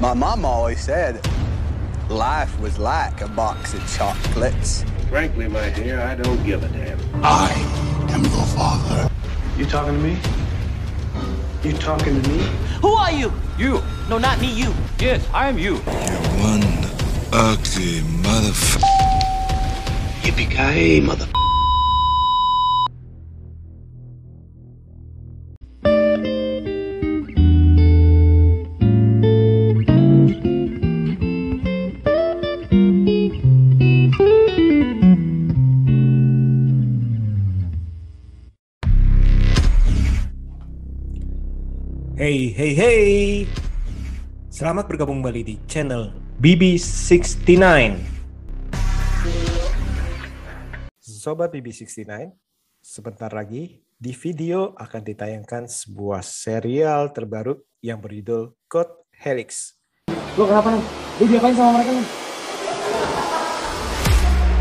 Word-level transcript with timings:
My 0.00 0.14
mom 0.14 0.44
always 0.44 0.80
said 0.80 1.26
life 2.08 2.56
was 2.60 2.78
like 2.78 3.20
a 3.20 3.26
box 3.26 3.74
of 3.74 3.84
chocolates. 3.96 4.84
Frankly, 5.08 5.48
my 5.48 5.70
dear, 5.70 6.00
I 6.00 6.14
don't 6.14 6.40
give 6.46 6.62
a 6.62 6.68
damn. 6.68 7.00
I 7.24 7.50
am 8.10 8.22
your 8.22 8.46
father. 8.54 9.10
You 9.56 9.66
talking 9.66 9.94
to 9.94 9.98
me? 9.98 10.16
You 11.64 11.72
talking 11.78 12.22
to 12.22 12.30
me? 12.30 12.38
Who 12.80 12.92
are 12.92 13.10
you? 13.10 13.32
You. 13.58 13.82
No, 14.08 14.18
not 14.18 14.40
me, 14.40 14.52
you. 14.52 14.72
Yes, 15.00 15.26
I 15.34 15.48
am 15.48 15.58
you. 15.58 15.74
You 15.74 16.18
one 16.38 16.62
ugly 17.32 18.02
motherfucker. 18.22 18.84
Yippee-ki-yay, 20.22 21.00
mother... 21.00 21.26
Hey. 42.78 43.42
Selamat 44.54 44.86
bergabung 44.86 45.18
kembali 45.18 45.42
di 45.42 45.54
channel 45.66 46.14
BB69. 46.38 47.58
Sobat 51.02 51.50
BB69, 51.58 52.06
sebentar 52.78 53.34
lagi 53.34 53.82
di 53.98 54.14
video 54.14 54.78
akan 54.78 55.02
ditayangkan 55.02 55.66
sebuah 55.66 56.22
serial 56.22 57.10
terbaru 57.10 57.58
yang 57.82 57.98
berjudul 57.98 58.54
Code 58.70 59.10
Helix. 59.10 59.74
Lo 60.38 60.46
kenapa 60.46 60.70
nih? 60.70 60.84
Lu 61.18 61.24
diapain 61.34 61.58
sama 61.58 61.82
mereka 61.82 61.90
nih? 61.98 62.06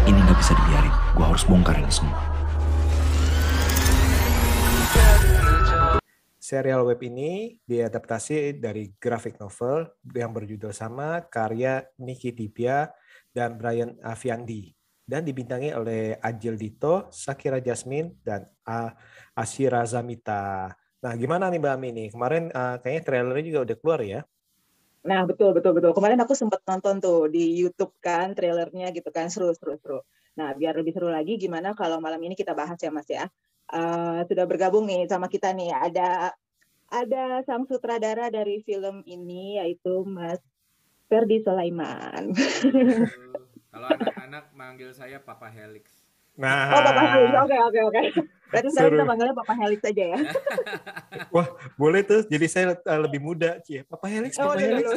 Ini 0.10 0.20
nggak 0.26 0.38
bisa 0.42 0.58
dibiarin. 0.58 0.94
Gua 1.14 1.26
harus 1.38 1.46
bongkar 1.46 1.78
ini 1.78 1.94
semua. 1.94 2.37
Serial 6.48 6.80
web 6.88 7.04
ini 7.04 7.60
diadaptasi 7.60 8.56
dari 8.64 8.96
graphic 8.96 9.36
novel 9.36 9.84
yang 10.16 10.32
berjudul 10.32 10.72
sama 10.72 11.28
karya 11.28 11.84
Niki 12.00 12.32
Tibia 12.32 12.88
dan 13.36 13.60
Brian 13.60 14.00
Aviandi 14.00 14.72
dan 15.04 15.28
dibintangi 15.28 15.76
oleh 15.76 16.16
Ajil 16.24 16.56
Dito, 16.56 17.12
Sakira 17.12 17.60
Jasmine, 17.60 18.24
dan 18.24 18.48
A- 18.64 18.96
Asyira 19.36 19.84
Zamita. 19.84 20.72
Nah, 21.04 21.14
gimana 21.20 21.52
nih 21.52 21.60
Mbak 21.60 21.74
Ami 21.76 21.90
nih? 21.92 22.08
Kemarin 22.16 22.48
uh, 22.56 22.80
kayaknya 22.80 23.04
trailernya 23.04 23.44
juga 23.52 23.60
udah 23.68 23.76
keluar 23.84 24.00
ya? 24.08 24.22
Nah, 25.04 25.28
betul 25.28 25.52
betul 25.52 25.76
betul. 25.76 25.92
Kemarin 25.92 26.24
aku 26.24 26.32
sempat 26.32 26.64
nonton 26.64 27.04
tuh 27.04 27.28
di 27.28 27.60
YouTube 27.60 27.92
kan 28.00 28.32
trailernya 28.32 28.96
gitu 28.96 29.12
kan 29.12 29.28
seru 29.28 29.52
seru 29.52 29.76
seru. 29.84 30.00
Nah, 30.40 30.56
biar 30.56 30.80
lebih 30.80 30.96
seru 30.96 31.12
lagi 31.12 31.36
gimana 31.36 31.76
kalau 31.76 32.00
malam 32.00 32.24
ini 32.24 32.40
kita 32.40 32.56
bahas 32.56 32.80
ya 32.80 32.88
Mas 32.88 33.12
ya. 33.12 33.28
Eh, 33.68 34.20
sudah 34.32 34.46
bergabung 34.48 34.88
nih 34.88 35.12
sama 35.12 35.28
kita 35.28 35.52
nih 35.52 35.76
ada 35.76 36.32
ada 36.88 37.44
sang 37.44 37.68
sutradara 37.68 38.32
dari 38.32 38.64
film 38.64 39.04
ini 39.04 39.60
yaitu 39.60 40.08
Mas 40.08 40.40
Ferdi 41.12 41.44
Sulaiman. 41.44 42.32
Kalau 43.68 43.88
anak-anak 43.92 44.56
manggil 44.56 44.96
saya 44.96 45.20
Papa 45.20 45.52
Helix. 45.52 45.97
Nah, 46.38 46.70
Oh, 46.70 46.82
Papa 46.84 47.02
Helix. 47.10 47.34
Oke 47.36 47.58
oke 47.60 47.80
oke. 47.84 48.02
Berarti 48.48 48.68
sekarang 48.70 48.88
Seru. 48.88 48.96
kita 48.96 49.06
panggilnya 49.06 49.36
Papa 49.36 49.54
Helix 49.54 49.80
aja 49.84 50.04
ya. 50.08 50.20
wah 51.36 51.48
boleh 51.76 52.02
tuh. 52.02 52.22
Jadi 52.24 52.46
saya 52.46 52.66
uh, 52.76 53.00
lebih 53.02 53.20
muda, 53.20 53.60
Cie. 53.60 53.84
Papa 53.84 54.08
Helix, 54.08 54.38
Oh, 54.38 54.48
Papa 54.48 54.56
udah, 54.56 54.64
Helix. 54.64 54.88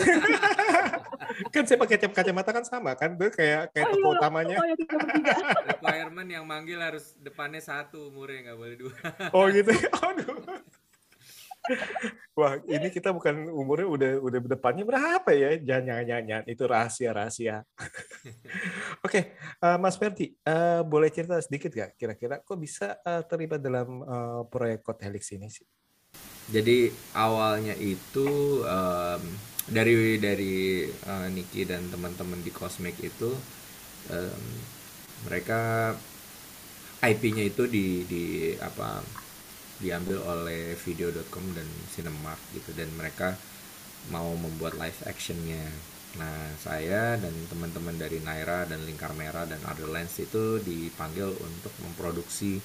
kan 1.54 1.62
saya 1.64 1.78
pakai 1.78 1.96
cap- 1.96 2.12
kacamata 2.12 2.50
kan 2.50 2.62
sama 2.62 2.92
kan, 2.92 3.14
tuh 3.14 3.30
kayak 3.30 3.72
kayak 3.72 3.86
Oh, 3.86 3.92
tokoh 3.92 4.06
iya. 4.06 4.18
utamanya. 4.18 4.54
Oh 4.54 4.66
ya 4.66 4.74
bertiga. 4.76 5.34
Requirement 5.66 6.28
yang 6.28 6.44
manggil 6.44 6.78
harus 6.78 7.16
depannya 7.16 7.58
satu 7.58 8.06
umurnya 8.06 8.38
nggak 8.46 8.58
boleh 8.58 8.76
dua. 8.76 8.94
Oh 9.32 9.48
gitu. 9.48 9.72
Aduh. 10.04 10.36
Wah, 12.38 12.56
ini 12.66 12.88
kita 12.88 13.12
bukan 13.12 13.46
umurnya 13.52 13.88
udah 13.88 14.12
udah 14.22 14.38
depannya 14.48 14.84
berapa 14.86 15.30
ya? 15.34 15.60
Jangan 15.60 15.84
jangan 15.84 16.04
jangan, 16.06 16.24
jangan. 16.26 16.44
itu 16.48 16.62
rahasia 16.64 17.10
rahasia. 17.12 17.56
Oke, 19.06 19.36
eh, 19.38 19.78
Mas 19.78 19.96
Ferdi, 20.00 20.32
eh, 20.32 20.80
boleh 20.82 21.10
cerita 21.12 21.36
sedikit 21.42 21.70
gak 21.74 21.98
kira-kira 22.00 22.40
kok 22.40 22.58
bisa 22.58 22.96
eh, 23.04 23.22
terlibat 23.28 23.60
dalam 23.60 24.02
eh, 24.02 24.42
proyek 24.48 24.80
Code 24.82 25.02
Helix 25.04 25.30
ini 25.34 25.48
sih? 25.52 25.66
Jadi 26.50 26.90
awalnya 27.14 27.78
itu 27.78 28.60
em, 28.66 29.22
dari 29.70 30.18
dari 30.18 30.82
eh, 30.90 31.28
Niki 31.30 31.62
dan 31.62 31.86
teman-teman 31.92 32.42
di 32.42 32.50
Cosmic 32.50 32.98
itu 32.98 33.30
em, 34.10 34.42
mereka 35.30 35.94
IP-nya 37.00 37.44
itu 37.48 37.64
di 37.70 38.04
di 38.04 38.24
apa 38.60 39.00
diambil 39.80 40.20
oleh 40.28 40.76
video.com 40.76 41.44
dan 41.56 41.66
Cinemark 41.92 42.40
gitu 42.52 42.70
dan 42.76 42.88
mereka 42.94 43.34
mau 44.12 44.32
membuat 44.36 44.76
live 44.76 45.00
actionnya. 45.08 45.64
Nah 46.20 46.52
saya 46.60 47.16
dan 47.16 47.32
teman-teman 47.48 47.96
dari 47.96 48.20
Naira 48.20 48.68
dan 48.68 48.84
Lingkar 48.84 49.16
Merah 49.16 49.48
dan 49.48 49.60
Otherlands 49.64 50.16
itu 50.20 50.60
dipanggil 50.60 51.28
untuk 51.32 51.72
memproduksi 51.80 52.60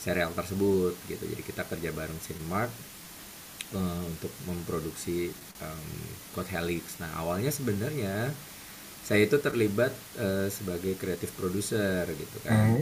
serial 0.00 0.32
tersebut 0.32 0.96
gitu. 1.06 1.24
Jadi 1.28 1.42
kita 1.44 1.68
kerja 1.68 1.92
bareng 1.92 2.20
Cinemark 2.20 2.72
eh, 3.76 4.02
untuk 4.08 4.32
memproduksi 4.48 5.30
em, 5.60 5.88
Code 6.32 6.50
Helix. 6.50 6.98
Nah 6.98 7.12
awalnya 7.20 7.52
sebenarnya 7.52 8.32
saya 9.02 9.26
itu 9.26 9.36
terlibat 9.36 9.92
eh, 10.16 10.48
sebagai 10.48 10.96
kreatif 10.96 11.34
produser 11.34 12.06
gitu 12.14 12.38
kan 12.46 12.80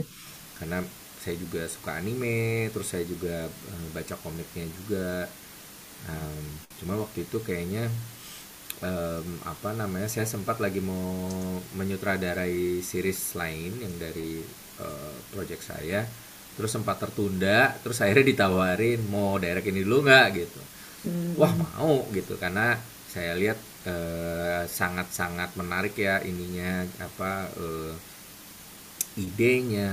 karena 0.61 0.85
saya 1.21 1.35
juga 1.43 1.61
suka 1.69 1.91
anime 2.01 2.69
terus 2.73 2.87
saya 2.93 3.03
juga 3.05 3.35
eh, 3.47 3.87
baca 3.95 4.15
komiknya 4.23 4.65
juga. 4.77 5.09
Em, 6.09 6.45
cuma 6.81 6.93
waktu 6.97 7.25
itu 7.29 7.37
kayaknya 7.47 7.85
em, 8.81 9.27
apa 9.45 9.69
namanya 9.77 10.09
saya 10.09 10.25
sempat 10.29 10.57
lagi 10.63 10.81
mau 10.81 11.29
menyutradarai 11.79 12.81
series 12.81 13.21
lain 13.37 13.71
yang 13.83 13.93
dari 14.01 14.41
eh, 14.85 15.15
project 15.33 15.63
saya. 15.71 16.01
Terus 16.57 16.71
sempat 16.75 16.97
tertunda 17.03 17.73
terus 17.81 17.97
akhirnya 18.03 18.25
ditawarin 18.33 18.99
mau 19.13 19.37
direct 19.39 19.67
ini 19.71 19.81
dulu 19.87 19.97
nggak? 20.07 20.27
Gitu. 20.35 20.61
Wah 21.39 21.53
mau 21.55 22.05
gitu. 22.13 22.33
Karena 22.43 22.77
saya 23.13 23.33
lihat 23.41 23.59
eh, 23.87 24.63
sangat-sangat 24.67 25.49
menarik 25.59 25.95
ya 25.97 26.21
ininya 26.23 26.85
apa 27.01 27.31
eh, 27.57 27.93
idenya 29.19 29.89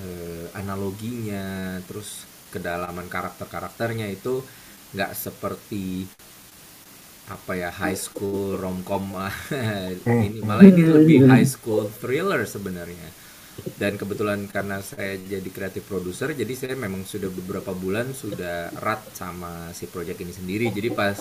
eh, 0.00 0.46
analoginya 0.56 1.78
terus 1.84 2.24
kedalaman 2.50 3.06
karakter-karakternya 3.06 4.10
itu 4.10 4.42
nggak 4.90 5.12
seperti 5.14 6.08
apa 7.30 7.54
ya 7.54 7.70
high 7.70 7.94
school 7.94 8.58
romcom 8.58 9.14
ini 10.26 10.42
malah 10.42 10.66
ini 10.66 10.82
lebih 10.82 11.30
high 11.30 11.46
school 11.46 11.86
thriller 11.86 12.42
sebenarnya. 12.42 13.08
Dan 13.76 14.00
kebetulan 14.00 14.48
karena 14.48 14.80
saya 14.80 15.20
jadi 15.20 15.44
kreatif 15.52 15.84
produser 15.84 16.32
jadi 16.32 16.48
saya 16.56 16.74
memang 16.80 17.04
sudah 17.04 17.28
beberapa 17.28 17.76
bulan 17.76 18.08
sudah 18.16 18.72
erat 18.72 19.04
sama 19.12 19.70
si 19.76 19.86
project 19.86 20.18
ini 20.24 20.32
sendiri. 20.34 20.66
Jadi 20.72 20.88
pas 20.90 21.14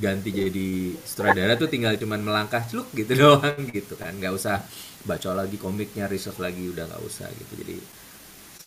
ganti 0.00 0.34
jadi 0.34 0.96
sutradara 1.06 1.54
tuh 1.54 1.68
tinggal 1.70 1.94
cuman 2.00 2.24
melangkah 2.24 2.64
celuk 2.66 2.88
gitu 2.96 3.12
doang 3.22 3.68
gitu 3.70 3.94
kan. 3.94 4.16
Nggak 4.16 4.34
usah 4.34 4.64
baca 5.04 5.30
lagi 5.36 5.60
komiknya 5.60 6.08
research 6.10 6.40
lagi 6.40 6.66
udah 6.66 6.88
nggak 6.88 7.02
usah 7.04 7.28
gitu. 7.30 7.52
Jadi 7.62 7.76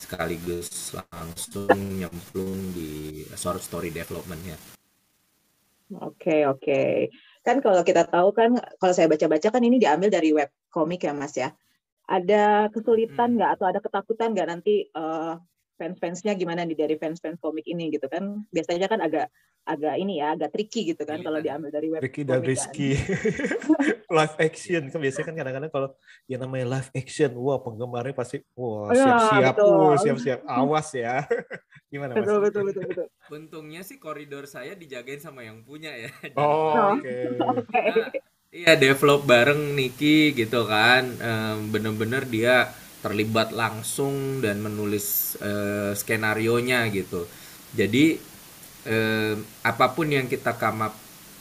sekaligus 0.08 0.96
langsung 0.96 1.76
nyemplung 1.76 2.72
di 2.72 3.28
short 3.36 3.60
story 3.60 3.92
developmentnya 3.92 4.56
Oke, 5.88 6.44
oke. 6.44 7.08
Kan 7.48 7.64
kalau 7.64 7.80
kita 7.80 8.04
tahu 8.12 8.36
kan, 8.36 8.60
kalau 8.76 8.92
saya 8.92 9.08
baca-baca 9.08 9.48
kan 9.48 9.64
ini 9.64 9.80
diambil 9.80 10.12
dari 10.12 10.36
web 10.36 10.52
komik 10.68 11.08
ya, 11.08 11.16
Mas 11.16 11.32
ya. 11.40 11.56
Ada 12.12 12.68
kesulitan 12.76 13.40
nggak 13.40 13.56
atau 13.56 13.66
ada 13.72 13.80
ketakutan 13.80 14.36
nggak 14.36 14.48
nanti 14.52 14.84
eh, 14.84 15.34
fans-fansnya 15.78 16.34
gimana 16.34 16.66
nih 16.66 16.76
dari 16.76 16.96
fans-fans 16.98 17.38
komik 17.38 17.64
ini 17.64 17.88
gitu 17.90 18.10
kan? 18.10 18.44
Biasanya 18.50 18.90
kan 18.90 19.00
agak 19.00 19.30
agak 19.64 20.00
ini 20.00 20.18
ya, 20.18 20.32
agak 20.32 20.56
tricky 20.56 20.88
gitu 20.88 21.04
kan 21.04 21.20
kalau 21.20 21.38
diambil 21.38 21.68
dari 21.68 21.92
web 21.92 22.00
Ricky 22.00 22.24
dan 22.24 22.40
kan. 22.40 22.48
Rizky 22.48 22.96
live 24.18 24.36
action 24.40 24.88
kan 24.88 24.96
biasanya 24.96 25.26
kan 25.28 25.36
kadang-kadang 25.36 25.68
kalau 25.68 25.90
yang 26.26 26.40
namanya 26.40 26.66
live 26.72 26.90
action 26.94 27.36
wah 27.36 27.60
penggemarnya 27.60 28.16
pasti 28.16 28.40
wah 28.56 28.88
Iya, 28.90 29.04
siap-siap 29.04 29.54
betul. 29.54 29.76
uh, 29.76 29.96
siap-siap 30.00 30.40
awas 30.48 30.88
ya 30.96 31.28
gimana 31.92 32.16
mas 32.16 32.24
Betul, 32.24 32.38
betul, 32.40 32.64
betul, 32.64 32.84
betul. 32.88 33.08
untungnya 33.28 33.84
sih 33.84 34.00
koridor 34.00 34.48
saya 34.48 34.72
dijagain 34.72 35.20
sama 35.20 35.44
yang 35.44 35.60
punya 35.62 35.92
ya 35.92 36.16
oh 36.34 36.72
Oh. 36.72 36.96
oke 36.96 37.16
Oke. 37.60 37.84
Iya 38.48 38.80
develop 38.80 39.28
bareng 39.28 39.76
Niki 39.76 40.32
gitu 40.32 40.64
kan 40.64 41.12
Em, 41.20 41.68
bener-bener 41.68 42.24
dia 42.24 42.72
terlibat 43.04 43.54
langsung 43.54 44.42
dan 44.42 44.60
menulis 44.60 45.38
eh, 45.42 45.94
skenario 45.94 46.58
nya 46.60 46.88
gitu 46.90 47.28
jadi 47.76 48.18
em, 48.88 49.38
apa 49.62 49.92
pun 49.92 50.08
yang 50.08 50.26
kita 50.32 50.56
come 50.56 50.88
up 50.88 50.96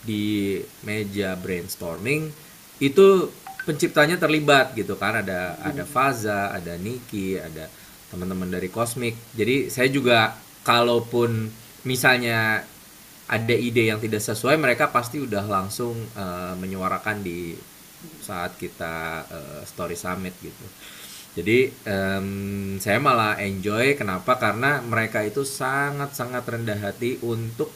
di 0.07 0.59
meja 0.87 1.35
brainstorming 1.35 2.31
itu 2.79 3.31
penciptanya 3.67 4.15
terlibat 4.15 4.79
gitu 4.79 4.95
kan 4.95 5.27
ada 5.27 5.59
ada 5.59 5.83
Faza, 5.83 6.55
ada 6.55 6.79
Niki, 6.79 7.35
ada 7.35 7.67
teman-teman 8.07 8.47
dari 8.47 8.71
Cosmic. 8.71 9.19
Jadi 9.35 9.73
saya 9.73 9.91
juga 9.91 10.39
kalaupun 10.63 11.51
misalnya 11.83 12.63
ada 13.27 13.55
ide 13.59 13.91
yang 13.91 13.99
tidak 13.99 14.23
sesuai 14.23 14.55
mereka 14.55 14.95
pasti 14.95 15.19
udah 15.19 15.43
langsung 15.51 15.99
uh, 16.15 16.55
menyuarakan 16.55 17.27
di 17.27 17.59
saat 18.23 18.55
kita 18.55 19.27
uh, 19.27 19.61
story 19.67 19.99
summit 19.99 20.39
gitu. 20.39 20.67
Jadi 21.37 21.69
um, 21.85 22.29
saya 22.81 22.97
malah 22.97 23.37
enjoy 23.45 23.93
kenapa? 23.93 24.41
Karena 24.41 24.81
mereka 24.81 25.21
itu 25.21 25.45
sangat-sangat 25.45 26.49
rendah 26.49 26.81
hati 26.81 27.21
untuk 27.21 27.69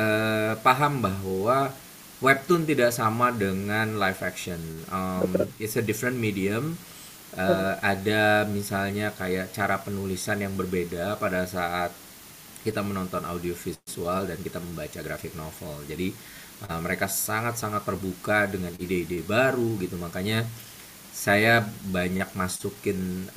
uh, 0.00 0.56
paham 0.64 1.04
bahwa 1.04 1.68
webtoon 2.24 2.64
tidak 2.64 2.88
sama 2.96 3.36
dengan 3.36 4.00
live 4.00 4.20
action. 4.24 4.56
Um, 4.88 5.44
it's 5.60 5.76
a 5.76 5.84
different 5.84 6.16
medium. 6.16 6.80
Uh, 7.36 7.76
ada 7.84 8.46
misalnya 8.48 9.12
kayak 9.12 9.52
cara 9.52 9.76
penulisan 9.82 10.40
yang 10.40 10.54
berbeda 10.56 11.18
pada 11.18 11.44
saat 11.44 11.92
kita 12.64 12.80
menonton 12.80 13.26
audio 13.28 13.52
visual 13.52 14.24
dan 14.24 14.40
kita 14.40 14.56
membaca 14.56 15.04
graphic 15.04 15.36
novel. 15.36 15.84
Jadi 15.84 16.16
uh, 16.64 16.80
mereka 16.80 17.12
sangat-sangat 17.12 17.84
terbuka 17.84 18.48
dengan 18.48 18.72
ide-ide 18.80 19.20
baru 19.20 19.76
gitu. 19.82 20.00
Makanya 20.00 20.48
saya 21.14 21.62
banyak 21.86 22.34
masukin 22.34 23.30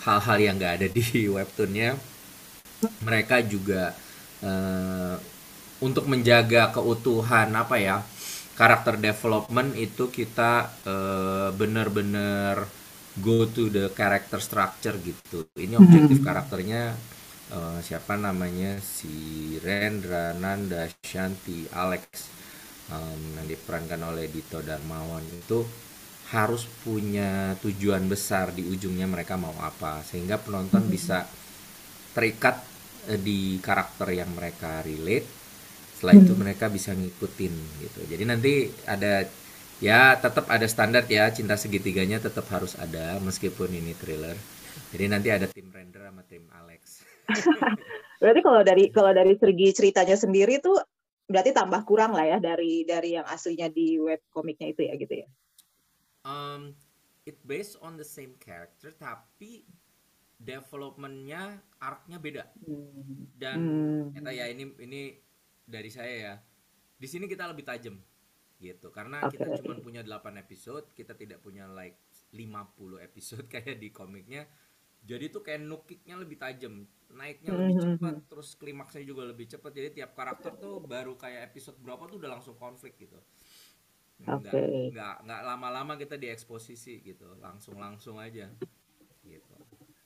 hal-hal 0.00 0.38
um, 0.40 0.44
yang 0.48 0.56
nggak 0.56 0.74
ada 0.80 0.88
di 0.88 1.04
webtoonnya. 1.36 2.00
Mereka 3.04 3.44
juga 3.44 3.92
uh, 4.40 5.20
untuk 5.84 6.08
menjaga 6.08 6.72
keutuhan 6.72 7.52
apa 7.52 7.76
ya 7.76 8.00
karakter 8.56 8.96
development 8.96 9.76
itu 9.76 10.08
kita 10.08 10.72
uh, 10.88 11.48
bener-bener 11.52 12.64
go 13.20 13.44
to 13.44 13.68
the 13.68 13.92
character 13.92 14.40
structure 14.40 14.96
gitu. 15.04 15.44
Ini 15.60 15.76
objektif 15.76 16.16
mm 16.16 16.24
-hmm. 16.24 16.28
karakternya 16.28 16.82
uh, 17.52 17.78
siapa 17.84 18.16
namanya? 18.16 18.80
Si 18.80 19.56
Rendra 19.60 20.32
Nanda 20.32 20.88
Shanti 21.04 21.68
Alex. 21.68 22.40
Um, 22.90 23.38
yang 23.38 23.46
diperankan 23.46 24.02
oleh 24.02 24.26
Dito 24.26 24.58
Darmawan 24.66 25.22
itu 25.22 25.62
harus 26.30 26.62
punya 26.86 27.58
tujuan 27.58 28.06
besar 28.06 28.54
di 28.54 28.62
ujungnya 28.62 29.10
mereka 29.10 29.34
mau 29.34 29.54
apa. 29.58 30.02
Sehingga 30.06 30.38
penonton 30.38 30.86
hmm. 30.86 30.92
bisa 30.92 31.26
terikat 32.14 32.62
uh, 33.10 33.18
di 33.18 33.58
karakter 33.58 34.14
yang 34.14 34.30
mereka 34.30 34.82
relate. 34.86 35.26
Setelah 35.98 36.14
hmm. 36.16 36.24
itu 36.24 36.32
mereka 36.38 36.66
bisa 36.70 36.94
ngikutin 36.94 37.54
gitu. 37.82 38.00
Jadi 38.06 38.22
nanti 38.24 38.52
ada 38.86 39.26
ya 39.82 40.14
tetap 40.14 40.46
ada 40.46 40.66
standar 40.70 41.02
ya. 41.10 41.34
Cinta 41.34 41.58
segitiganya 41.58 42.22
tetap 42.22 42.46
harus 42.54 42.78
ada 42.78 43.18
meskipun 43.18 43.74
ini 43.74 43.92
thriller. 43.98 44.38
Jadi 44.94 45.04
nanti 45.10 45.28
ada 45.34 45.50
tim 45.50 45.66
render 45.74 46.06
sama 46.06 46.22
tim 46.30 46.46
Alex. 46.54 47.02
Berarti 48.22 48.40
kalau 48.42 48.62
dari 48.62 48.84
kalau 48.94 49.10
dari 49.10 49.34
segi 49.34 49.68
ceritanya 49.74 50.14
sendiri 50.14 50.62
tuh 50.62 50.78
berarti 51.30 51.54
tambah 51.54 51.86
kurang 51.86 52.10
lah 52.10 52.26
ya 52.26 52.38
dari 52.42 52.82
dari 52.82 53.14
yang 53.14 53.22
aslinya 53.22 53.70
di 53.70 54.02
web 54.02 54.18
komiknya 54.34 54.74
itu 54.74 54.82
ya 54.82 54.98
gitu 54.98 55.14
ya 55.22 55.30
um, 56.24 56.72
it 57.24 57.38
based 57.44 57.76
on 57.84 57.96
the 57.96 58.06
same 58.06 58.36
character 58.40 58.92
tapi 58.96 59.64
developmentnya 60.40 61.60
arcnya 61.76 62.16
beda 62.16 62.44
dan 63.36 63.58
hmm. 64.16 64.24
ya 64.32 64.48
ini 64.48 64.64
ini 64.80 65.02
dari 65.68 65.92
saya 65.92 66.14
ya 66.16 66.34
di 66.96 67.08
sini 67.08 67.28
kita 67.28 67.44
lebih 67.52 67.64
tajam 67.68 68.00
gitu 68.60 68.92
karena 68.92 69.24
okay. 69.24 69.40
kita 69.40 69.60
cuma 69.60 69.76
punya 69.80 70.04
8 70.04 70.36
episode 70.36 70.92
kita 70.92 71.16
tidak 71.16 71.40
punya 71.40 71.68
like 71.68 71.96
50 72.32 73.00
episode 73.00 73.44
kayak 73.52 73.80
di 73.80 73.88
komiknya 73.92 74.44
jadi 75.00 75.32
tuh 75.32 75.40
kayak 75.40 75.64
nukiknya 75.64 76.20
lebih 76.20 76.36
tajam 76.36 76.84
naiknya 77.10 77.56
lebih 77.56 77.72
hmm, 77.72 77.80
hmm, 77.80 77.96
cepat 77.96 78.14
hmm. 78.20 78.26
terus 78.28 78.48
klimaksnya 78.60 79.02
juga 79.02 79.22
lebih 79.24 79.48
cepat 79.48 79.72
jadi 79.72 79.88
tiap 79.92 80.12
karakter 80.12 80.60
tuh 80.60 80.84
baru 80.84 81.16
kayak 81.16 81.52
episode 81.52 81.80
berapa 81.80 82.04
tuh 82.04 82.20
udah 82.20 82.30
langsung 82.36 82.54
konflik 82.60 83.00
gitu 83.00 83.16
Oke. 84.28 84.48
Okay. 84.50 84.76
Nggak 84.92 85.16
nggak 85.24 85.40
lama-lama 85.46 85.92
kita 85.96 86.20
dieksposisi 86.20 87.00
gitu, 87.00 87.32
langsung-langsung 87.40 88.20
aja. 88.20 88.52
Gitu. 89.24 89.54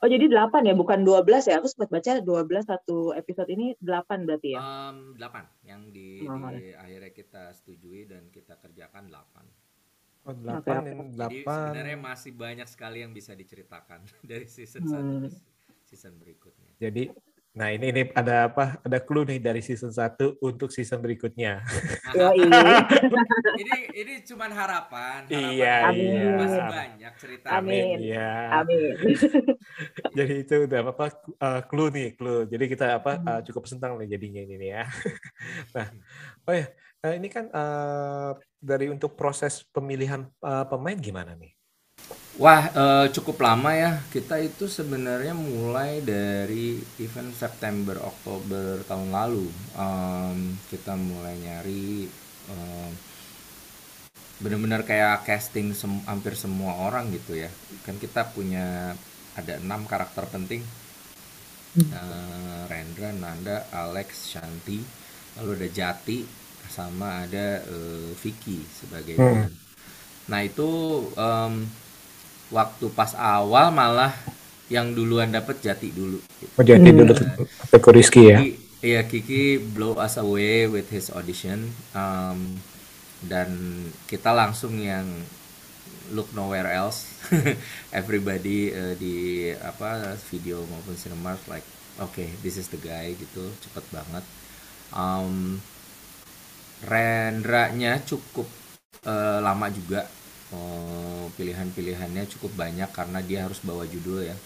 Oh 0.05 0.09
jadi 0.11 0.29
8 0.29 0.69
ya, 0.69 0.77
bukan 0.77 1.01
12 1.01 1.49
ya? 1.49 1.65
Aku 1.65 1.69
sempat 1.71 1.89
baca 1.89 2.21
12 2.21 2.29
satu 2.69 3.17
episode 3.17 3.49
ini 3.49 3.73
8 3.81 4.29
berarti 4.29 4.53
ya? 4.53 4.61
Um, 4.61 5.17
8 5.17 5.65
yang 5.65 5.89
di, 5.89 6.29
oh. 6.29 6.37
di 6.53 6.77
akhirnya 6.77 7.09
kita 7.17 7.57
setujui 7.57 8.05
dan 8.05 8.29
kita 8.29 8.61
kerjakan 8.61 9.09
8. 9.09 10.29
Oh, 10.29 10.37
8 10.37 10.61
okay. 10.61 10.93
8. 11.09 11.17
Jadi 11.17 11.39
sebenarnya 11.49 11.97
masih 11.97 12.33
banyak 12.37 12.69
sekali 12.69 13.01
yang 13.01 13.17
bisa 13.17 13.33
diceritakan 13.33 14.05
dari 14.29 14.45
season 14.45 14.85
hmm. 14.85 15.33
1 15.33 15.89
season 15.89 16.21
berikutnya. 16.21 16.69
Jadi 16.77 17.09
Nah 17.55 17.71
ini 17.71 17.95
ini 17.95 18.03
ada 18.11 18.51
apa? 18.51 18.83
Ada 18.83 18.99
clue 18.99 19.23
nih 19.31 19.39
dari 19.39 19.63
season 19.63 19.95
1 19.95 20.43
untuk 20.43 20.75
season 20.75 20.99
berikutnya. 20.99 21.63
ini 23.63 23.75
ini 23.95 24.13
cuma 24.27 24.51
harapan. 24.51 25.23
harapan 25.31 25.55
iya, 25.55 25.75
iya. 25.95 26.35
Masih 26.35 26.63
banyak 26.67 27.13
cerita. 27.15 27.47
Amin. 27.55 28.03
Iya. 28.03 28.59
Amin. 28.59 28.95
Jadi 30.19 30.35
itu 30.43 30.55
udah 30.67 30.81
apa 30.83 31.07
uh, 31.39 31.63
clue 31.71 31.95
nih, 31.95 32.09
clue. 32.19 32.43
Jadi 32.51 32.65
kita 32.67 32.99
apa 32.99 33.23
uh, 33.23 33.41
cukup 33.47 33.71
senang 33.71 34.03
nih 34.03 34.19
jadinya 34.19 34.41
ini 34.43 34.55
nih 34.59 34.71
ya. 34.75 34.85
nah, 35.79 35.87
oh 36.51 36.55
ya, 36.59 36.67
uh, 37.07 37.15
ini 37.15 37.29
kan 37.31 37.55
uh, 37.55 38.35
dari 38.59 38.91
untuk 38.91 39.15
proses 39.15 39.63
pemilihan 39.71 40.27
uh, 40.43 40.67
pemain 40.67 40.99
gimana 40.99 41.39
nih? 41.39 41.55
Wah, 42.35 42.67
uh, 42.75 43.07
cukup 43.15 43.47
lama 43.47 43.71
ya. 43.71 44.03
Kita 44.11 44.43
itu 44.43 44.67
sebenarnya 44.67 45.39
mulai 45.39 46.03
dari 46.03 46.83
event 46.99 47.31
September 47.31 47.95
Oktober 48.03 48.83
tahun 48.91 49.15
lalu. 49.15 49.47
Um, 49.79 50.59
kita 50.67 50.99
mulai 50.99 51.39
nyari 51.39 52.11
um, 52.51 52.91
benar-benar 54.43 54.83
kayak 54.83 55.23
casting 55.23 55.79
sem 55.79 55.95
hampir 56.11 56.35
semua 56.35 56.75
orang 56.83 57.15
gitu 57.15 57.39
ya. 57.39 57.47
Kan 57.87 58.03
kita 58.03 58.27
punya 58.35 58.99
ada 59.39 59.55
enam 59.63 59.87
karakter 59.87 60.27
penting. 60.27 60.67
Uh, 61.75 62.67
Rendra, 62.67 63.15
Nanda, 63.15 63.67
Alex, 63.71 64.31
Shanti, 64.31 64.79
lalu 65.39 65.51
ada 65.59 65.69
Jati, 65.71 66.23
sama 66.67 67.27
ada 67.27 67.63
uh, 67.67 68.11
Vicky 68.19 68.63
sebagai. 68.75 69.19
Hmm. 69.19 69.51
Nah 70.31 70.41
itu 70.43 70.71
um, 71.15 71.67
waktu 72.55 72.87
pas 72.95 73.11
awal 73.19 73.75
malah 73.75 74.15
yang 74.71 74.95
duluan 74.95 75.29
dapat 75.29 75.59
Jati 75.59 75.91
dulu. 75.91 76.23
Gitu. 76.23 76.55
Oh 76.55 76.65
Jati 76.65 76.89
hmm. 76.89 76.99
dulu 77.03 77.13
Teko 77.75 77.91
Rizky 77.91 78.23
ya? 78.31 78.39
Iya 78.85 79.01
Kiki 79.09 79.59
blow 79.59 79.97
us 79.99 80.21
away 80.21 80.71
with 80.71 80.93
his 80.93 81.09
audition 81.11 81.73
um, 81.97 82.61
dan 83.25 83.49
kita 84.07 84.31
langsung 84.31 84.77
yang 84.79 85.09
look 86.13 86.31
nowhere 86.37 86.69
else. 86.69 87.09
Everybody 88.01 88.71
uh, 88.71 88.95
di 88.95 89.49
apa 89.57 90.15
video 90.29 90.61
maupun 90.69 90.95
cinema 91.01 91.33
like 91.49 91.65
oke 91.97 92.13
okay, 92.13 92.29
this 92.45 92.61
is 92.61 92.69
the 92.69 92.81
guy 92.81 93.17
gitu 93.17 93.51
cepet 93.65 93.85
banget. 93.89 94.25
Um, 94.93 95.65
rendranya 96.85 98.05
cukup 98.05 98.45
uh, 99.09 99.41
lama 99.41 99.73
juga 99.73 100.05
oh, 100.55 101.27
pilihan-pilihannya 101.35 102.31
cukup 102.39 102.55
banyak 102.55 102.89
karena 102.95 103.19
dia 103.21 103.43
harus 103.43 103.59
bawa 103.67 103.83
judul 103.91 104.31
ya. 104.31 104.37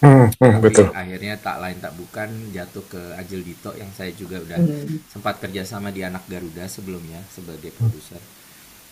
Hmm, 0.00 0.32
hmm, 0.32 0.64
betul. 0.64 0.88
akhirnya 0.96 1.36
tak 1.36 1.60
lain 1.60 1.76
tak 1.76 1.92
bukan 1.92 2.32
jatuh 2.56 2.80
ke 2.88 3.02
Ajil 3.20 3.44
Dito 3.44 3.68
yang 3.76 3.92
saya 3.92 4.08
juga 4.16 4.40
udah 4.40 4.56
hmm. 4.56 5.12
sempat 5.12 5.36
kerjasama 5.44 5.92
di 5.92 6.00
Anak 6.00 6.24
Garuda 6.24 6.64
sebelumnya 6.72 7.20
sebagai 7.28 7.68
produser 7.76 8.16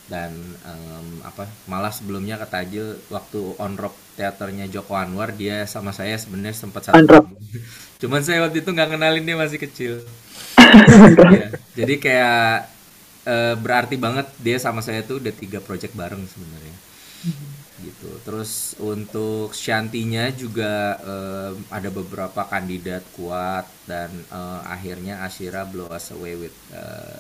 dan 0.09 0.37
um, 0.65 1.25
apa 1.25 1.49
malah 1.65 1.89
sebelumnya 1.93 2.37
kata 2.37 2.65
Ajil 2.65 3.01
waktu 3.09 3.41
on 3.57 3.77
rock 3.77 3.97
teaternya 4.21 4.69
Joko 4.69 4.97
Anwar 4.97 5.33
dia 5.33 5.65
sama 5.65 5.97
saya 5.97 6.17
sebenarnya 6.17 6.57
sempat 6.57 6.93
satu 6.93 7.29
cuman 8.05 8.21
saya 8.21 8.45
waktu 8.45 8.61
itu 8.61 8.69
nggak 8.73 8.97
kenalin 8.97 9.25
dia 9.25 9.37
masih 9.37 9.61
kecil 9.61 10.05
ya, 11.41 11.49
jadi 11.73 11.95
kayak 12.01 12.53
uh, 13.29 13.55
berarti 13.61 14.01
banget 14.01 14.33
dia 14.41 14.57
sama 14.57 14.81
saya 14.81 15.05
tuh 15.05 15.21
udah 15.21 15.35
tiga 15.37 15.61
project 15.61 15.93
bareng 15.93 16.25
sebenarnya. 16.25 16.77
Hmm. 17.19 17.51
gitu. 17.83 18.11
Terus 18.23 18.79
untuk 18.79 19.51
Shantinya 19.51 20.31
juga 20.31 20.99
uh, 21.03 21.53
ada 21.71 21.91
beberapa 21.91 22.47
kandidat 22.47 23.03
kuat 23.15 23.67
dan 23.91 24.11
uh, 24.31 24.63
akhirnya 24.67 25.27
Ashira 25.27 25.67
blow 25.67 25.91
us 25.91 26.15
away 26.15 26.39
with 26.39 26.55
uh, 26.71 27.19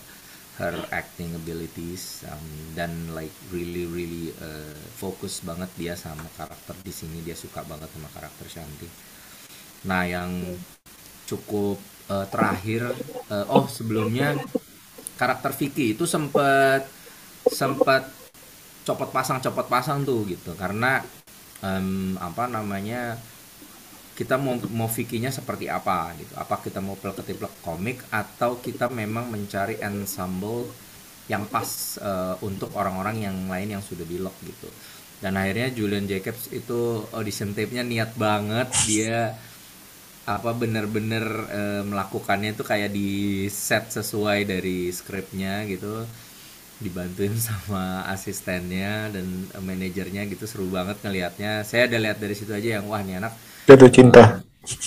her 0.59 0.75
acting 0.91 1.35
abilities 1.39 2.27
um, 2.27 2.47
dan 2.75 2.91
like 3.15 3.35
really 3.55 3.87
really 3.87 4.35
uh, 4.43 4.75
fokus 4.99 5.43
banget 5.47 5.71
dia 5.75 5.95
sama 5.99 6.27
karakter 6.39 6.75
di 6.83 6.95
sini. 6.95 7.23
Dia 7.23 7.35
suka 7.35 7.63
banget 7.67 7.91
sama 7.91 8.11
karakter 8.15 8.47
Shanti. 8.47 8.89
Nah 9.87 10.07
yang 10.07 10.31
cukup 11.27 11.79
uh, 12.11 12.27
terakhir 12.31 12.87
uh, 13.31 13.47
oh 13.51 13.67
sebelumnya 13.67 14.35
karakter 15.19 15.51
Vicky 15.53 15.99
itu 15.99 16.07
sempet 16.07 16.87
sempet 17.51 18.07
copot 18.87 19.11
pasang 19.11 19.43
copot 19.43 19.67
pasang 19.67 20.07
tuh 20.07 20.23
gitu. 20.31 20.55
Karena 20.55 21.03
em, 21.61 22.15
apa 22.23 22.47
namanya 22.47 23.19
kita 24.15 24.35
mau 24.35 24.59
mau 24.75 24.91
Vicky-nya 24.91 25.35
seperti 25.35 25.67
apa 25.67 26.15
gitu. 26.17 26.33
Apa 26.39 26.63
kita 26.63 26.79
mau 26.79 26.95
plek-ketiplek 26.95 27.63
komik 27.67 28.03
atau 28.15 28.63
kita 28.63 28.91
memang 28.91 29.31
mencari 29.31 29.79
ensemble 29.83 30.71
yang 31.29 31.45
pas 31.47 32.01
eh, 32.01 32.35
untuk 32.41 32.73
orang-orang 32.75 33.29
yang 33.29 33.37
lain 33.47 33.79
yang 33.79 33.83
sudah 33.85 34.07
di 34.09 34.17
lock 34.19 34.35
gitu. 34.43 34.71
Dan 35.19 35.35
akhirnya 35.35 35.75
Julian 35.75 36.07
Jacobs 36.07 36.47
itu 36.55 37.05
audition 37.11 37.51
tape-nya 37.53 37.83
niat 37.83 38.15
banget. 38.15 38.71
Dia 38.87 39.35
apa 40.29 40.53
bener-bener 40.53 41.25
eh, 41.49 41.83
melakukannya 41.89 42.53
itu 42.53 42.65
kayak 42.67 42.93
di 42.93 43.09
set 43.49 43.89
sesuai 43.89 44.45
dari 44.45 44.93
skripnya 44.93 45.65
gitu 45.65 46.05
dibantuin 46.79 47.35
sama 47.49 48.05
asistennya 48.13 49.11
dan 49.11 49.27
manajernya 49.65 50.29
gitu 50.31 50.45
seru 50.45 50.69
banget 50.69 51.01
ngelihatnya 51.03 51.65
saya 51.65 51.89
ada 51.89 51.99
lihat 51.99 52.21
dari 52.21 52.35
situ 52.37 52.53
aja 52.53 52.79
yang 52.79 52.87
wah 52.87 53.01
nih 53.03 53.19
anak 53.25 53.35
Jatuh 53.69 53.93
cinta. 53.93 54.41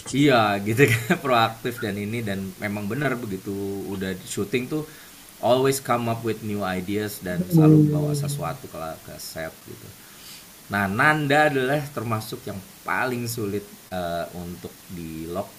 Iya 0.09 0.57
gitu 0.67 0.89
kan 0.89 1.21
proaktif 1.21 1.77
dan 1.77 1.93
ini 1.97 2.25
dan 2.25 2.49
memang 2.57 2.89
benar 2.89 3.13
begitu 3.13 3.53
udah 3.93 4.17
syuting 4.25 4.65
tuh 4.65 4.83
always 5.41 5.77
come 5.77 6.09
up 6.09 6.21
with 6.25 6.41
new 6.41 6.65
ideas 6.65 7.21
dan 7.21 7.45
selalu 7.49 7.93
bawa 7.93 8.13
sesuatu 8.17 8.65
ke, 8.65 8.77
ke 9.05 9.13
set 9.21 9.53
gitu. 9.69 9.87
Nah 10.71 10.87
Nanda 10.87 11.51
adalah 11.51 11.83
termasuk 11.91 12.47
yang 12.47 12.57
paling 12.87 13.27
sulit 13.27 13.67
eh, 13.91 14.25
untuk 14.39 14.71
di 14.87 15.27
lock 15.27 15.51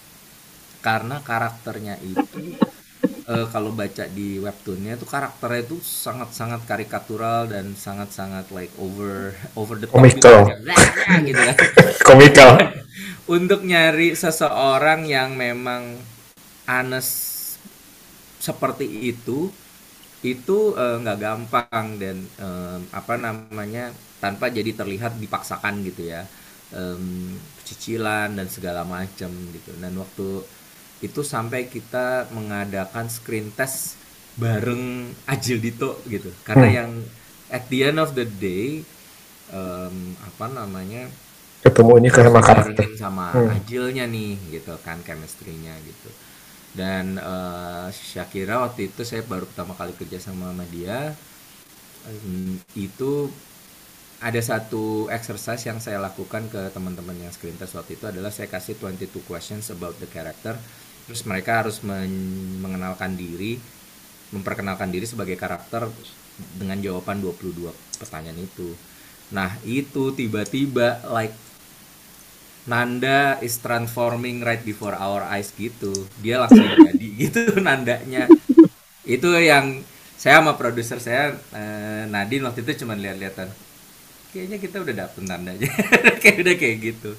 karena 0.83 1.23
karakternya 1.23 1.95
itu 2.03 2.57
eh, 3.29 3.47
kalau 3.53 3.71
baca 3.77 4.05
di 4.11 4.41
webtoonnya 4.43 4.99
tuh 4.99 5.07
karakternya 5.07 5.63
itu 5.69 5.79
sangat-sangat 5.79 6.65
karikatural 6.67 7.47
dan 7.47 7.77
sangat-sangat 7.77 8.51
like 8.51 8.73
over 8.81 9.37
over 9.55 9.79
the 9.79 9.87
top 9.87 10.01
gitu, 10.09 10.27
Comical. 10.27 10.39
gitu 11.29 11.41
kan 11.45 11.57
Komikal. 12.09 12.53
untuk 13.31 13.63
nyari 13.63 14.17
seseorang 14.19 15.07
yang 15.07 15.37
memang 15.39 16.01
honest 16.67 17.31
seperti 18.43 19.13
itu 19.15 19.53
itu 20.25 20.59
eh, 20.75 20.97
nggak 21.03 21.19
gampang 21.19 21.87
dan 21.99 22.17
em, 22.39 22.81
apa 22.91 23.15
namanya 23.19 23.91
tanpa 24.23 24.47
jadi 24.59 24.71
terlihat 24.81 25.13
dipaksakan 25.25 25.75
gitu 25.89 26.03
ya 26.15 26.23
Em, 26.73 27.37
cicilan 27.69 28.33
dan 28.39 28.49
segala 28.49 28.81
macam 28.89 29.29
gitu 29.53 29.73
dan 29.77 29.93
waktu 30.03 30.29
itu 31.07 31.21
sampai 31.35 31.69
kita 31.75 32.33
mengadakan 32.37 33.07
screen 33.13 33.53
test 33.59 34.01
bareng 34.41 34.85
Ajil 35.29 35.59
Dito 35.61 35.91
gitu 36.09 36.31
karena 36.49 36.67
Hmm. 36.67 36.77
yang 36.79 36.91
at 37.53 37.65
the 37.69 37.81
end 37.89 37.99
of 38.05 38.17
the 38.19 38.25
day 38.25 38.67
em, 39.53 39.97
apa 40.29 40.47
namanya 40.59 41.03
Ketemunya 41.63 42.11
ke 42.11 42.23
sama 42.27 42.41
karakter. 42.43 42.85
barengan 42.85 42.93
sama 43.03 43.27
Hmm. 43.35 43.49
Ajilnya 43.55 44.05
nih 44.15 44.31
gitu 44.55 44.73
kan 44.87 44.99
chemistry-nya 45.07 45.75
gitu 45.89 46.11
dan 46.81 47.05
eh, 47.21 47.87
Shakira 47.95 48.55
waktu 48.65 48.81
itu 48.93 49.03
saya 49.11 49.23
baru 49.33 49.45
pertama 49.51 49.75
kali 49.79 49.93
kerja 50.01 50.19
sama 50.23 50.53
sama 50.53 50.65
dia 50.69 50.99
Em, 52.07 52.59
itu 52.75 53.31
ada 54.23 54.39
satu 54.39 55.11
exercise 55.11 55.67
yang 55.67 55.83
saya 55.83 55.99
lakukan 55.99 56.47
ke 56.47 56.71
teman-teman 56.71 57.19
yang 57.19 57.35
screen 57.35 57.59
test 57.59 57.75
waktu 57.75 57.99
itu 57.99 58.07
adalah 58.07 58.31
saya 58.31 58.47
kasih 58.47 58.79
22 58.79 59.19
questions 59.27 59.69
about 59.75 59.99
the 59.99 60.07
character. 60.07 60.55
Terus 61.11 61.27
mereka 61.27 61.67
harus 61.67 61.83
men- 61.83 62.63
mengenalkan 62.63 63.19
diri 63.19 63.59
memperkenalkan 64.33 64.89
diri 64.89 65.05
sebagai 65.05 65.37
karakter 65.37 65.93
dengan 66.57 66.81
jawaban 66.81 67.21
22 67.21 67.69
pertanyaan 68.01 68.41
itu. 68.41 68.73
Nah 69.35 69.61
itu 69.69 70.15
tiba-tiba 70.17 71.05
like 71.13 71.37
Nanda 72.63 73.43
is 73.43 73.59
transforming 73.59 74.41
right 74.41 74.63
before 74.63 74.95
our 74.95 75.27
eyes 75.27 75.51
gitu. 75.53 75.93
Dia 76.23 76.41
langsung 76.41 76.63
jadi 76.63 77.09
gitu 77.29 77.59
nandanya. 77.61 78.31
Itu 79.03 79.35
yang 79.37 79.83
saya 80.15 80.39
sama 80.39 80.55
produser 80.55 81.03
saya 81.03 81.35
eh, 81.53 82.07
Nadine 82.07 82.47
waktu 82.47 82.63
itu 82.63 82.87
cuma 82.87 82.95
lihat-lihatan 82.95 83.51
kayaknya 84.33 84.59
kita 84.59 84.77
udah 84.85 84.95
dapet 85.07 85.23
nandanya 85.29 85.71
kayak 86.23 86.37
udah 86.45 86.55
kayak 86.59 86.77
gitu. 86.83 87.13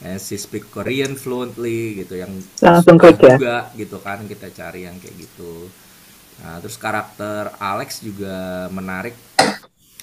Eh, 0.00 0.16
she 0.16 0.40
speak 0.40 0.72
Korean 0.72 1.12
fluently 1.16 2.00
gitu 2.00 2.16
yang 2.16 2.32
Langsung 2.64 2.96
suka 2.96 3.12
klik 3.12 3.20
ya? 3.20 3.36
juga 3.36 3.56
gitu 3.76 3.96
kan 4.00 4.24
kita 4.24 4.48
cari 4.52 4.88
yang 4.88 4.96
kayak 4.96 5.16
gitu. 5.28 5.68
Nah 6.40 6.56
terus 6.64 6.76
karakter 6.80 7.52
Alex 7.60 8.00
juga 8.00 8.68
menarik 8.72 9.12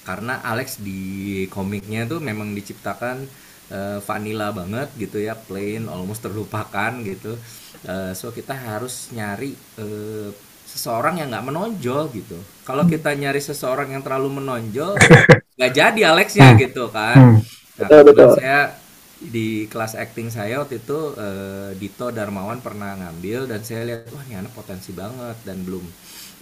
karena 0.06 0.40
Alex 0.40 0.80
di 0.80 1.44
komiknya 1.52 2.08
tuh 2.08 2.20
memang 2.22 2.54
diciptakan 2.54 3.16
eh, 3.74 3.98
vanilla 4.06 4.48
banget 4.54 4.88
gitu 4.96 5.18
ya 5.20 5.34
plain 5.36 5.90
almost 5.90 6.22
terlupakan 6.24 6.92
gitu. 7.02 7.34
Eh, 7.86 8.12
so 8.14 8.30
kita 8.30 8.54
harus 8.54 9.10
nyari 9.14 9.52
eh, 9.82 10.30
seseorang 10.68 11.24
yang 11.24 11.32
nggak 11.32 11.46
menonjol 11.48 12.12
gitu. 12.12 12.36
Kalau 12.68 12.84
kita 12.84 13.16
nyari 13.16 13.40
seseorang 13.40 13.88
yang 13.96 14.04
terlalu 14.04 14.36
menonjol 14.44 15.00
nggak 15.56 15.72
jadi 15.72 16.00
Alexnya 16.12 16.52
gitu 16.60 16.92
kan. 16.92 17.40
Hmm. 17.40 17.40
nah, 17.80 18.04
Betul, 18.04 18.36
saya 18.36 18.76
di 19.18 19.66
kelas 19.66 19.98
acting 19.98 20.30
saya 20.30 20.62
waktu 20.62 20.78
itu 20.78 20.98
eh, 21.18 21.70
Dito 21.74 22.12
Darmawan 22.14 22.62
pernah 22.62 22.94
ngambil 22.94 23.50
dan 23.50 23.60
saya 23.66 23.82
lihat 23.88 24.12
wah 24.14 24.22
ini 24.28 24.38
anak 24.38 24.52
potensi 24.54 24.94
banget 24.94 25.42
dan 25.42 25.64
belum 25.66 25.82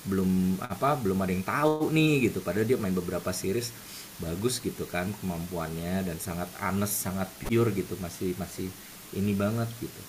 belum 0.07 0.61
apa 0.63 0.95
belum 1.01 1.19
ada 1.23 1.33
yang 1.33 1.47
tahu 1.47 1.95
nih 1.95 2.29
gitu. 2.31 2.43
Padahal 2.43 2.67
dia 2.67 2.79
main 2.83 2.93
beberapa 2.93 3.31
series 3.31 3.71
bagus 4.17 4.59
gitu 4.65 4.89
kan 4.89 5.13
kemampuannya 5.21 6.09
dan 6.09 6.17
sangat 6.17 6.49
honest 6.65 7.05
sangat 7.05 7.29
pure 7.45 7.69
gitu 7.77 7.95
masih 8.03 8.35
masih 8.43 8.69
ini 9.15 9.33
banget 9.39 9.71
gitu. 9.79 10.01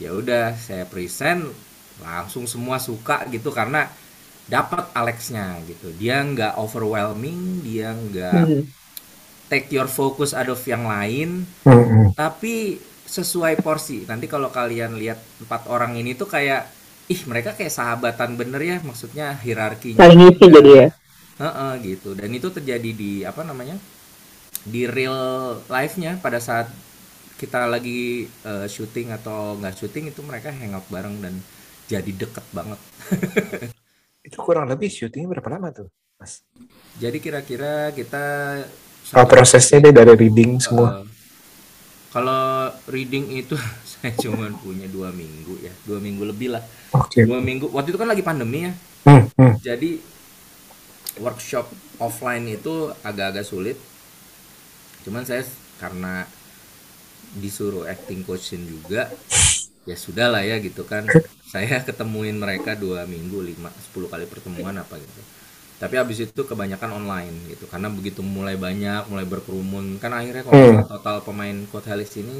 Ya 0.00 0.12
udah 0.12 0.56
saya 0.56 0.84
present 0.88 1.52
langsung 2.02 2.44
semua 2.50 2.76
suka 2.82 3.24
gitu 3.34 3.48
karena 3.54 3.88
dapat 4.46 4.84
Alexnya 4.94 5.58
gitu 5.70 5.90
dia 5.96 6.22
nggak 6.22 6.58
overwhelming 6.60 7.62
dia 7.66 7.92
nggak 7.94 8.46
Hmm. 8.46 8.62
take 9.50 9.70
your 9.74 9.86
focus 9.86 10.34
out 10.34 10.50
of 10.50 10.60
yang 10.66 10.84
lain 10.86 11.46
Hmm, 11.64 11.82
hmm. 11.90 12.08
tapi 12.18 12.80
sesuai 13.06 13.62
porsi 13.62 14.04
nanti 14.10 14.26
kalau 14.26 14.50
kalian 14.50 14.98
lihat 14.98 15.18
empat 15.42 15.62
orang 15.70 15.94
ini 16.00 16.12
tuh 16.18 16.28
kayak 16.30 16.62
ih 17.12 17.20
mereka 17.30 17.54
kayak 17.58 17.72
sahabatan 17.74 18.34
bener 18.40 18.62
ya 18.62 18.76
maksudnya 18.82 19.38
hierarkinya 19.44 20.00
Saling 20.00 20.18
ngisi 20.20 20.44
jadi 20.54 20.70
ya. 20.80 20.86
Heeh, 21.36 21.72
gitu 21.84 22.16
dan 22.16 22.30
itu 22.32 22.48
terjadi 22.56 22.90
di 22.96 23.10
apa 23.30 23.44
namanya 23.44 23.76
di 24.74 24.82
real 24.96 25.20
life-nya 25.68 26.18
pada 26.24 26.38
saat 26.48 26.68
kita 27.40 27.68
lagi 27.74 28.26
eh, 28.50 28.66
syuting 28.74 29.08
atau 29.18 29.38
nggak 29.60 29.74
syuting 29.80 30.04
itu 30.12 30.20
mereka 30.30 30.48
hangout 30.60 30.86
bareng 30.94 31.16
dan 31.24 31.34
jadi 31.86 32.10
deket 32.12 32.46
banget 32.54 32.80
Itu 34.26 34.38
kurang 34.42 34.66
lebih 34.66 34.90
syutingnya 34.90 35.38
berapa 35.38 35.48
lama 35.54 35.68
tuh, 35.70 35.88
Mas? 36.18 36.42
jadi 36.96 37.18
kira-kira 37.20 37.92
kita 37.92 38.24
Oh, 39.14 39.22
prosesnya 39.22 39.78
deh 39.78 39.94
dari 39.94 40.12
reading 40.18 40.58
semua. 40.58 40.98
Eh, 40.98 41.06
kalau 42.10 42.72
reading 42.90 43.30
itu 43.34 43.54
saya 43.90 44.12
cuma 44.18 44.48
punya 44.62 44.86
dua 44.90 45.10
minggu 45.12 45.58
ya 45.62 45.72
dua 45.84 45.98
minggu 46.02 46.22
lebih 46.26 46.54
lah 46.56 46.62
Oke. 46.92 47.22
dua 47.26 47.38
minggu 47.42 47.70
waktu 47.74 47.92
itu 47.94 47.98
kan 48.00 48.08
lagi 48.10 48.22
pandemi 48.24 48.66
ya 48.66 48.72
Hmm, 49.06 49.30
hmm. 49.38 49.54
jadi 49.62 50.02
workshop 51.20 51.66
offline 52.00 52.44
itu 52.48 52.92
agak-agak 53.04 53.44
sulit 53.46 53.76
cuman 55.06 55.22
saya 55.24 55.42
karena 55.78 56.26
disuruh 57.36 57.84
acting 57.86 58.24
coachin 58.24 58.64
juga 58.64 59.12
ya 59.88 59.96
sudah 60.04 60.26
lah 60.34 60.42
ya 60.50 60.56
gitu 60.66 60.82
kan. 60.92 61.04
Saya 61.52 61.78
ketemuin 61.88 62.36
mereka 62.44 62.70
dua 62.84 63.06
minggu 63.06 63.38
lima 63.50 63.70
sepuluh 63.84 64.08
kali 64.12 64.26
pertemuan 64.32 64.74
apa 64.82 64.94
gitu. 65.04 65.22
Tapi 65.82 65.94
habis 66.00 66.18
itu 66.24 66.42
kebanyakan 66.50 66.90
online 67.00 67.36
gitu 67.52 67.64
karena 67.72 67.88
begitu 67.92 68.20
mulai 68.24 68.56
banyak 68.66 69.02
mulai 69.12 69.26
berkerumun. 69.32 69.86
Kan 70.02 70.12
akhirnya 70.18 70.44
kalau 70.50 70.66
Hmm. 70.68 70.86
total 70.90 71.16
pemain 71.26 71.56
Code 71.70 71.88
Helix 71.90 72.10
ini 72.22 72.36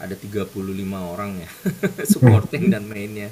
ada 0.00 0.14
35 0.16 1.00
orang 1.12 1.30
ya 1.44 1.50
supporting 2.12 2.64
dan 2.72 2.84
mainnya. 2.90 3.30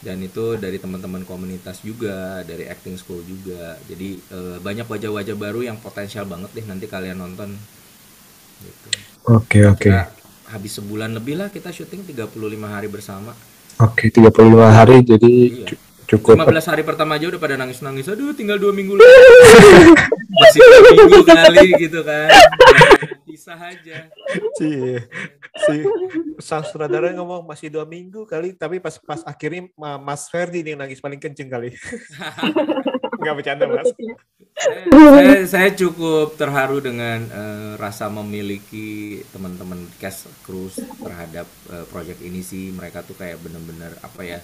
Dan 0.00 0.18
itu 0.24 0.56
dari 0.56 0.78
teman-teman 0.80 1.22
komunitas 1.28 1.84
juga 1.84 2.40
dari 2.50 2.64
acting 2.74 2.96
school 3.00 3.20
juga. 3.32 3.76
Jadi 3.84 4.08
eh, 4.32 4.56
banyak 4.66 4.86
wajah-wajah 4.88 5.36
baru 5.36 5.60
yang 5.68 5.78
potensial 5.84 6.24
banget 6.24 6.50
deh 6.56 6.64
nanti 6.70 6.86
kalian 6.88 7.20
nonton. 7.20 7.50
Gitu. 8.60 8.90
Oke, 9.24 9.64
oke. 9.66 9.90
Kita 9.90 10.12
habis 10.50 10.74
sebulan 10.74 11.10
lebih 11.12 11.34
lah 11.34 11.48
kita 11.48 11.70
syuting 11.70 12.02
35 12.04 12.34
hari 12.66 12.86
bersama 12.86 13.32
Oke, 13.78 14.10
35 14.10 14.34
hari 14.68 15.00
jadi 15.00 15.30
Iya. 15.30 15.66
cu- 15.66 15.80
cukup 16.10 16.36
15 16.36 16.66
hari 16.66 16.82
pertama 16.82 17.14
aja 17.14 17.26
udah 17.26 17.38
pada 17.38 17.54
nangis-nangis 17.54 18.06
aduh 18.06 18.30
tinggal 18.30 18.56
dua 18.56 18.70
minggu 18.70 18.92
lagi 18.92 19.08
masih 20.28 20.58
dua 20.60 20.80
minggu 20.92 21.20
kali 21.30 21.68
gitu 21.78 22.00
kan 22.02 22.28
pisah 23.24 23.56
aja 23.56 24.10
Iya. 24.58 25.06
si 25.60 25.76
sang 26.38 26.62
sutradara 26.62 27.10
ngomong 27.12 27.42
masih 27.42 27.68
dua 27.68 27.82
minggu 27.82 28.22
kali, 28.24 28.52
tapi 28.52 28.76
pas 28.76 28.96
pas 28.98 29.20
akhirnya 29.22 29.68
Ma- 29.74 29.98
Mas 29.98 30.24
Ferdi 30.26 30.60
nih 30.60 30.72
yang 30.72 30.80
nangis 30.80 30.98
paling 30.98 31.16
kenceng 31.16 31.48
kali. 31.48 31.72
Nggak 33.20 33.34
bercanda 33.34 33.64
mas. 33.66 33.88
saya, 34.64 34.84
saya, 35.14 35.34
saya 35.52 35.68
cukup 35.80 36.26
terharu 36.40 36.78
dengan 36.88 37.18
eh, 37.42 37.72
rasa 37.84 38.06
memiliki 38.18 38.88
teman-teman 39.32 39.80
cast 40.00 40.28
crew 40.44 40.68
terhadap 41.04 41.46
eh, 41.74 41.86
project 41.92 42.20
ini 42.28 42.40
sih 42.50 42.64
mereka 42.78 42.98
tuh 43.08 43.16
kayak 43.20 43.38
bener-bener 43.44 43.92
apa 44.08 44.22
ya 44.32 44.38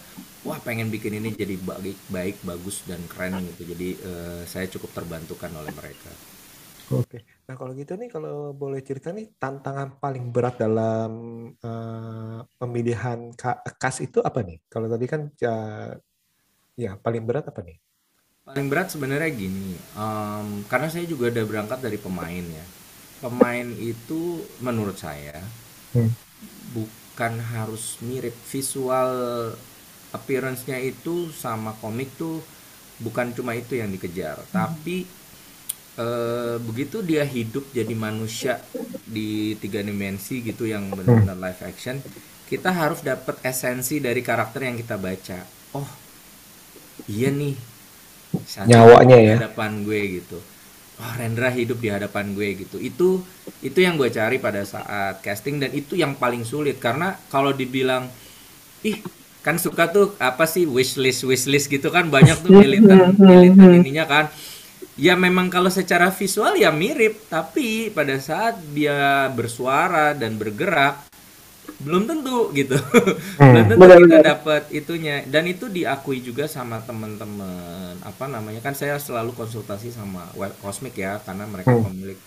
wah 0.46 0.58
pengen 0.66 0.88
bikin 0.94 1.18
ini 1.20 1.28
jadi 1.42 1.54
baik 1.70 1.98
baik 2.16 2.36
bagus 2.50 2.76
dan 2.88 3.00
keren 3.12 3.34
gitu 3.50 3.62
jadi 3.72 3.88
eh, 4.10 4.42
saya 4.52 4.66
cukup 4.74 4.90
terbantukan 4.98 5.52
oleh 5.60 5.72
mereka 5.80 6.12
Oke. 6.94 7.16
Nah 7.46 7.54
kalau 7.58 7.72
gitu 7.80 7.92
nih 8.00 8.08
kalau 8.14 8.32
boleh 8.60 8.78
cerita 8.88 9.08
nih 9.16 9.26
tantangan 9.42 9.88
paling 10.02 10.24
berat 10.34 10.54
dalam 10.62 11.10
eh, 11.64 12.38
pemilihan 12.60 13.18
ka- 13.40 13.60
cast 13.80 13.98
itu 14.06 14.18
apa 14.28 14.38
nih? 14.46 14.56
Kalau 14.72 14.86
tadi 14.92 15.04
kan 15.12 15.20
ya, 15.44 15.50
ya 16.84 16.90
paling 17.04 17.22
berat 17.28 17.44
apa 17.50 17.60
nih? 17.68 17.76
Paling 18.46 18.66
berat 18.70 18.88
sebenarnya 18.94 19.30
gini 19.42 19.74
em, 19.98 20.46
karena 20.70 20.88
saya 20.92 21.04
juga 21.12 21.24
udah 21.32 21.44
berangkat 21.50 21.78
dari 21.86 21.98
pemain 22.06 22.44
ya. 22.58 22.66
Pemain 23.24 23.68
itu 23.92 24.20
menurut 24.66 24.96
saya 25.06 25.38
Hmm. 25.94 26.12
bukan 26.74 27.32
harus 27.40 27.84
mirip. 28.04 28.34
Visual 28.52 29.10
appearance-nya 30.18 30.78
itu 30.92 31.14
sama 31.42 31.70
komik 31.82 32.10
tuh 32.20 32.36
bukan 33.04 33.32
cuma 33.36 33.52
itu 33.56 33.72
yang 33.80 33.90
dikejar. 33.94 34.38
Tapi 34.52 34.96
eh, 36.04 36.56
begitu 36.68 36.96
dia 37.10 37.24
hidup 37.24 37.64
jadi 37.78 37.94
manusia 37.96 38.54
di 39.16 39.56
tiga 39.62 39.80
dimensi 39.88 40.34
gitu 40.48 40.64
yang 40.68 40.84
benar-benar 40.98 41.36
live 41.38 41.62
action 41.70 41.96
kita 42.50 42.70
harus 42.70 43.00
dapat 43.02 43.36
esensi 43.42 43.98
dari 43.98 44.22
karakter 44.22 44.60
yang 44.68 44.76
kita 44.78 44.96
baca. 45.00 45.38
Oh 45.74 45.88
iya 47.06 47.28
nih 47.40 47.54
Satya 48.44 48.68
Nyawanya 48.68 49.16
di 49.16 49.26
ya. 49.28 49.34
hadapan 49.40 49.72
gue 49.86 50.00
gitu. 50.20 50.38
Oh 50.96 51.12
Rendra 51.16 51.52
hidup 51.52 51.78
di 51.80 51.88
hadapan 51.92 52.32
gue 52.32 52.48
gitu. 52.66 52.76
Itu 52.80 53.24
itu 53.60 53.78
yang 53.80 53.96
gue 54.00 54.08
cari 54.08 54.40
pada 54.40 54.64
saat 54.64 55.20
casting 55.20 55.60
dan 55.60 55.70
itu 55.72 55.96
yang 55.96 56.16
paling 56.16 56.44
sulit. 56.44 56.76
Karena 56.80 57.16
kalau 57.32 57.54
dibilang 57.54 58.08
ih 58.84 59.00
kan 59.46 59.62
suka 59.62 59.86
tuh 59.94 60.18
apa 60.18 60.42
sih 60.50 60.66
wishlist 60.66 61.22
wishlist 61.22 61.70
gitu 61.70 61.94
kan 61.94 62.10
banyak 62.10 62.34
tuh 62.42 62.50
militan 62.50 63.14
militan 63.22 63.80
ininya 63.80 64.04
kan. 64.04 64.26
Ya 64.96 65.12
memang 65.12 65.52
kalau 65.52 65.68
secara 65.68 66.08
visual 66.08 66.56
ya 66.56 66.72
mirip. 66.72 67.28
Tapi 67.28 67.92
pada 67.92 68.16
saat 68.18 68.58
dia 68.74 69.28
bersuara 69.30 70.16
dan 70.16 70.40
bergerak 70.40 71.05
belum 71.76 72.02
tentu 72.08 72.50
gitu. 72.56 72.74
Belum 73.38 73.64
tentu 73.68 74.08
kita 74.08 74.18
dapat 74.24 74.62
itunya. 74.72 75.22
Dan 75.28 75.46
itu 75.46 75.68
diakui 75.68 76.24
juga 76.24 76.48
sama 76.48 76.80
teman-teman 76.82 77.94
apa 78.02 78.24
namanya 78.26 78.58
kan 78.64 78.74
saya 78.74 78.96
selalu 78.98 79.36
konsultasi 79.36 79.92
sama 79.92 80.26
web 80.34 80.50
Cosmic 80.58 80.96
ya 80.98 81.20
karena 81.22 81.44
mereka 81.46 81.70
pemilik 81.70 82.18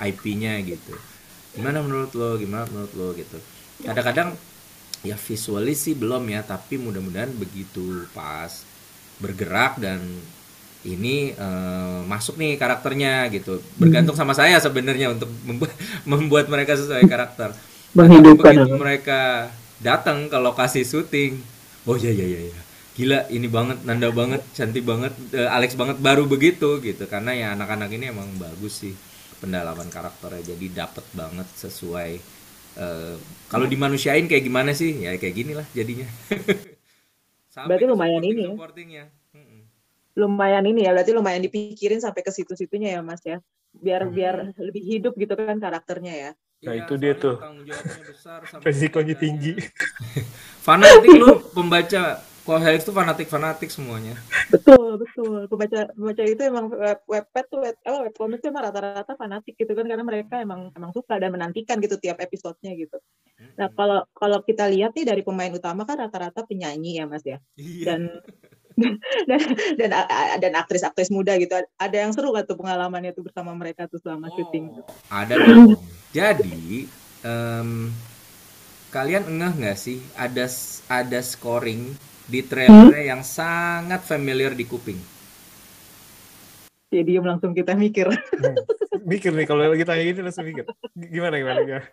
IP-nya 0.00 0.58
gitu. 0.64 0.96
Gimana 1.54 1.84
menurut 1.84 2.12
lo? 2.18 2.34
Gimana 2.40 2.64
menurut 2.72 2.92
lo? 2.96 3.08
Gitu. 3.14 3.38
Kadang-kadang 3.84 4.34
ya 5.04 5.14
visualis 5.14 5.86
sih 5.86 5.94
belum 5.94 6.26
ya 6.26 6.42
tapi 6.42 6.80
mudah-mudahan 6.80 7.30
begitu 7.36 8.10
pas 8.10 8.64
bergerak 9.22 9.78
dan 9.78 10.02
ini 10.82 11.30
eh, 11.36 12.00
masuk 12.08 12.40
nih 12.40 12.58
karakternya 12.58 13.28
gitu. 13.30 13.62
Bergantung 13.76 14.18
sama 14.18 14.32
saya 14.32 14.56
sebenarnya 14.58 15.14
untuk 15.14 15.28
membuat 15.44 15.74
membuat 16.10 16.46
mereka 16.48 16.74
sesuai 16.74 17.04
karakter 17.06 17.54
Tapi 17.96 18.16
begitu 18.20 18.76
mereka 18.76 19.20
datang 19.80 20.28
ke 20.28 20.36
lokasi 20.36 20.84
syuting. 20.84 21.40
Oh 21.88 21.96
ya 21.96 22.12
ya 22.12 22.26
ya 22.26 22.40
ya 22.52 22.60
gila 22.96 23.28
ini 23.28 23.44
banget 23.44 23.84
nanda 23.84 24.08
banget 24.08 24.40
cantik 24.56 24.80
banget 24.80 25.12
eh, 25.36 25.44
Alex 25.48 25.76
banget 25.76 25.96
baru 26.00 26.24
begitu 26.24 26.80
gitu. 26.80 27.04
Karena 27.06 27.32
ya 27.32 27.46
anak-anak 27.52 27.88
ini 27.92 28.08
emang 28.08 28.28
bagus 28.36 28.84
sih 28.84 28.92
pendalaman 29.36 29.88
karakternya. 29.88 30.56
Jadi 30.56 30.66
dapet 30.72 31.04
banget 31.12 31.48
sesuai 31.56 32.10
eh, 32.76 33.14
kalau 33.48 33.66
dimanusiain 33.68 34.24
kayak 34.24 34.44
gimana 34.44 34.72
sih? 34.72 34.96
Ya 35.04 35.12
kayak 35.16 35.34
gini 35.36 35.52
lah 35.52 35.66
jadinya. 35.72 36.08
Sampai 37.56 37.80
Berarti 37.80 37.84
lumayan 37.88 38.20
supporting- 38.20 38.92
ini 38.92 39.00
ya. 39.00 39.06
lumayan 40.16 40.64
ini 40.64 40.80
ya 40.88 40.96
berarti 40.96 41.12
lumayan 41.12 41.44
dipikirin 41.44 42.00
sampai 42.00 42.24
ke 42.24 42.32
situ-situnya 42.32 42.96
ya 42.96 43.00
mas 43.04 43.20
ya. 43.20 43.40
Biar 43.76 44.08
biar 44.08 44.56
lebih 44.56 44.80
hidup 44.80 45.12
gitu 45.20 45.36
kan 45.36 45.60
karakternya 45.60 46.12
ya 46.16 46.30
Nah, 46.66 46.74
Iya, 46.74 46.82
itu 46.82 46.94
dia 46.98 47.14
tuh. 47.14 47.36
besar 48.10 48.42
Resikonya 48.66 49.14
tinggi. 49.14 49.54
fanatik 50.66 51.14
lu 51.14 51.38
pembaca. 51.54 52.18
Kalau 52.46 52.62
Helix 52.62 52.86
tuh 52.86 52.94
fanatik 52.94 53.26
fanatik 53.26 53.70
semuanya. 53.74 54.14
Betul 54.54 55.02
betul. 55.02 55.50
Pembaca 55.50 55.90
pembaca 55.90 56.22
itu 56.22 56.42
emang 56.46 56.70
web 56.70 57.02
webpad 57.06 57.44
tuh 57.50 57.58
web 57.58 57.74
apa 57.82 57.98
web 58.06 58.14
comic 58.14 58.38
tuh 58.38 58.54
emang 58.54 58.70
rata-rata 58.70 59.18
fanatik 59.18 59.58
gitu 59.58 59.74
kan 59.74 59.82
karena 59.82 60.06
mereka 60.06 60.38
emang 60.38 60.70
emang 60.78 60.94
suka 60.94 61.18
dan 61.18 61.34
menantikan 61.34 61.82
gitu 61.82 61.98
tiap 61.98 62.22
episodenya 62.22 62.78
gitu. 62.78 63.02
Nah 63.58 63.66
kalau 63.74 64.06
kalau 64.14 64.38
kita 64.46 64.70
lihat 64.70 64.94
nih 64.94 65.02
dari 65.10 65.26
pemain 65.26 65.50
utama 65.50 65.82
kan 65.82 65.98
rata-rata 66.06 66.46
penyanyi 66.46 67.02
ya 67.02 67.10
mas 67.10 67.26
ya. 67.26 67.42
Iya. 67.58 67.82
dan 67.82 68.00
dan 69.30 69.40
dan 69.80 69.90
dan 70.38 70.52
aktris-aktris 70.54 71.10
muda 71.10 71.34
gitu. 71.40 71.56
Ada 71.80 71.96
yang 72.06 72.12
seru 72.14 72.30
gak 72.30 72.46
tuh 72.46 72.60
pengalamannya 72.60 73.10
tuh 73.16 73.24
bersama 73.26 73.56
mereka 73.56 73.88
tuh 73.88 73.98
selama 73.98 74.28
syuting? 74.30 74.70
Oh, 74.70 74.84
ada 75.08 75.34
dong. 75.34 75.80
Jadi 76.16 76.88
em, 77.32 77.70
kalian 78.94 79.24
engeh 79.30 79.52
nggak 79.60 79.78
sih 79.84 79.98
ada 80.24 80.46
ada 80.88 81.20
scoring 81.32 81.82
di 82.32 82.40
trailernya 82.50 83.02
yang 83.12 83.22
sangat 83.36 84.00
familiar 84.10 84.52
di 84.60 84.64
kuping. 84.72 84.98
ya 86.90 87.20
langsung 87.20 87.52
kita 87.52 87.72
mikir 87.76 88.06
Hmm. 88.36 88.56
Mikir 89.06 89.30
nih 89.36 89.46
kalau 89.46 89.62
lagi 89.68 89.84
tanya 89.84 90.02
gini 90.02 90.20
langsung 90.24 90.44
mikir. 90.48 90.64
Gimana 90.96 91.34
gimana? 91.38 91.60
gimana? 91.68 91.86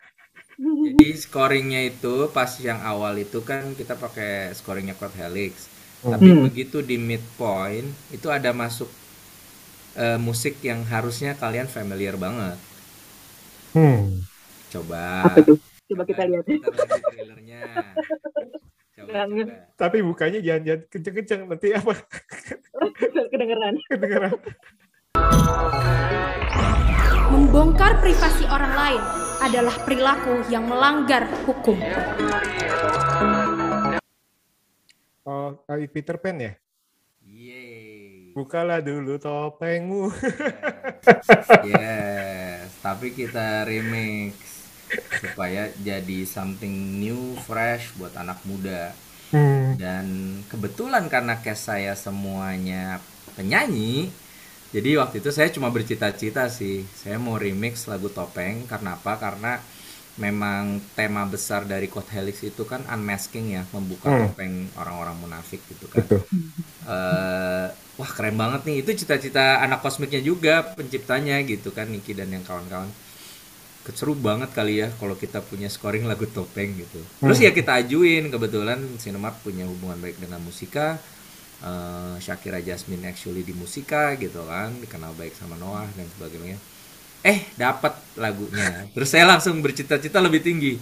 Jadi 0.84 1.08
scoringnya 1.16 1.82
itu 1.92 2.28
pas 2.36 2.52
yang 2.60 2.80
awal 2.84 3.14
itu 3.20 3.40
kan 3.50 3.72
kita 3.80 3.96
pakai 3.96 4.52
scoringnya 4.58 4.96
Code 5.00 5.16
Helix. 5.20 5.68
Tapi 6.04 6.30
Hmm. 6.30 6.44
begitu 6.46 6.78
di 6.84 6.96
midpoint 7.00 7.88
itu 8.16 8.28
ada 8.28 8.52
masuk 8.52 8.90
eh, 9.98 10.20
musik 10.20 10.58
yang 10.66 10.82
harusnya 10.90 11.32
kalian 11.38 11.70
familiar 11.70 12.16
banget. 12.18 12.58
Hmm. 13.74 14.22
Coba. 14.70 15.26
apa 15.26 15.42
tuh 15.42 15.58
coba 15.90 16.04
kita 16.06 16.24
lihat 16.30 16.46
trailernya. 16.46 17.62
Coba, 18.94 19.26
coba. 19.26 19.54
Tapi 19.78 19.98
bukanya 20.06 20.40
jangan-jangan 20.42 20.82
kenceng-kenceng 20.94 21.42
nanti 21.50 21.68
apa 21.74 21.94
kedengeran 23.34 23.74
kedengeran. 23.90 24.38
Membongkar 27.34 27.98
privasi 27.98 28.46
orang 28.46 28.74
lain 28.78 29.02
adalah 29.42 29.76
perilaku 29.82 30.46
yang 30.54 30.70
melanggar 30.70 31.26
hukum. 31.50 31.82
Oh, 35.26 35.58
Peter 35.90 36.22
Pan 36.22 36.38
ya? 36.38 36.54
Yeay. 37.26 38.38
Bukalah 38.38 38.86
dulu 38.86 39.18
topengmu. 39.18 40.14
Yes. 40.14 41.48
Yes, 41.66 42.13
tapi 42.84 43.16
kita 43.16 43.64
remix 43.64 44.36
supaya 45.24 45.72
jadi 45.80 46.28
something 46.28 47.00
new, 47.00 47.40
fresh 47.48 47.96
buat 47.96 48.12
anak 48.20 48.44
muda. 48.44 48.92
Hmm. 49.32 49.80
Dan 49.80 50.06
kebetulan 50.52 51.08
karena 51.10 51.40
cast 51.42 51.72
saya 51.72 51.96
semuanya 51.98 53.02
penyanyi, 53.34 54.12
jadi 54.74 54.98
waktu 54.98 55.22
itu 55.22 55.30
saya 55.30 55.54
cuma 55.54 55.70
bercita-cita 55.70 56.50
sih, 56.50 56.82
saya 56.98 57.22
mau 57.22 57.38
remix 57.38 57.86
lagu 57.86 58.10
Topeng. 58.10 58.66
Karena 58.66 58.98
apa? 58.98 59.22
Karena 59.22 59.62
memang 60.18 60.80
tema 60.98 61.26
besar 61.26 61.66
dari 61.66 61.88
Code 61.90 62.10
Helix 62.14 62.44
itu 62.46 62.64
kan 62.70 62.86
unmasking 62.86 63.58
ya, 63.58 63.66
membuka 63.74 64.10
Hmm. 64.10 64.18
topeng 64.18 64.70
orang-orang 64.78 65.18
munafik 65.24 65.66
gitu 65.70 65.88
kan. 65.90 66.06
Betul. 66.08 66.22
Eh, 66.86 67.68
wah 68.00 68.12
keren 68.16 68.36
banget 68.38 68.62
nih, 68.68 68.76
itu 68.84 68.92
cita-cita 69.06 69.62
anak 69.66 69.80
kosmiknya 69.86 70.22
juga 70.22 70.54
penciptanya 70.78 71.42
gitu 71.48 71.70
kan, 71.74 71.88
Niki 71.94 72.14
dan 72.18 72.30
yang 72.36 72.44
kawan-kawan. 72.46 72.92
Seru 73.94 74.16
banget 74.16 74.50
kali 74.56 74.80
ya 74.82 74.96
kalau 74.96 75.16
kita 75.20 75.44
punya 75.44 75.68
scoring 75.68 76.08
lagu 76.08 76.24
Topeng 76.26 76.72
gitu. 76.80 77.04
Terus 77.24 77.38
ya 77.44 77.52
kita 77.52 77.72
ajuin, 77.84 78.32
kebetulan 78.34 78.80
Cinemark 79.02 79.44
punya 79.44 79.66
hubungan 79.72 80.00
baik 80.04 80.18
dengan 80.24 80.42
musika. 80.44 81.04
eh, 81.64 82.16
Shakira 82.26 82.60
Jasmine 82.60 83.08
actually 83.12 83.44
di 83.48 83.56
musika 83.56 84.14
gitu 84.20 84.44
kan, 84.52 84.70
dikenal 84.84 85.16
baik 85.16 85.34
sama 85.40 85.56
Noah 85.56 85.88
dan 85.98 86.08
sebagainya. 86.12 86.60
Eh, 87.24 87.40
dapat 87.56 87.96
lagunya. 88.20 88.84
Terus 88.92 89.10
saya 89.10 89.24
langsung 89.26 89.64
bercita-cita 89.64 90.20
lebih 90.20 90.44
tinggi. 90.44 90.76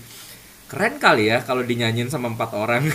keren 0.71 1.03
kali 1.03 1.27
ya 1.27 1.43
kalau 1.43 1.67
dinyanyiin 1.67 2.07
sama 2.07 2.31
empat 2.31 2.55
orang 2.55 2.87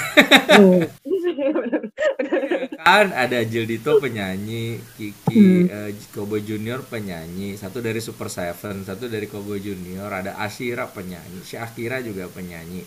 Hmm. 0.49 0.81
kan 2.87 3.13
ada 3.13 3.45
Dito 3.45 4.01
penyanyi 4.01 4.81
Kiki 4.97 5.69
eh, 5.69 5.93
Kobo 6.09 6.41
Junior 6.41 6.81
penyanyi 6.89 7.61
satu 7.61 7.85
dari 7.85 8.01
Super 8.01 8.33
Seven 8.33 8.81
satu 8.81 9.13
dari 9.13 9.29
Kobo 9.29 9.61
Junior 9.61 10.09
ada 10.09 10.41
Ashira 10.41 10.89
penyanyi 10.89 11.45
Syakira 11.45 12.01
juga 12.01 12.33
penyanyi 12.33 12.81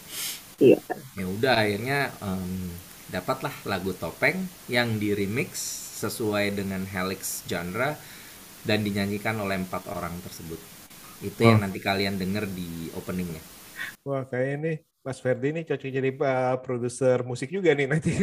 Iya. 0.58 0.82
ya 1.16 1.26
udah 1.30 1.54
akhirnya 1.56 2.10
em, 2.20 2.74
dapatlah 3.08 3.54
lagu 3.64 3.94
topeng 3.94 4.42
yang 4.68 4.98
di 4.98 5.14
remix 5.14 5.56
sesuai 6.02 6.52
dengan 6.58 6.84
helix 6.84 7.46
genre 7.46 7.94
dan 8.64 8.84
dinyanyikan 8.84 9.36
oleh 9.40 9.60
empat 9.60 9.88
orang 9.92 10.16
tersebut 10.24 10.60
itu 11.20 11.40
yang 11.44 11.60
Oh. 11.60 11.64
nanti 11.68 11.80
kalian 11.80 12.16
denger 12.16 12.48
di 12.48 12.92
openingnya 12.96 13.44
Wah, 14.08 14.24
kayaknya 14.24 14.58
nih 14.64 14.78
Mas 15.00 15.20
Ferdi 15.20 15.52
nih 15.52 15.64
cocok 15.64 15.92
jadi 15.92 16.10
uh, 16.12 16.56
produser 16.60 17.24
musik 17.24 17.50
juga 17.50 17.72
nih 17.72 17.88
nanti. 17.88 18.12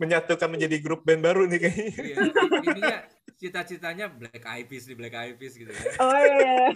Menyatukan 0.00 0.48
menjadi 0.48 0.76
grup 0.80 1.04
band 1.04 1.20
baru 1.20 1.44
nih 1.44 1.60
kayaknya. 1.60 1.92
Iya, 1.92 2.16
ininya 2.64 2.98
cita-citanya 3.36 4.06
Black 4.08 4.44
Eyed 4.44 4.66
Peas 4.70 4.86
di 4.86 4.94
Black 4.94 5.12
Eyed 5.12 5.36
Peas 5.36 5.58
gitu 5.58 5.68
ya 5.68 5.82
Oh 5.98 6.14
iya, 6.14 6.30
iya. 6.30 6.70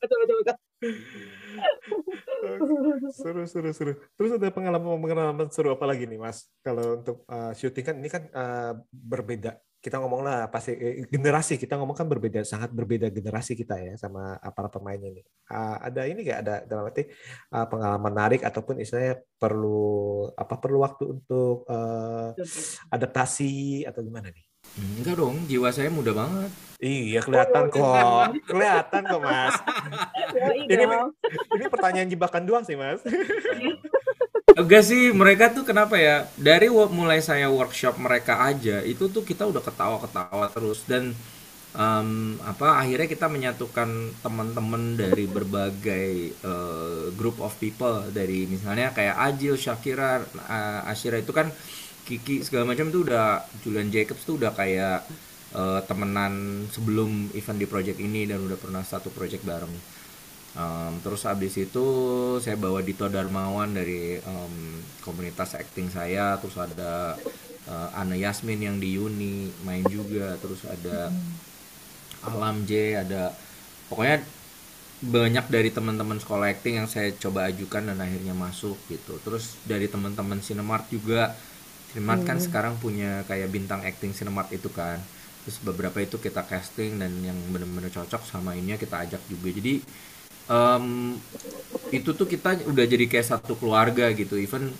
betul 0.00 0.16
betul 0.22 0.36
betul. 0.42 0.56
Seru 3.12 3.42
seru 3.44 3.70
seru. 3.74 3.92
Terus 4.14 4.30
ada 4.38 4.48
pengalaman 4.52 4.98
pengalaman 5.00 5.48
seru 5.50 5.74
apa 5.74 5.84
lagi 5.84 6.06
nih 6.06 6.18
Mas? 6.20 6.46
Kalau 6.62 7.00
untuk 7.00 7.24
uh, 7.28 7.52
syuting 7.54 7.84
kan 7.84 7.94
ini 7.98 8.08
kan 8.10 8.22
uh, 8.32 8.72
berbeda. 8.90 9.58
Kita 9.78 10.02
ngomong 10.02 10.26
lah 10.26 10.50
pasti 10.50 10.74
eh, 10.74 11.06
generasi 11.06 11.54
kita 11.54 11.78
ngomong 11.78 11.94
kan 11.94 12.10
berbeda 12.10 12.42
sangat 12.42 12.74
berbeda 12.74 13.14
generasi 13.14 13.54
kita 13.54 13.78
ya 13.78 13.94
sama 13.94 14.34
para 14.50 14.66
pemainnya 14.66 15.14
ini. 15.14 15.22
Uh, 15.46 15.76
ada 15.78 16.02
ini 16.10 16.26
nggak 16.26 16.40
ada 16.42 16.54
dalam 16.66 16.90
arti 16.90 17.06
uh, 17.54 17.66
pengalaman 17.70 18.10
menarik 18.10 18.42
ataupun 18.42 18.82
istilahnya 18.82 19.22
perlu 19.38 20.26
apa 20.34 20.54
perlu 20.58 20.82
waktu 20.82 21.04
untuk 21.06 21.62
uh, 21.70 22.34
adaptasi 22.90 23.86
atau 23.86 24.02
gimana 24.02 24.34
nih? 24.34 24.44
Enggak 24.78 25.14
dong 25.18 25.36
jiwa 25.50 25.68
saya 25.74 25.90
muda 25.90 26.14
banget 26.14 26.50
Iya 26.78 27.26
kelihatan 27.26 27.74
kok, 27.74 28.38
kelihatan 28.46 29.02
kok 29.02 29.18
Mas. 29.18 29.58
Ini 30.70 30.86
ini 31.58 31.66
pertanyaan 31.66 32.06
jebakan 32.06 32.46
doang 32.46 32.62
sih 32.62 32.78
Mas. 32.78 33.02
Enggak 34.54 34.86
sih, 34.86 35.10
mereka 35.10 35.50
tuh 35.50 35.66
kenapa 35.66 35.98
ya? 35.98 36.30
Dari 36.38 36.70
mulai 36.70 37.18
saya 37.18 37.50
workshop 37.50 37.98
mereka 37.98 38.46
aja, 38.46 38.78
itu 38.86 39.10
tuh 39.10 39.26
kita 39.26 39.50
udah 39.50 39.58
ketawa-ketawa 39.58 40.46
terus 40.54 40.86
dan 40.86 41.18
em, 41.74 42.10
apa 42.42 42.78
akhirnya 42.78 43.10
kita 43.10 43.26
menyatukan 43.26 44.14
teman-teman 44.22 44.94
dari 44.94 45.26
berbagai 45.26 46.08
eh, 46.30 47.04
group 47.14 47.42
of 47.42 47.54
people 47.58 48.06
dari 48.10 48.46
misalnya 48.46 48.94
kayak 48.94 49.18
Ajil, 49.18 49.58
Shakira, 49.58 50.22
A- 50.46 50.86
Ashira 50.86 51.18
itu 51.18 51.34
kan 51.34 51.50
Kiki 52.08 52.40
segala 52.40 52.72
macam 52.72 52.88
tuh 52.88 53.04
udah 53.04 53.44
Julian 53.60 53.92
Jacobs 53.92 54.24
tuh 54.24 54.40
udah 54.40 54.56
kayak 54.56 55.04
eh, 55.52 55.80
temenan 55.84 56.64
sebelum 56.72 57.28
event 57.36 57.60
di 57.60 57.68
project 57.68 58.00
ini 58.00 58.24
dan 58.24 58.40
udah 58.40 58.56
pernah 58.56 58.80
satu 58.80 59.12
project 59.12 59.44
bareng. 59.44 60.00
Um, 60.58 60.98
terus 61.04 61.22
abis 61.28 61.54
itu 61.60 61.86
saya 62.42 62.56
bawa 62.58 62.82
Dito 62.82 63.06
Darmawan 63.06 63.76
dari 63.76 64.18
um, 64.18 64.80
komunitas 65.04 65.54
acting 65.54 65.86
saya, 65.92 66.34
terus 66.40 66.56
ada 66.58 67.14
uh, 67.68 67.88
Ana 67.94 68.18
Yasmin 68.18 68.58
yang 68.58 68.80
di 68.80 68.98
Uni 68.98 69.52
main 69.62 69.84
juga, 69.86 70.34
terus 70.40 70.64
ada 70.66 71.12
Alam 72.26 72.66
J, 72.66 73.04
ada 73.06 73.30
pokoknya 73.86 74.24
banyak 74.98 75.46
dari 75.46 75.70
teman-teman 75.70 76.18
sekolah 76.18 76.50
acting 76.50 76.82
yang 76.82 76.88
saya 76.90 77.14
coba 77.14 77.46
ajukan 77.46 77.94
dan 77.94 78.02
akhirnya 78.02 78.34
masuk 78.34 78.74
gitu. 78.90 79.20
Terus 79.22 79.54
dari 79.62 79.86
teman-teman 79.86 80.42
Cinemart 80.42 80.90
juga, 80.90 81.38
Cinemart 81.92 82.22
kan 82.28 82.38
sekarang 82.38 82.76
punya 82.78 83.24
kayak 83.28 83.48
bintang 83.54 83.80
acting 83.84 84.12
Cinemart 84.12 84.50
itu 84.52 84.68
kan. 84.72 85.00
Terus 85.44 85.58
beberapa 85.64 85.98
itu 86.04 86.20
kita 86.20 86.44
casting 86.44 87.00
dan 87.00 87.12
yang 87.24 87.38
benar-benar 87.52 87.88
cocok 87.88 88.22
sama 88.28 88.52
ini 88.58 88.76
kita 88.76 88.96
ajak 89.08 89.22
juga. 89.32 89.48
Jadi 89.54 89.80
em, 90.50 90.84
itu 91.92 92.10
tuh 92.12 92.26
kita 92.28 92.60
udah 92.68 92.84
jadi 92.84 93.04
kayak 93.08 93.26
satu 93.36 93.56
keluarga 93.56 94.12
gitu. 94.12 94.36
Even 94.36 94.72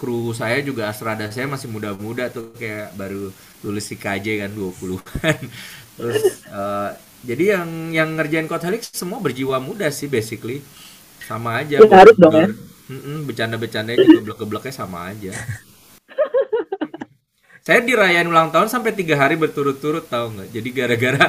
kru 0.00 0.32
saya 0.32 0.64
juga 0.64 0.88
Astrada 0.88 1.28
saya 1.28 1.44
masih 1.44 1.68
muda-muda 1.68 2.32
tuh 2.32 2.56
kayak 2.56 2.96
baru 2.96 3.30
lulus 3.62 3.92
IKJ 3.94 4.26
kan 4.46 4.50
20-an. 4.56 5.38
Terus 5.98 6.24
eh, 6.48 6.90
jadi 7.20 7.44
yang 7.60 7.70
yang 7.92 8.08
ngerjain 8.16 8.48
Code 8.48 8.64
Helix 8.66 8.88
semua 8.96 9.20
berjiwa 9.20 9.60
muda 9.60 9.88
sih 9.92 10.08
basically. 10.08 10.64
Sama 11.20 11.62
aja. 11.62 11.78
Ya, 11.78 11.86
harus 11.86 12.16
dong 12.18 12.34
ya. 12.34 12.48
Bercanda-bercandanya 13.28 13.98
juga 14.02 14.12
geblek-gebleknya 14.24 14.72
sama 14.74 15.12
aja. 15.12 15.32
Saya 17.60 17.84
dirayain 17.84 18.24
ulang 18.24 18.48
tahun 18.48 18.72
sampai 18.72 18.96
tiga 18.96 19.20
hari 19.20 19.36
berturut-turut 19.36 20.08
tahu 20.08 20.32
nggak? 20.32 20.48
Jadi 20.48 20.68
gara-gara 20.72 21.24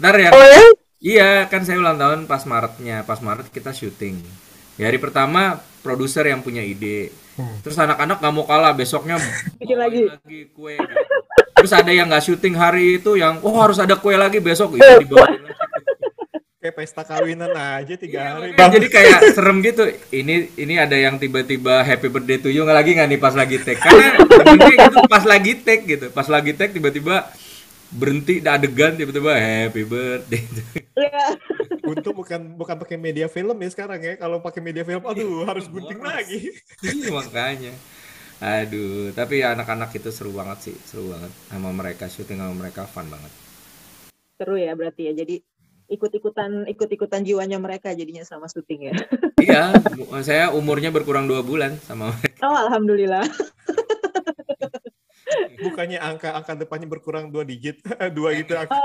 ntar 0.00 0.14
ya. 0.16 0.30
Oh 0.32 0.40
ya? 0.40 0.62
Iya 1.04 1.30
kan 1.52 1.60
saya 1.62 1.76
ulang 1.76 2.00
tahun 2.00 2.24
pas 2.24 2.48
Maretnya, 2.48 3.04
pas 3.04 3.20
Maret 3.20 3.52
kita 3.52 3.76
syuting. 3.76 4.16
Di 4.74 4.82
hari 4.82 4.96
pertama 4.96 5.60
produser 5.84 6.24
yang 6.24 6.40
punya 6.40 6.64
ide. 6.64 7.12
Terus 7.60 7.76
anak-anak 7.76 8.22
nggak 8.22 8.32
mau 8.32 8.46
kalah 8.48 8.72
besoknya 8.72 9.20
Bikin 9.60 9.76
lagi. 9.76 10.08
lagi 10.08 10.40
kue. 10.50 10.80
gitu. 10.80 10.94
Terus 11.54 11.72
ada 11.76 11.92
yang 11.92 12.08
nggak 12.08 12.24
syuting 12.24 12.54
hari 12.56 12.98
itu 12.98 13.20
yang 13.20 13.44
oh 13.44 13.54
harus 13.60 13.76
ada 13.76 14.00
kue 14.00 14.16
lagi 14.16 14.40
besok 14.40 14.80
itu 14.80 14.90
dibawain 15.04 15.36
lagi. 15.36 15.52
Kayak 16.64 16.80
pesta 16.80 17.04
kawinan 17.04 17.52
aja 17.52 17.92
tiga 17.92 18.24
Iya, 18.24 18.30
hari. 18.40 18.48
makanya 18.56 18.72
jadi 18.72 18.88
kayak 18.88 19.36
serem 19.36 19.60
gitu. 19.60 19.84
Ini 20.08 20.56
ini 20.56 20.80
ada 20.80 20.96
yang 20.96 21.20
tiba-tiba 21.20 21.84
happy 21.84 22.08
birthday 22.08 22.40
to 22.40 22.48
you 22.48 22.64
nggak 22.64 22.72
lagi 22.80 22.90
nggak 22.96 23.08
nih 23.12 23.20
pas 23.20 23.36
lagi 23.36 23.60
take? 23.60 23.84
Karena 23.84 24.16
gitu 24.72 25.00
pas 25.04 25.24
lagi 25.28 25.52
take 25.60 25.84
gitu. 25.84 26.06
Pas 26.08 26.24
lagi 26.24 26.56
take 26.56 26.72
tiba-tiba 26.72 27.28
berhenti 27.92 28.40
ada 28.40 28.56
adegan 28.56 28.96
tiba-tiba 28.96 29.36
happy 29.36 29.84
birthday. 29.84 30.40
Iya. 30.96 31.36
Untung 31.84 32.16
bukan 32.16 32.56
bukan 32.56 32.80
pakai 32.80 32.96
media 32.96 33.28
film 33.28 33.60
ya 33.60 33.68
sekarang 33.68 34.00
ya. 34.00 34.16
Kalau 34.16 34.40
pakai 34.40 34.64
media 34.64 34.88
film, 34.88 35.04
aduh 35.04 35.44
harus 35.44 35.68
gunting 35.68 36.00
boros. 36.00 36.16
lagi. 36.16 36.48
Iya 36.80 37.12
makanya. 37.12 37.72
Aduh, 38.40 39.12
tapi 39.12 39.44
ya 39.44 39.52
anak-anak 39.52 39.92
itu 39.92 40.08
seru 40.08 40.32
banget 40.32 40.72
sih, 40.72 40.76
seru 40.88 41.12
banget 41.12 41.28
sama 41.52 41.76
mereka 41.76 42.08
syuting 42.08 42.40
sama 42.40 42.56
mereka 42.56 42.88
fun 42.88 43.04
banget. 43.12 43.28
Seru 44.40 44.56
ya 44.56 44.72
berarti 44.72 45.12
ya. 45.12 45.14
Jadi 45.14 45.44
ikut-ikutan 45.88 46.64
ikut-ikutan 46.70 47.24
jiwanya 47.24 47.60
mereka 47.60 47.92
jadinya 47.92 48.24
sama 48.24 48.48
syuting 48.48 48.90
ya. 48.90 48.94
iya, 49.44 49.62
saya 50.24 50.50
umurnya 50.50 50.88
berkurang 50.88 51.28
dua 51.28 51.44
bulan 51.44 51.76
sama 51.84 52.12
mereka. 52.16 52.40
Oh 52.46 52.56
alhamdulillah. 52.56 53.24
Bukannya 55.64 55.98
angka 55.98 56.36
angka 56.36 56.52
depannya 56.54 56.88
berkurang 56.88 57.32
dua 57.32 57.44
digit, 57.44 57.80
dua 58.16 58.36
gitu. 58.36 58.56
angka. 58.56 58.76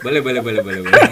Boleh, 0.00 0.20
boleh, 0.24 0.40
boleh, 0.40 0.60
boleh, 0.64 0.80
boleh. 0.84 1.02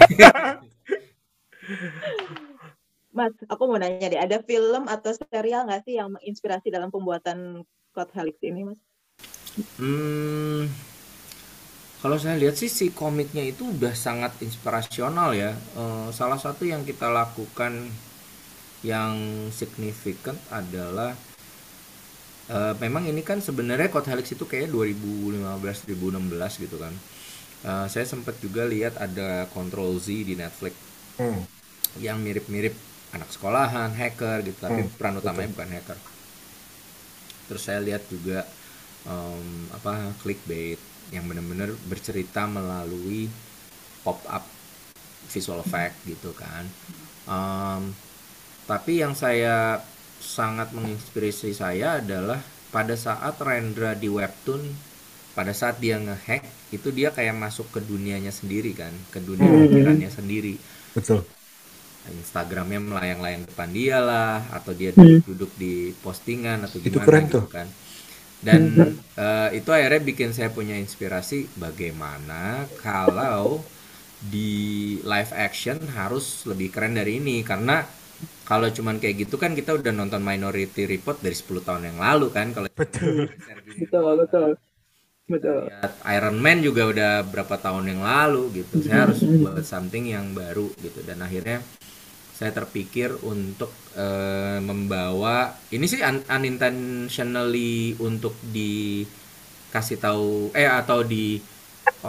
Mas, 3.09 3.33
aku 3.49 3.63
mau 3.65 3.77
nanya 3.77 4.09
deh, 4.09 4.21
ada 4.21 4.37
film 4.45 4.85
atau 4.85 5.13
serial 5.13 5.65
nggak 5.65 5.81
sih 5.85 5.97
yang 5.97 6.13
menginspirasi 6.13 6.69
dalam 6.69 6.93
pembuatan 6.93 7.65
Code 7.93 8.13
Helix 8.13 8.37
ini, 8.45 8.69
Mas? 8.69 8.79
Hmm, 9.81 10.69
kalau 12.01 12.17
saya 12.23 12.35
lihat 12.41 12.55
sih 12.61 12.71
si 12.77 12.85
komiknya 13.01 13.43
itu 13.51 13.63
udah 13.75 13.93
sangat 14.05 14.31
inspirasional 14.47 15.29
ya. 15.43 15.51
Eh, 15.83 16.07
salah 16.19 16.39
satu 16.45 16.63
yang 16.71 16.81
kita 16.89 17.07
lakukan 17.19 17.73
yang 18.91 19.13
signifikan 19.59 20.37
adalah 20.59 21.11
eh, 22.55 22.73
memang 22.83 23.03
ini 23.11 23.21
kan 23.29 23.39
sebenarnya 23.47 23.87
Code 23.93 24.09
Helix 24.11 24.27
itu 24.35 24.45
kayak 24.51 24.67
2015 24.73 25.77
2016 25.87 26.51
gitu 26.63 26.77
kan. 26.83 26.93
Eh, 27.69 27.87
saya 27.93 28.05
sempat 28.13 28.35
juga 28.45 28.63
lihat 28.73 28.93
ada 29.07 29.29
Control 29.55 29.91
Z 30.05 30.07
di 30.29 30.35
Netflix 30.43 30.75
Hmm. 31.17 31.43
yang 32.05 32.17
mirip-mirip 32.25 32.75
anak 33.15 33.29
sekolahan, 33.35 33.89
hacker 33.99 34.37
gitu, 34.47 34.57
tapi 34.67 34.79
Hmm, 34.79 34.89
peran 34.97 35.15
utamanya 35.21 35.49
bukan 35.53 35.69
hacker. 35.75 35.97
Terus 37.47 37.61
saya 37.65 37.79
lihat 37.87 38.03
juga 38.13 38.45
em, 39.07 39.69
apa 39.77 40.15
clickbait 40.21 40.79
yang 41.09 41.25
benar-benar 41.25 41.73
bercerita 41.85 42.45
melalui 42.45 43.29
pop 44.01 44.21
up 44.29 44.45
visual 45.29 45.61
effect 45.61 45.95
gitu 46.05 46.33
kan. 46.33 46.65
Em, 47.25 47.93
tapi 48.65 49.01
yang 49.01 49.13
saya 49.13 49.81
sangat 50.19 50.73
menginspirasi 50.73 51.53
saya 51.53 52.01
adalah 52.01 52.41
pada 52.69 52.93
saat 52.93 53.37
Rendra 53.41 53.95
di 53.95 54.09
webtoon 54.11 54.61
pada 55.33 55.55
saat 55.55 55.79
dia 55.79 55.95
ngehack 55.97 56.43
itu 56.69 56.91
dia 56.91 57.09
kayak 57.09 57.33
masuk 57.33 57.71
ke 57.71 57.79
dunianya 57.81 58.29
sendiri 58.29 58.75
kan 58.75 58.91
ke 59.09 59.23
dunia 59.23 59.47
Hmm. 59.47 59.65
pikirannya 59.71 60.09
sendiri 60.11 60.53
Betul. 60.93 61.23
Instagramnya 62.09 62.81
melayang-layang 62.81 63.45
depan 63.45 63.69
dia 63.69 64.01
lah 64.01 64.41
atau 64.51 64.73
dia 64.73 64.91
Hmm. 64.91 65.21
duduk 65.23 65.49
di 65.55 65.93
postingan 66.01 66.65
atau 66.65 66.81
Itu 66.81 66.97
gimana 66.97 67.05
keren 67.05 67.23
gitu 67.29 67.33
tuh. 67.39 67.45
kan 67.47 67.67
dan 68.39 68.61
eh, 69.19 69.49
itu 69.59 69.69
akhirnya 69.69 70.01
bikin 70.01 70.31
saya 70.31 70.49
punya 70.51 70.75
inspirasi 70.79 71.51
bagaimana 71.59 72.65
kalau 72.79 73.59
di 74.19 74.99
live 75.03 75.31
action 75.31 75.79
harus 75.95 76.43
lebih 76.47 76.71
keren 76.71 76.95
dari 76.95 77.19
ini. 77.19 77.43
Karena 77.43 77.83
kalau 78.43 78.67
cuman 78.67 78.99
kayak 78.99 79.27
gitu 79.27 79.35
kan 79.39 79.55
kita 79.55 79.75
udah 79.79 79.91
nonton 79.95 80.19
Minority 80.23 80.87
Report 80.87 81.19
dari 81.19 81.35
10 81.35 81.63
tahun 81.63 81.83
yang 81.93 81.99
lalu 81.99 82.27
kan. 82.31 82.51
Kalau 82.55 82.67
Betul. 82.79 83.27
betul 83.79 84.13
betul. 84.23 84.49
Betul. 85.29 85.69
lihat 85.69 85.93
Iron 86.17 86.41
Man 86.41 86.65
juga 86.65 86.89
udah 86.89 87.13
berapa 87.21 87.55
tahun 87.61 87.85
yang 87.85 88.01
lalu 88.01 88.65
gitu. 88.65 88.81
Saya 88.81 89.05
harus 89.05 89.21
buat 89.21 89.61
something 89.61 90.09
yang 90.09 90.33
baru 90.33 90.73
gitu. 90.81 91.05
Dan 91.05 91.21
akhirnya 91.21 91.61
saya 92.39 92.51
terpikir 92.57 93.09
untuk 93.33 93.71
eh, 94.03 94.59
membawa 94.69 95.37
ini 95.75 95.85
sih 95.91 95.99
un- 96.09 96.27
unintentionally 96.37 97.73
untuk 98.07 98.33
dikasih 98.55 99.97
tahu 100.05 100.27
eh 100.55 100.67
atau 100.69 100.99
di 101.03 101.39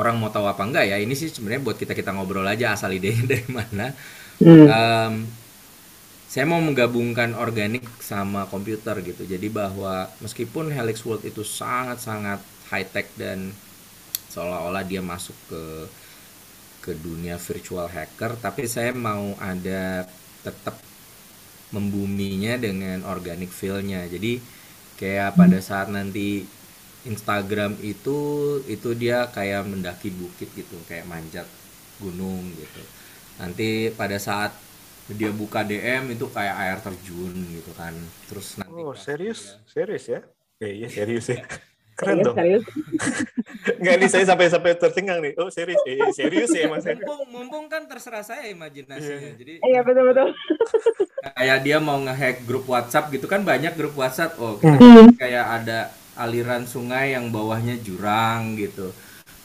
orang 0.01 0.17
mau 0.21 0.31
tahu 0.35 0.47
apa 0.53 0.63
enggak 0.69 0.85
ya. 0.93 0.97
Ini 1.05 1.15
sih 1.21 1.29
sebenarnya 1.35 1.63
buat 1.67 1.79
kita 1.83 1.93
kita 1.99 2.11
ngobrol 2.17 2.47
aja 2.47 2.67
asal 2.77 2.91
idenya 2.99 3.25
dari 3.33 3.47
mana. 3.51 3.87
Em, 4.67 5.15
saya 6.31 6.47
mau 6.47 6.63
menggabungkan 6.63 7.35
organik 7.35 7.85
sama 7.99 8.47
komputer 8.47 9.03
gitu. 9.03 9.23
Jadi 9.27 9.49
bahwa 9.51 10.07
meskipun 10.23 10.71
Helix 10.71 11.03
World 11.03 11.27
itu 11.27 11.43
sangat-sangat 11.43 12.39
high 12.71 12.87
tech 12.95 13.11
dan 13.19 13.51
seolah-olah 14.33 14.85
dia 14.87 15.03
masuk 15.03 15.37
ke 15.51 15.63
ke 16.81 16.93
dunia 16.97 17.37
virtual 17.37 17.89
hacker, 17.93 18.41
tapi 18.41 18.65
saya 18.65 18.97
mau 18.97 19.37
ada 19.37 20.09
tetap 20.47 20.77
membuminya 21.77 22.55
dengan 22.67 22.99
organic 23.07 23.51
feel-nya. 23.55 24.01
Jadi 24.15 24.33
kayak 25.01 25.31
pada 25.41 25.59
saat 25.69 25.89
nanti 25.97 26.43
Instagram 27.07 27.73
itu 27.93 28.19
itu 28.75 28.89
dia 29.03 29.19
kayak 29.37 29.63
mendaki 29.71 30.11
bukit 30.21 30.49
gitu, 30.61 30.77
kayak 30.89 31.07
manjat 31.13 31.47
gunung 32.03 32.43
gitu. 32.61 32.83
Nanti 33.41 33.93
pada 34.01 34.19
saat 34.21 34.53
dia 35.11 35.31
buka 35.41 35.61
DM 35.69 36.05
itu 36.15 36.27
kayak 36.37 36.57
air 36.63 36.79
terjun 36.87 37.35
gitu 37.57 37.73
kan. 37.81 37.95
Terus 38.29 38.49
nanti 38.61 38.83
Oh, 38.83 38.95
serius? 38.95 39.41
dia- 39.45 39.59
Serius 39.67 40.05
ya? 40.09 40.19
Eh, 40.61 40.73
iya 40.79 40.89
serius 40.89 41.27
ya. 41.29 41.41
Keren 42.01 42.17
serius 42.17 42.25
dong. 42.25 42.37
serius 42.37 42.65
Enggak 43.81 43.95
nih 43.97 44.09
saya 44.09 44.25
sampai 44.27 44.47
sampai 44.49 44.73
tercengang 44.75 45.21
nih. 45.21 45.33
Oh, 45.37 45.49
serius. 45.49 45.81
Eh, 45.85 46.01
serius 46.11 46.49
ya 46.51 46.65
Mas. 46.67 46.83
mumpung, 46.83 47.21
mumpung 47.29 47.65
kan 47.67 47.85
terserah 47.85 48.23
saya 48.23 48.49
imajinasinya. 48.49 49.37
Jadi 49.37 49.61
iya 49.63 49.81
betul 49.81 50.09
betul 50.09 50.29
kayak 51.31 51.59
dia 51.61 51.77
mau 51.79 51.99
ngehack 51.99 52.43
grup 52.43 52.65
WhatsApp 52.67 53.09
gitu 53.11 53.25
kan 53.25 53.43
banyak 53.43 53.73
grup 53.75 53.93
WhatsApp. 53.95 54.37
Oh, 54.37 54.57
kita 54.57 54.77
Hmm. 54.77 55.13
kayak 55.15 55.47
ada 55.63 55.79
aliran 56.17 56.65
sungai 56.65 57.13
yang 57.13 57.29
bawahnya 57.29 57.77
jurang 57.79 58.57
gitu. 58.57 58.93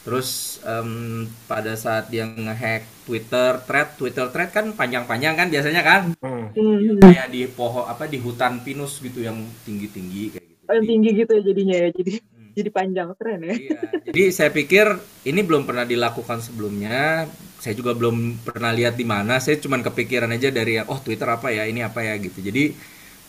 Terus 0.02 0.28
em, 0.62 1.26
pada 1.44 1.74
saat 1.74 2.06
dia 2.06 2.24
ngehack 2.24 2.86
Twitter 3.02 3.58
thread, 3.60 3.88
Twitter 3.96 4.26
thread 4.28 4.50
kan 4.50 4.70
panjang-panjang 4.70 5.34
kan 5.34 5.48
biasanya 5.48 5.82
kan? 5.82 6.02
Hmm. 6.18 6.48
Hmm. 6.52 7.02
Kayak 7.02 7.26
di 7.28 7.44
pohon 7.46 7.84
apa 7.84 8.06
di 8.06 8.16
hutan 8.16 8.62
pinus 8.62 8.98
gitu 8.98 9.20
yang 9.20 9.34
tinggi-tinggi 9.62 10.24
kayak 10.32 10.46
gitu. 10.46 10.62
Oh, 10.64 10.74
yang 10.74 10.86
tinggi 10.86 11.10
gitu 11.12 11.32
ya 11.32 11.42
jadinya 11.44 11.76
ya 11.76 11.90
jadi 11.92 12.12
Hmm. 12.16 12.35
Jadi 12.56 12.70
panjang 12.76 13.08
keren 13.18 13.40
ya 13.50 13.56
Iya, 13.56 13.78
jadi 14.06 14.22
saya 14.36 14.50
pikir 14.52 14.86
ini 15.28 15.40
belum 15.48 15.64
pernah 15.68 15.84
dilakukan 15.88 16.38
sebelumnya. 16.44 17.28
Saya 17.62 17.74
juga 17.78 17.96
belum 17.96 18.44
pernah 18.44 18.70
lihat 18.76 18.94
di 19.00 19.06
mana. 19.08 19.40
Saya 19.40 19.56
cuman 19.64 19.80
kepikiran 19.80 20.28
aja 20.36 20.48
dari 20.52 20.76
oh 20.84 21.00
Twitter 21.00 21.28
apa 21.36 21.48
ya, 21.56 21.64
ini 21.64 21.80
apa 21.80 22.00
ya 22.04 22.14
gitu. 22.20 22.38
Jadi 22.44 22.76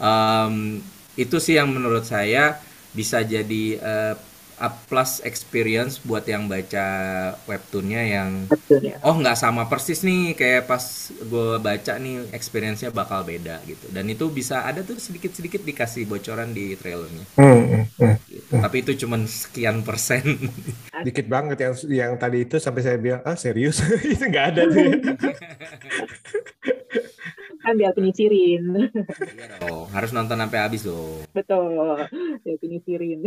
em, 0.01 0.53
itu 1.17 1.37
sih 1.39 1.55
yang 1.59 1.69
menurut 1.71 2.03
saya 2.05 2.59
bisa 2.91 3.23
jadi 3.23 3.63
eh, 3.79 4.13
plus 4.89 5.21
experience 5.21 6.01
buat 6.01 6.25
yang 6.25 6.49
baca 6.49 6.85
webtoonnya 7.45 8.01
yang 8.09 8.29
betul 8.49 8.81
ya 8.81 8.97
oh 9.05 9.13
nggak 9.13 9.37
sama 9.37 9.69
persis 9.69 10.01
nih 10.01 10.33
kayak 10.33 10.65
pas 10.65 10.81
gue 11.13 11.49
baca 11.61 11.93
nih 12.01 12.29
experience-nya 12.33 12.89
bakal 12.89 13.21
beda 13.21 13.61
gitu. 13.65 13.89
Dan 13.93 14.09
itu 14.09 14.29
bisa 14.31 14.63
ada 14.65 14.81
tuh 14.81 14.97
sedikit-sedikit 14.97 15.61
dikasih 15.61 16.07
bocoran 16.09 16.53
di 16.53 16.73
trailernya. 16.77 17.25
Hmm, 17.37 17.61
hmm, 17.65 17.83
hmm. 17.97 18.15
Gitu. 18.27 18.53
Tapi 18.57 18.77
itu 18.81 18.91
cuman 19.05 19.25
sekian 19.29 19.81
persen. 19.85 20.23
Dikit 21.07 21.27
banget 21.29 21.57
yang 21.61 21.73
yang 21.91 22.11
tadi 22.17 22.45
itu 22.47 22.57
sampai 22.57 22.81
saya 22.81 22.97
bilang, 22.97 23.21
ah 23.25 23.37
serius? 23.37 23.81
itu 24.13 24.23
nggak 24.25 24.45
ada 24.55 24.61
tuh 24.65 24.81
kan 27.57 27.75
biar 27.75 27.91
penyisirin 27.91 28.63
Iya 29.35 29.59
dong, 29.59 29.91
harus 29.91 30.15
nonton 30.15 30.39
sampai 30.39 30.59
habis 30.63 30.87
dong. 30.87 31.27
betul 31.35 31.99
biar 32.47 32.57
penyisirin 32.63 33.19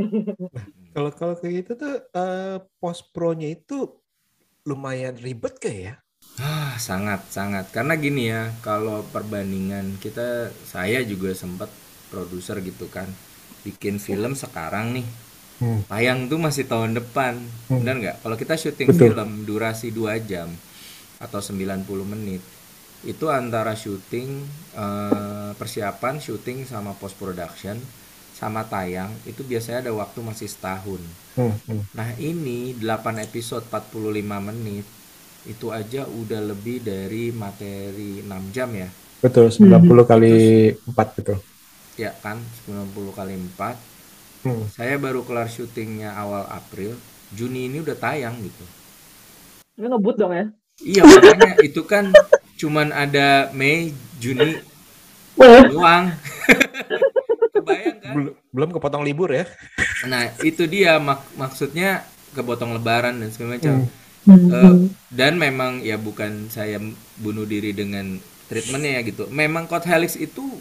Kalau 0.94 1.11
kalau 1.18 1.35
kayak 1.40 1.55
gitu 1.62 1.72
tuh 1.83 1.94
eh, 2.22 2.57
post 2.81 3.03
pro-nya 3.14 3.48
itu 3.57 3.79
lumayan 4.68 5.16
ribet 5.24 5.55
kayak 5.62 5.81
ya. 5.88 5.94
Ah, 6.40 6.72
sangat 6.88 7.20
sangat. 7.37 7.64
Karena 7.76 7.94
gini 8.05 8.22
ya, 8.35 8.42
kalau 8.66 8.98
perbandingan 9.14 9.87
kita, 10.05 10.29
saya 10.72 10.98
juga 11.12 11.31
sempat 11.42 11.70
produser 12.11 12.57
gitu 12.68 12.87
kan, 12.96 13.09
bikin 13.66 13.96
film 14.07 14.33
sekarang 14.44 14.87
nih, 14.96 15.07
Hmm. 15.61 15.81
tayang 15.92 16.20
tuh 16.33 16.38
masih 16.46 16.64
tahun 16.72 16.92
depan, 17.00 17.35
Hmm. 17.68 17.81
benar 17.81 17.94
nggak? 18.03 18.16
Kalau 18.24 18.37
kita 18.42 18.55
syuting 18.62 18.90
Betul. 18.90 19.12
film 19.12 19.31
durasi 19.48 19.88
2 19.98 20.14
jam 20.31 20.48
atau 21.26 21.40
90 21.48 22.07
menit, 22.14 22.42
itu 23.12 23.26
antara 23.40 23.72
syuting 23.85 24.31
eh, 24.85 25.50
persiapan 25.61 26.14
syuting 26.26 26.59
sama 26.72 26.92
post 27.00 27.16
production 27.22 27.76
sama 28.40 28.64
tayang 28.64 29.12
itu 29.29 29.44
biasanya 29.44 29.85
ada 29.85 29.92
waktu 29.92 30.24
masih 30.24 30.48
setahun. 30.48 31.05
Hmm, 31.37 31.53
hmm. 31.68 31.92
Nah 31.92 32.16
ini 32.16 32.72
8 32.72 33.20
episode 33.20 33.68
45 33.68 34.48
menit 34.48 34.88
itu 35.48 35.72
aja 35.72 36.05
udah 36.05 36.40
lebih 36.53 36.85
dari 36.85 37.33
materi 37.33 38.20
6 38.20 38.29
jam 38.53 38.68
ya 38.76 38.88
Betul, 39.20 39.48
90 39.48 40.05
kali 40.05 40.33
4 40.72 41.16
betul. 41.16 41.38
Ya 41.96 42.12
kan 42.20 42.40
90 42.68 43.12
kali 43.12 43.37
4 43.57 43.92
Hmm. 44.40 44.64
Saya 44.72 44.96
baru 44.96 45.20
kelar 45.20 45.53
syutingnya 45.53 46.16
awal 46.16 46.48
April 46.48 46.96
Juni 47.37 47.68
ini 47.68 47.85
udah 47.85 47.92
tayang 47.92 48.40
gitu 48.40 48.64
Ini 49.76 49.85
ngebut 49.92 50.16
dong 50.16 50.33
ya 50.33 50.48
Iya 50.81 51.05
makanya 51.05 51.61
itu 51.61 51.85
kan 51.85 52.09
cuman 52.57 52.88
ada 52.88 53.53
Mei 53.53 53.92
Juni 54.16 54.57
doang 55.68 56.16
Kebayang 57.70 57.98
kan 58.02 58.12
Belum, 58.18 58.35
belum 58.50 58.70
kepotong 58.74 59.02
libur 59.06 59.30
ya. 59.30 59.46
Nah 60.11 60.35
itu 60.42 60.66
dia 60.66 60.98
mak 60.98 61.22
maksudnya 61.38 62.02
kepotong 62.35 62.74
lebaran 62.74 63.22
dan 63.22 63.30
segala 63.30 63.56
macam 63.59 63.87
Hmm. 64.28 64.52
Eh, 64.52 64.74
dan 65.09 65.40
memang 65.40 65.80
ya 65.80 65.96
bukan 65.96 66.52
saya 66.52 66.76
bunuh 67.16 67.48
diri 67.48 67.72
dengan 67.72 68.20
treatmentnya 68.52 69.00
ya 69.00 69.02
gitu. 69.06 69.24
Memang 69.33 69.64
Code 69.64 69.88
Helix 69.88 70.20
itu 70.20 70.61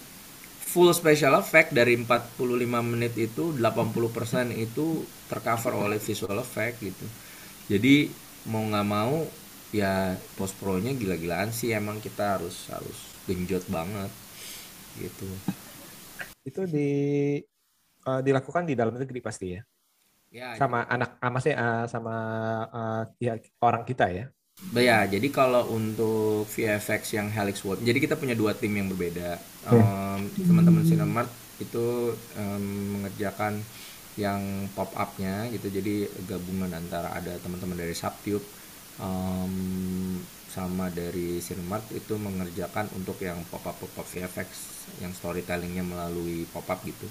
full 0.64 0.94
special 0.96 1.36
effect 1.42 1.74
dari 1.76 1.98
45 2.00 2.40
menit 2.86 3.18
itu 3.20 3.52
80% 3.58 4.54
itu 4.56 5.04
tercover 5.28 5.74
oleh 5.76 6.00
visual 6.00 6.40
effect 6.40 6.80
gitu. 6.80 7.06
Jadi 7.68 8.08
mau 8.48 8.64
nggak 8.64 8.88
mau 8.88 9.28
ya 9.70 10.18
post 10.40 10.58
pro-nya 10.58 10.96
gila-gilaan 10.96 11.54
sih 11.54 11.76
emang 11.76 12.02
kita 12.02 12.40
harus 12.40 12.72
harus 12.72 12.98
genjot 13.28 13.66
banget 13.68 14.10
gitu. 14.98 15.28
Itu 16.50 16.66
di 16.66 16.90
eh, 18.10 18.22
dilakukan 18.26 18.66
di 18.66 18.74
dalam 18.74 18.98
negeri 18.98 19.22
pasti 19.22 19.48
ya. 19.54 19.62
Ya, 20.30 20.54
Sama 20.54 20.86
anak 20.86 21.18
ah, 21.22 21.30
maksudnya 21.34 21.58
eh, 21.58 21.86
sama 21.90 22.16
eh, 22.70 23.04
ya, 23.30 23.34
orang 23.62 23.86
kita 23.86 24.10
ya. 24.10 24.26
Ya, 24.76 25.08
jadi 25.08 25.28
kalau 25.32 25.72
untuk 25.72 26.44
VFX 26.52 27.16
yang 27.16 27.32
Helix 27.32 27.64
World, 27.64 27.80
jadi 27.80 27.96
kita 27.96 28.20
punya 28.20 28.36
dua 28.36 28.52
tim 28.52 28.76
yang 28.76 28.92
berbeda. 28.92 29.40
Em, 29.72 30.28
Teman-teman 30.36 30.84
Cinemark 30.84 31.32
itu 31.64 32.12
em, 32.36 33.00
mengerjakan 33.00 33.64
yang 34.20 34.68
pop 34.76 34.92
up-nya 35.00 35.48
gitu. 35.56 35.72
Jadi 35.72 36.12
gabungan 36.28 36.76
antara 36.76 37.16
ada 37.16 37.40
teman-teman 37.40 37.80
dari 37.80 37.96
Subtube 37.96 38.44
em, 39.00 40.20
sama 40.50 40.90
dari 40.90 41.38
Cinemark 41.40 41.94
itu 41.94 42.18
mengerjakan 42.18 42.90
untuk 42.98 43.22
yang 43.22 43.38
pop 43.48 43.62
up 43.64 43.78
pop 43.78 43.94
up 44.02 44.08
VFX 44.10 44.50
yang 45.00 45.14
storytellingnya 45.14 45.86
melalui 45.86 46.50
pop 46.50 46.66
up 46.66 46.82
gitu. 46.84 47.06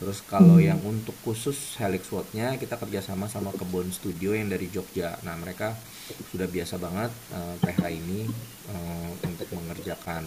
Terus 0.00 0.24
kalau 0.24 0.56
yang 0.56 0.80
untuk 0.80 1.12
khusus 1.20 1.76
Helix 1.76 2.08
World-nya 2.08 2.56
kita 2.56 2.80
kerjasama 2.80 3.28
sama 3.28 3.52
Kebon 3.52 3.92
Studio 3.92 4.32
yang 4.32 4.48
dari 4.48 4.72
Jogja. 4.72 5.20
Nah 5.28 5.36
mereka 5.36 5.76
sudah 6.32 6.48
biasa 6.48 6.80
banget 6.80 7.12
eh, 7.36 7.54
PH 7.60 7.80
ini 7.92 8.24
eh, 8.72 9.08
untuk 9.28 9.48
mengerjakan 9.60 10.24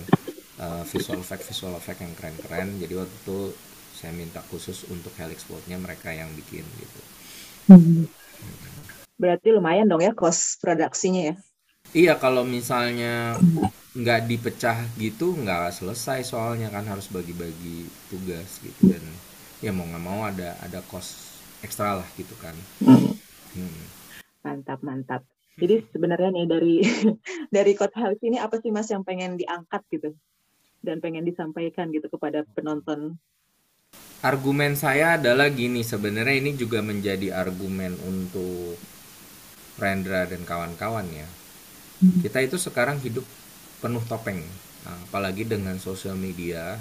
eh, 0.62 0.84
visual 0.94 1.26
effect 1.26 1.50
visual 1.50 1.74
effect 1.74 2.06
yang 2.06 2.14
keren-keren. 2.14 2.78
Jadi 2.78 2.94
waktu 3.02 3.16
itu 3.26 3.40
saya 3.98 4.14
minta 4.14 4.46
khusus 4.46 4.86
untuk 4.94 5.10
Helix 5.18 5.42
World-nya 5.50 5.82
mereka 5.82 6.14
yang 6.14 6.30
bikin 6.38 6.62
gitu. 6.78 7.02
berarti 9.14 9.56
lumayan 9.56 9.88
dong 9.88 10.04
ya 10.04 10.12
cost 10.12 10.60
produksinya 10.60 11.32
ya 11.32 11.36
Iya 11.94 12.18
kalau 12.18 12.42
misalnya 12.42 13.38
nggak 13.94 14.26
dipecah 14.26 14.90
gitu 14.98 15.38
nggak 15.38 15.70
selesai 15.70 16.26
soalnya 16.26 16.74
kan 16.74 16.82
harus 16.90 17.06
bagi-bagi 17.14 17.86
tugas 18.10 18.58
gitu 18.66 18.90
dan 18.90 19.04
ya 19.62 19.70
mau 19.70 19.86
nggak 19.86 20.02
mau 20.02 20.26
ada 20.26 20.58
ada 20.66 20.82
cost 20.90 21.38
ekstra 21.62 22.02
lah 22.02 22.08
gitu 22.18 22.34
kan. 22.42 22.58
Hmm. 22.84 23.14
mantap 24.42 24.82
mantap 24.82 25.22
Jadi 25.62 25.86
sebenarnya 25.94 26.34
nih 26.34 26.46
dari 26.50 26.76
dari 27.56 27.72
Coach 27.78 27.94
House 27.94 28.18
ini 28.26 28.42
apa 28.42 28.58
sih 28.58 28.74
Mas 28.74 28.90
yang 28.90 29.06
pengen 29.06 29.38
diangkat 29.38 29.86
gitu 29.94 30.18
dan 30.82 30.98
pengen 30.98 31.30
disampaikan 31.30 31.94
gitu 31.94 32.10
kepada 32.10 32.42
penonton? 32.58 33.22
Argumen 34.26 34.74
saya 34.74 35.22
adalah 35.22 35.52
gini, 35.54 35.86
sebenarnya 35.86 36.42
ini 36.42 36.52
juga 36.58 36.82
menjadi 36.82 37.38
argumen 37.38 37.94
untuk 38.02 38.80
Rendra 39.78 40.26
dan 40.26 40.42
kawan-kawan 40.42 41.06
ya. 41.14 41.28
Kita 42.24 42.40
itu 42.44 42.58
sekarang 42.60 43.00
hidup 43.00 43.24
penuh 43.80 44.04
topeng, 44.08 44.44
nah, 44.84 44.98
apalagi 45.08 45.44
dengan 45.48 45.76
sosial 45.80 46.16
media. 46.16 46.80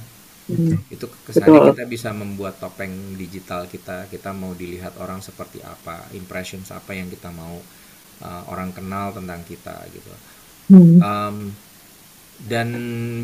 Itu 0.91 1.07
kesannya 1.27 1.73
kita 1.73 1.85
bisa 1.87 2.11
membuat 2.11 2.59
topeng 2.59 3.15
digital 3.15 3.71
kita. 3.71 4.11
Kita 4.11 4.35
mau 4.35 4.53
dilihat 4.53 4.99
orang 4.99 5.23
seperti 5.23 5.63
apa, 5.63 6.11
impressions 6.13 6.75
apa 6.75 6.93
yang 6.99 7.07
kita 7.09 7.31
mau 7.31 7.63
uh, 8.21 8.43
orang 8.51 8.75
kenal 8.75 9.15
tentang 9.15 9.41
kita 9.47 9.77
gitu. 9.95 10.13
Um, 10.99 11.37
dan 12.43 12.69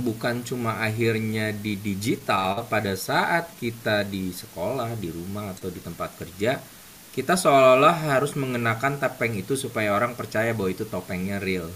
bukan 0.06 0.46
cuma 0.46 0.78
akhirnya 0.78 1.50
di 1.50 1.74
digital 1.74 2.62
pada 2.70 2.94
saat 2.94 3.50
kita 3.58 4.06
di 4.06 4.30
sekolah, 4.30 4.94
di 4.94 5.10
rumah 5.10 5.50
atau 5.50 5.74
di 5.74 5.82
tempat 5.82 6.14
kerja, 6.14 6.62
kita 7.10 7.34
seolah-olah 7.34 8.14
harus 8.14 8.38
mengenakan 8.38 9.02
topeng 9.02 9.34
itu 9.34 9.58
supaya 9.58 9.90
orang 9.90 10.14
percaya 10.14 10.54
bahwa 10.54 10.70
itu 10.70 10.86
topengnya 10.86 11.42
real. 11.42 11.66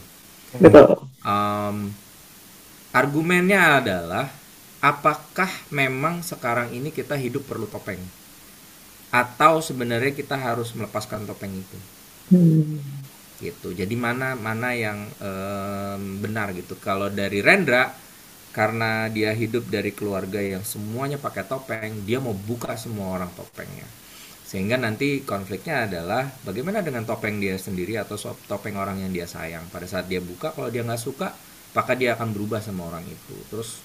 Um, 1.23 1.95
argumennya 2.93 3.81
adalah 3.81 4.27
apakah 4.83 5.49
memang 5.71 6.21
sekarang 6.21 6.75
ini 6.75 6.91
kita 6.93 7.15
hidup 7.17 7.47
perlu 7.49 7.67
topeng? 7.71 8.01
Atau 9.13 9.61
sebenarnya 9.63 10.13
kita 10.17 10.37
harus 10.37 10.73
melepaskan 10.77 11.29
topeng 11.29 11.53
itu? 11.65 11.79
Gitu. 13.43 13.69
Jadi 13.75 13.95
mana 13.99 14.39
mana 14.39 14.69
yang 14.73 14.99
em, 15.19 16.03
benar 16.23 16.55
gitu. 16.55 16.75
Kalau 16.79 17.09
dari 17.11 17.43
Rendra 17.43 17.93
karena 18.57 19.09
dia 19.09 19.33
hidup 19.33 19.65
dari 19.73 19.91
keluarga 19.99 20.41
yang 20.41 20.65
semuanya 20.73 21.19
pakai 21.27 21.45
topeng, 21.49 21.93
dia 22.09 22.19
mau 22.21 22.37
buka 22.37 22.77
semua 22.79 23.07
orang 23.17 23.31
topengnya. 23.39 23.89
Sehingga 24.53 24.77
nanti 24.77 25.09
konfliknya 25.33 25.77
adalah 25.89 26.23
bagaimana 26.49 26.85
dengan 26.85 27.09
topeng 27.11 27.41
dia 27.41 27.57
sendiri 27.67 27.95
atau 28.05 28.17
topeng 28.51 28.77
orang 28.77 29.01
yang 29.03 29.13
dia 29.17 29.25
sayang. 29.35 29.65
Pada 29.75 29.87
saat 29.93 30.07
dia 30.13 30.21
buka, 30.21 30.53
kalau 30.57 30.69
dia 30.75 30.83
nggak 30.85 31.01
suka, 31.09 31.29
maka 31.77 31.93
dia 32.01 32.11
akan 32.17 32.29
berubah 32.37 32.61
sama 32.67 32.83
orang 32.91 33.05
itu. 33.17 33.37
Terus 33.49 33.81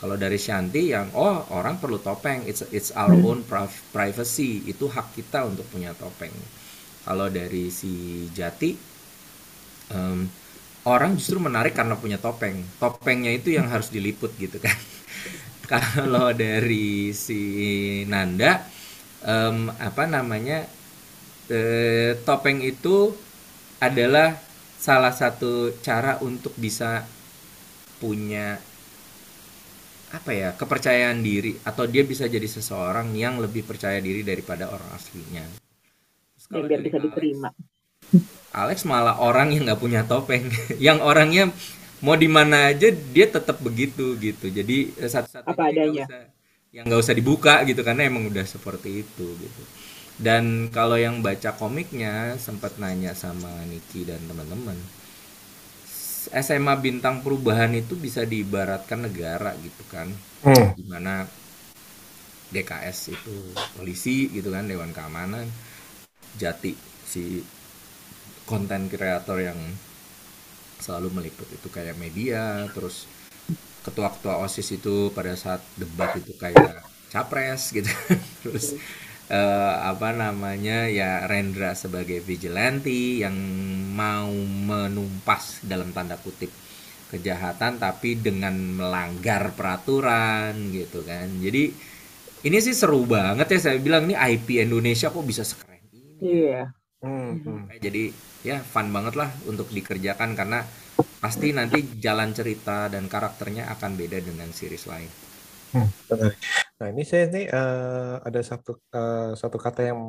kalau 0.00 0.14
dari 0.24 0.38
Shanti 0.38 0.82
yang 0.94 1.10
oh 1.18 1.36
orang 1.58 1.76
perlu 1.82 1.98
topeng, 2.08 2.46
it's 2.50 2.62
it's 2.70 2.90
our 2.94 3.18
own 3.26 3.42
pri- 3.50 3.82
privacy, 3.90 4.62
itu 4.72 4.86
hak 4.86 5.18
kita 5.18 5.40
untuk 5.50 5.66
punya 5.72 5.90
topeng. 5.98 6.34
Kalau 7.06 7.26
dari 7.28 7.64
si 7.74 7.92
Jati, 8.30 8.70
em, 9.92 10.18
orang 10.86 11.16
justru 11.18 11.38
menarik 11.40 11.74
karena 11.78 11.96
punya 11.98 12.18
topeng. 12.20 12.56
Topengnya 12.82 13.32
itu 13.34 13.54
yang 13.56 13.66
harus 13.72 13.88
diliput 13.92 14.32
gitu 14.40 14.58
kan. 14.60 14.76
Kalau 15.70 16.30
dari 16.36 17.10
si 17.16 17.40
Nanda, 18.08 18.68
em, 19.24 19.58
apa 19.88 20.04
namanya, 20.14 20.58
eh, 21.50 22.10
topeng 22.26 22.60
itu 22.72 23.14
adalah 23.80 24.28
salah 24.78 25.14
satu 25.14 25.52
cara 25.86 26.12
untuk 26.28 26.54
bisa 26.56 26.90
punya 28.00 28.60
apa 30.16 30.30
ya 30.40 30.48
kepercayaan 30.60 31.18
diri 31.28 31.52
atau 31.70 31.84
dia 31.92 32.04
bisa 32.12 32.24
jadi 32.34 32.46
seseorang 32.56 33.08
yang 33.22 33.34
lebih 33.44 33.62
percaya 33.70 33.98
diri 34.06 34.22
daripada 34.30 34.64
orang 34.74 34.90
aslinya. 34.98 35.44
Terus 36.34 36.46
Ya, 36.54 36.60
kalau 36.60 36.64
biar 36.70 36.80
bisa 36.86 36.98
Alex, 37.02 37.04
diterima. 37.04 37.48
Alex 38.54 38.78
malah 38.86 39.16
orang 39.18 39.48
yang 39.54 39.62
nggak 39.66 39.80
punya 39.82 40.00
topeng, 40.06 40.44
yang 40.86 40.98
orangnya 41.02 41.50
mau 42.04 42.16
di 42.18 42.28
mana 42.30 42.70
aja 42.70 42.88
dia 43.14 43.26
tetap 43.36 43.56
begitu 43.66 44.14
gitu. 44.20 44.46
Jadi 44.58 44.94
eh, 45.02 45.10
satu-satunya 45.10 45.50
Apa 45.50 45.62
adanya. 45.70 46.06
usah 46.06 46.20
yang 46.74 46.90
nggak 46.90 47.02
usah 47.06 47.14
dibuka 47.14 47.62
gitu 47.70 47.86
karena 47.86 48.10
emang 48.10 48.26
udah 48.26 48.42
seperti 48.42 49.06
itu 49.06 49.26
gitu. 49.38 49.62
Dan 50.18 50.70
kalau 50.74 50.98
yang 50.98 51.22
baca 51.22 51.54
komiknya 51.54 52.34
sempat 52.38 52.82
nanya 52.82 53.14
sama 53.14 53.50
Niki 53.70 54.02
dan 54.02 54.18
teman-teman, 54.26 54.74
SMA 56.34 56.74
bintang 56.82 57.22
perubahan 57.22 57.70
itu 57.78 57.94
bisa 57.94 58.26
diibaratkan 58.26 59.06
negara 59.06 59.54
gitu 59.62 59.86
kan, 59.86 60.10
Hmm. 60.44 60.76
di 60.76 60.84
mana 60.84 61.24
DKS 62.50 63.14
itu 63.14 63.36
polisi 63.78 64.28
gitu 64.34 64.50
kan, 64.50 64.66
Dewan 64.66 64.90
Keamanan, 64.90 65.46
Jati 66.34 66.74
si 67.06 67.42
konten 68.50 68.90
kreator 68.90 69.38
yang 69.38 69.58
selalu 70.82 71.22
meliput 71.22 71.46
itu 71.54 71.70
kayak 71.70 71.96
media, 71.96 72.66
terus 72.74 73.06
ketua-ketua 73.84 74.34
OSIS 74.44 74.68
itu 74.80 75.12
pada 75.16 75.32
saat 75.36 75.62
debat 75.76 76.10
itu 76.16 76.32
kayak 76.42 76.82
capres 77.12 77.62
gitu 77.76 77.88
terus 78.42 78.74
eh, 79.30 79.74
apa 79.92 80.08
namanya 80.16 80.88
ya 80.90 81.24
Rendra 81.30 81.72
sebagai 81.76 82.20
vigilante 82.24 83.22
yang 83.22 83.36
mau 83.94 84.30
menumpas 84.68 85.62
dalam 85.64 85.92
tanda 85.96 86.16
kutip 86.18 86.50
kejahatan 87.12 87.78
tapi 87.78 88.18
dengan 88.18 88.54
melanggar 88.78 89.54
peraturan 89.54 90.72
gitu 90.74 91.04
kan 91.06 91.28
jadi 91.38 91.70
ini 92.44 92.58
sih 92.60 92.74
seru 92.76 93.02
banget 93.08 93.46
ya 93.54 93.58
saya 93.70 93.78
bilang 93.80 94.04
ini 94.08 94.16
IP 94.16 94.48
Indonesia 94.60 95.08
kok 95.14 95.24
bisa 95.24 95.42
sekeren 95.46 95.80
ini 95.92 96.02
Iya. 96.24 96.72
Hmm, 97.04 97.36
hmm. 97.44 97.60
jadi 97.84 98.02
ya 98.48 98.56
fun 98.64 98.88
banget 98.96 99.14
lah 99.20 99.30
untuk 99.50 99.68
dikerjakan 99.76 100.32
karena 100.38 100.64
pasti 101.24 101.56
nanti 101.56 101.80
jalan 101.96 102.36
cerita 102.36 102.92
dan 102.92 103.08
karakternya 103.08 103.72
akan 103.72 103.96
beda 103.96 104.20
dengan 104.20 104.52
series 104.52 104.84
lain. 104.84 105.08
Hmm. 105.72 105.88
Nah, 106.76 106.88
ini 106.92 107.00
saya 107.00 107.32
nih 107.32 107.48
eh, 107.48 108.14
ada 108.20 108.40
satu 108.44 108.76
eh, 108.92 109.32
satu 109.32 109.56
kata 109.56 109.88
yang 109.88 110.00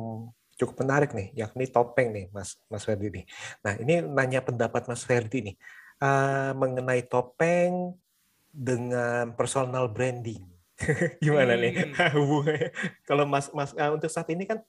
cukup 0.60 0.84
menarik 0.84 1.16
nih, 1.16 1.32
yakni 1.32 1.72
topeng 1.72 2.12
nih, 2.12 2.28
Mas 2.36 2.60
Mas 2.68 2.84
Ferdi 2.84 3.08
nih. 3.08 3.24
Nah, 3.64 3.72
ini 3.80 4.04
nanya 4.04 4.44
pendapat 4.44 4.92
Mas 4.92 5.08
Ferdi 5.08 5.40
nih 5.40 5.56
eh, 6.04 6.52
mengenai 6.52 7.08
topeng 7.08 7.96
dengan 8.52 9.32
personal 9.32 9.88
branding. 9.88 10.44
Gimana 11.24 11.56
nih 11.56 11.72
Hmm. 11.80 12.12
hubungannya? 12.20 12.76
Kalau 13.08 13.24
Mas 13.24 13.48
Mas 13.56 13.72
eh, 13.72 13.88
untuk 13.88 14.12
saat 14.12 14.28
ini 14.28 14.44
kan 14.44 14.60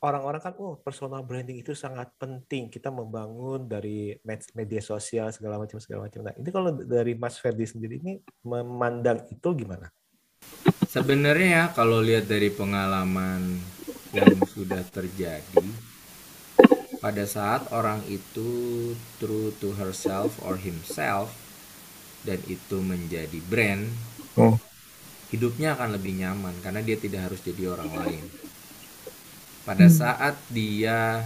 orang-orang 0.00 0.40
kan, 0.42 0.54
oh 0.58 0.80
personal 0.80 1.22
branding 1.22 1.60
itu 1.60 1.76
sangat 1.76 2.10
penting. 2.18 2.72
Kita 2.72 2.90
membangun 2.90 3.68
dari 3.68 4.16
med- 4.24 4.52
media 4.56 4.82
sosial 4.82 5.30
segala 5.30 5.60
macam 5.60 5.78
segala 5.78 6.08
macam. 6.08 6.24
Nah, 6.24 6.34
ini 6.34 6.48
kalau 6.50 6.70
dari 6.74 7.14
Mas 7.14 7.38
Ferdi 7.38 7.68
sendiri 7.68 8.00
ini 8.00 8.18
memandang 8.42 9.22
itu 9.30 9.48
gimana? 9.54 9.92
Sebenarnya 10.90 11.48
ya 11.48 11.64
kalau 11.74 11.98
lihat 11.98 12.30
dari 12.30 12.50
pengalaman 12.54 13.58
yang 14.14 14.38
sudah 14.46 14.82
terjadi 14.94 15.66
pada 17.02 17.24
saat 17.26 17.68
orang 17.74 18.00
itu 18.06 18.92
true 19.18 19.52
to 19.60 19.74
herself 19.76 20.38
or 20.40 20.56
himself 20.56 21.34
dan 22.24 22.40
itu 22.48 22.80
menjadi 22.80 23.36
brand, 23.44 23.84
Oh. 24.34 24.58
hidupnya 25.30 25.78
akan 25.78 25.94
lebih 25.94 26.18
nyaman 26.18 26.54
karena 26.58 26.80
dia 26.82 26.98
tidak 26.98 27.30
harus 27.30 27.38
jadi 27.44 27.70
orang 27.70 27.92
lain. 27.92 28.24
Pada 29.64 29.86
saat 29.88 30.36
dia 30.52 31.24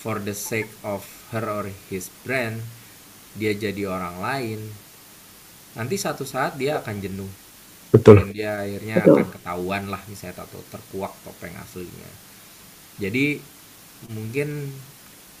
for 0.00 0.16
the 0.20 0.36
sake 0.36 0.72
of 0.84 1.02
her 1.32 1.44
or 1.48 1.66
his 1.88 2.12
brand, 2.24 2.60
dia 3.38 3.52
jadi 3.56 3.82
orang 3.88 4.16
lain, 4.20 4.60
nanti 5.78 5.96
satu 5.96 6.24
saat 6.26 6.52
dia 6.60 6.72
akan 6.82 6.96
jenuh 7.04 7.32
Betul. 7.92 8.16
dan 8.16 8.26
dia 8.36 8.50
akhirnya 8.64 8.96
akan 9.08 9.26
ketahuan 9.34 9.84
lah 9.92 10.02
misalnya 10.10 10.42
atau 10.46 10.60
terkuak 10.72 11.14
topeng 11.24 11.54
aslinya. 11.58 12.10
Jadi 13.00 13.40
mungkin 14.12 14.48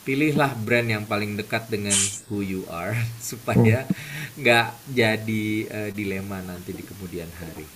pilihlah 0.06 0.52
brand 0.66 0.88
yang 0.88 1.04
paling 1.06 1.36
dekat 1.40 1.68
dengan 1.68 1.96
who 2.28 2.40
you 2.40 2.64
are 2.72 2.96
supaya 3.30 3.86
nggak 4.40 4.68
jadi 4.90 5.44
eh, 5.68 5.90
dilema 5.94 6.40
nanti 6.44 6.72
di 6.78 6.84
kemudian 6.86 7.30
hari. 7.40 7.66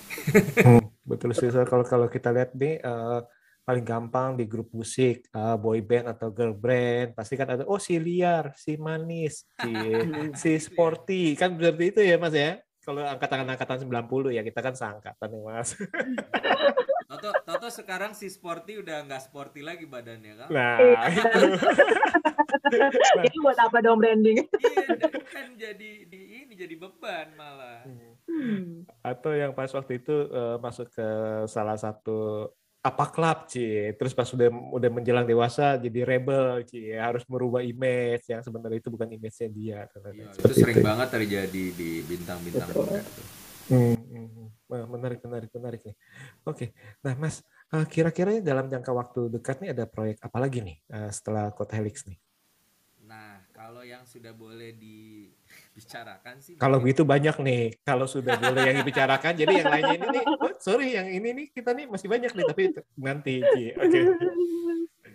Hmm, 0.63 0.81
betul 1.09 1.29
sih 1.37 1.47
kalau 1.71 1.85
kalau 1.91 2.07
kita 2.15 2.29
lihat 2.35 2.49
nih 2.61 2.73
eh, 2.81 3.19
paling 3.65 3.81
gampang 3.81 4.37
di 4.37 4.45
grup 4.45 4.69
musik 4.69 5.25
eh, 5.25 5.55
boy 5.57 5.81
band 5.81 6.13
atau 6.13 6.29
girl 6.29 6.53
band 6.53 7.17
pasti 7.17 7.33
kan 7.33 7.49
ada 7.49 7.65
oh 7.65 7.81
si 7.81 7.97
liar, 7.97 8.53
si 8.53 8.77
manis, 8.77 9.49
si 9.57 9.73
si 10.41 10.51
sporty 10.61 11.33
kan 11.33 11.57
berarti 11.57 11.85
itu 11.89 12.01
ya 12.05 12.15
Mas 12.21 12.37
ya. 12.37 12.61
Kalau 12.85 13.01
angkatan-angkatan 13.01 13.81
90 13.89 14.37
ya 14.37 14.45
kita 14.45 14.61
kan 14.61 14.77
seangkatan 14.77 15.33
nih 15.33 15.41
Mas. 15.41 15.73
Toto, 17.09 17.29
Toto 17.41 17.67
sekarang 17.73 18.13
si 18.13 18.29
sporty 18.29 18.81
udah 18.81 19.05
nggak 19.09 19.29
sporty 19.29 19.65
lagi 19.65 19.89
badannya 19.89 20.45
kan? 20.45 20.49
Nah, 20.53 20.77
Iya. 20.77 21.01
itu. 21.09 21.41
Ini 23.29 23.37
buat 23.45 23.57
apa 23.61 23.77
dong 23.81 24.01
branding? 24.01 24.41
Iya, 24.41 24.97
kan 25.29 25.53
jadi 25.53 25.91
di 26.09 26.21
ini 26.41 26.53
jadi 26.57 26.73
beban 26.77 27.29
malah. 27.37 27.85
Hmm. 28.25 28.89
Atau 29.05 29.37
yang 29.37 29.53
pas 29.53 29.69
waktu 29.69 30.01
itu 30.01 30.15
eh, 30.33 30.57
masuk 30.57 30.89
ke 30.89 31.07
salah 31.45 31.77
satu 31.77 32.49
apa 32.85 33.09
klub 33.09 33.49
cie 33.49 33.97
terus 33.97 34.13
pas 34.13 34.29
udah 34.29 34.45
udah 34.77 34.89
menjelang 34.93 35.25
dewasa 35.25 35.73
jadi 35.81 36.05
rebel 36.05 36.61
cie 36.69 36.93
harus 36.93 37.25
merubah 37.25 37.65
image 37.65 38.29
yang 38.29 38.45
sebenarnya 38.45 38.77
itu 38.77 38.93
bukan 38.93 39.09
image-nya 39.09 39.49
dia 39.49 39.79
ya, 39.89 40.29
itu 40.37 40.53
sering 40.53 40.77
itu. 40.77 40.85
banget 40.85 41.07
terjadi 41.09 41.63
di 41.73 42.05
bintang-bintang 42.05 42.69
hmm, 42.69 43.97
hmm, 43.97 44.27
hmm. 44.37 44.85
menarik 44.85 45.17
menarik 45.25 45.49
menarik 45.49 45.81
nih. 45.81 45.97
Oke. 46.45 46.77
Nah 47.01 47.17
mas 47.17 47.41
eh, 47.73 47.85
kira-kira 47.89 48.37
dalam 48.37 48.69
jangka 48.69 48.91
waktu 48.93 49.33
dekat 49.33 49.65
nih 49.65 49.73
ada 49.73 49.89
proyek 49.89 50.21
apa 50.21 50.37
lagi 50.37 50.61
nih 50.61 50.77
eh, 50.85 51.09
setelah 51.09 51.49
Kota 51.57 51.73
Helix 51.73 52.05
nih? 52.05 52.21
Nah 53.09 53.41
kalau 53.49 53.81
yang 53.81 54.05
sudah 54.05 54.37
boleh 54.37 54.77
di 54.77 55.33
bicarakan 55.75 56.35
sih. 56.39 56.55
Kalau 56.55 56.79
gitu 56.79 57.03
banyak 57.03 57.35
nih. 57.43 57.63
Kalau 57.83 58.07
sudah 58.07 58.39
boleh 58.39 58.63
yang 58.63 58.79
dibicarakan, 58.79 59.35
jadi 59.35 59.53
yang 59.59 59.67
lainnya 59.67 59.95
ini 59.99 60.07
nih, 60.07 60.23
oh, 60.43 60.51
sorry 60.57 60.95
yang 60.95 61.07
ini 61.11 61.29
nih 61.35 61.45
kita 61.51 61.75
nih 61.75 61.85
masih 61.91 62.07
banyak 62.07 62.31
nih, 62.31 62.45
tapi 62.47 62.63
nanti. 62.95 63.35
Oke. 63.43 63.75
Okay. 63.75 64.03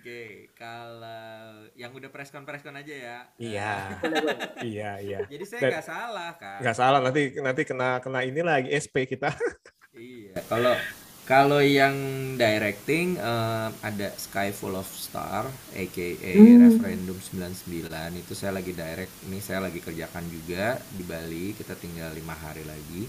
Oke, 0.01 0.49
kalau 0.57 1.69
yang 1.77 1.93
udah 1.93 2.09
preskon 2.09 2.49
preskon 2.49 2.73
aja 2.73 2.95
ya. 2.97 3.19
Iya. 3.37 3.73
iya, 4.73 4.91
iya. 4.97 5.21
Jadi 5.29 5.45
saya 5.45 5.61
nggak 5.77 5.85
salah 5.85 6.31
kan. 6.41 6.57
Nggak 6.65 6.77
salah 6.81 7.01
nanti 7.05 7.37
nanti 7.37 7.63
kena 7.69 8.01
kena 8.01 8.25
ini 8.25 8.41
lagi 8.41 8.73
SP 8.73 9.05
kita. 9.05 9.29
iya. 9.93 10.41
Kalau 10.49 10.73
kalau 11.31 11.63
yang 11.63 11.95
directing 12.35 13.15
uh, 13.23 13.71
ada 13.87 14.11
Sky 14.19 14.51
Full 14.51 14.75
of 14.75 14.91
Star, 14.91 15.47
aka 15.79 16.09
hmm. 16.19 16.59
Referendum 16.59 17.15
99 17.15 17.71
itu 18.19 18.35
saya 18.35 18.59
lagi 18.59 18.75
direct. 18.75 19.15
Ini 19.31 19.39
saya 19.39 19.63
lagi 19.63 19.79
kerjakan 19.79 20.27
juga 20.27 20.83
di 20.91 21.07
Bali. 21.07 21.55
Kita 21.55 21.79
tinggal 21.79 22.19
lima 22.19 22.35
hari 22.35 22.67
lagi. 22.67 23.07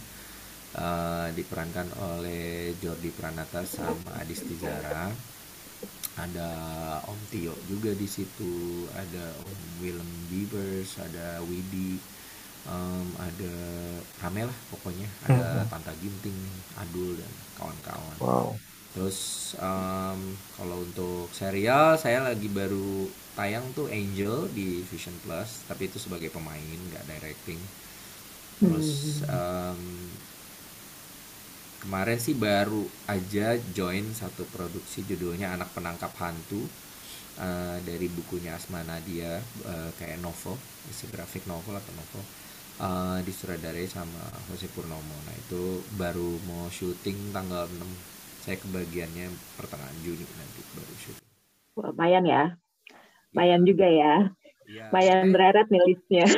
Uh, 0.78 1.34
diperankan 1.34 1.90
oleh 2.14 2.78
Jordi 2.78 3.10
Pranata 3.10 3.66
sama 3.66 4.14
Adis 4.22 4.46
Tizara. 4.46 5.10
Ada 6.22 6.50
Om 7.10 7.22
Tio 7.34 7.58
juga 7.66 7.90
di 7.98 8.06
situ. 8.06 8.86
Ada 8.94 9.34
Om 9.50 9.62
Willem 9.82 10.12
Beavers, 10.30 10.94
ada 11.02 11.42
Widi 11.42 11.98
um, 12.70 13.08
ada 13.18 13.54
rame 14.22 14.46
lah 14.46 14.58
pokoknya 14.70 15.08
ada 15.26 15.66
hmm. 15.66 15.70
Tanta 15.72 15.94
Ginting, 15.98 16.40
Adul 16.78 17.18
dan 17.18 17.32
kawan-kawan. 17.58 18.18
Wow. 18.22 18.48
Terus 18.92 19.20
um, 19.58 20.36
kalau 20.60 20.84
untuk 20.84 21.32
serial 21.32 21.96
saya 21.96 22.22
lagi 22.22 22.52
baru 22.52 23.08
tayang 23.40 23.64
tuh 23.72 23.88
Angel 23.88 24.52
di 24.52 24.84
Vision 24.84 25.16
Plus, 25.24 25.64
tapi 25.66 25.88
itu 25.88 25.96
sebagai 25.96 26.28
pemain 26.28 26.60
nggak 26.92 27.08
directing. 27.08 27.62
Terus 28.60 29.24
um, 29.26 30.12
kemarin 31.82 32.20
sih 32.20 32.36
baru 32.36 32.84
aja 33.10 33.58
join 33.74 34.06
satu 34.12 34.46
produksi 34.52 35.02
judulnya 35.08 35.56
Anak 35.56 35.74
Penangkap 35.74 36.14
Hantu 36.20 36.62
uh, 37.42 37.78
dari 37.82 38.06
bukunya 38.12 38.60
Asma 38.60 38.84
Nadia 38.84 39.40
uh, 39.66 39.90
kayak 39.98 40.20
novel, 40.20 40.60
isi 40.92 41.08
grafik 41.10 41.48
novel 41.48 41.80
atau 41.80 41.96
novel 41.96 42.22
uh, 42.82 43.20
disutradarai 43.22 43.86
sama 43.86 44.26
Jose 44.50 44.68
Purnomo. 44.74 45.16
Nah 45.30 45.36
itu 45.38 45.86
baru 45.96 46.42
mau 46.50 46.68
syuting 46.74 47.30
tanggal 47.30 47.70
6 47.70 47.78
saya 48.42 48.58
kebagiannya 48.58 49.30
pertengahan 49.54 49.98
Juni 50.02 50.26
nanti 50.26 50.60
baru 50.74 50.94
syuting. 50.98 51.26
Wah, 51.78 51.94
lumayan 51.94 52.26
ya. 52.26 52.44
Lumayan 53.32 53.62
juga 53.64 53.86
ya. 53.86 54.14
ya 54.66 54.90
saya... 54.90 55.24
bereret 55.30 55.68
nih 55.70 55.84
listnya. 55.86 56.26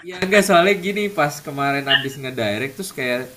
Ya 0.00 0.16
enggak 0.16 0.48
soalnya 0.48 0.80
gini 0.80 1.12
pas 1.12 1.44
kemarin 1.44 1.84
abis 1.84 2.16
ngedirect 2.16 2.80
terus 2.80 2.88
kayak 2.88 3.28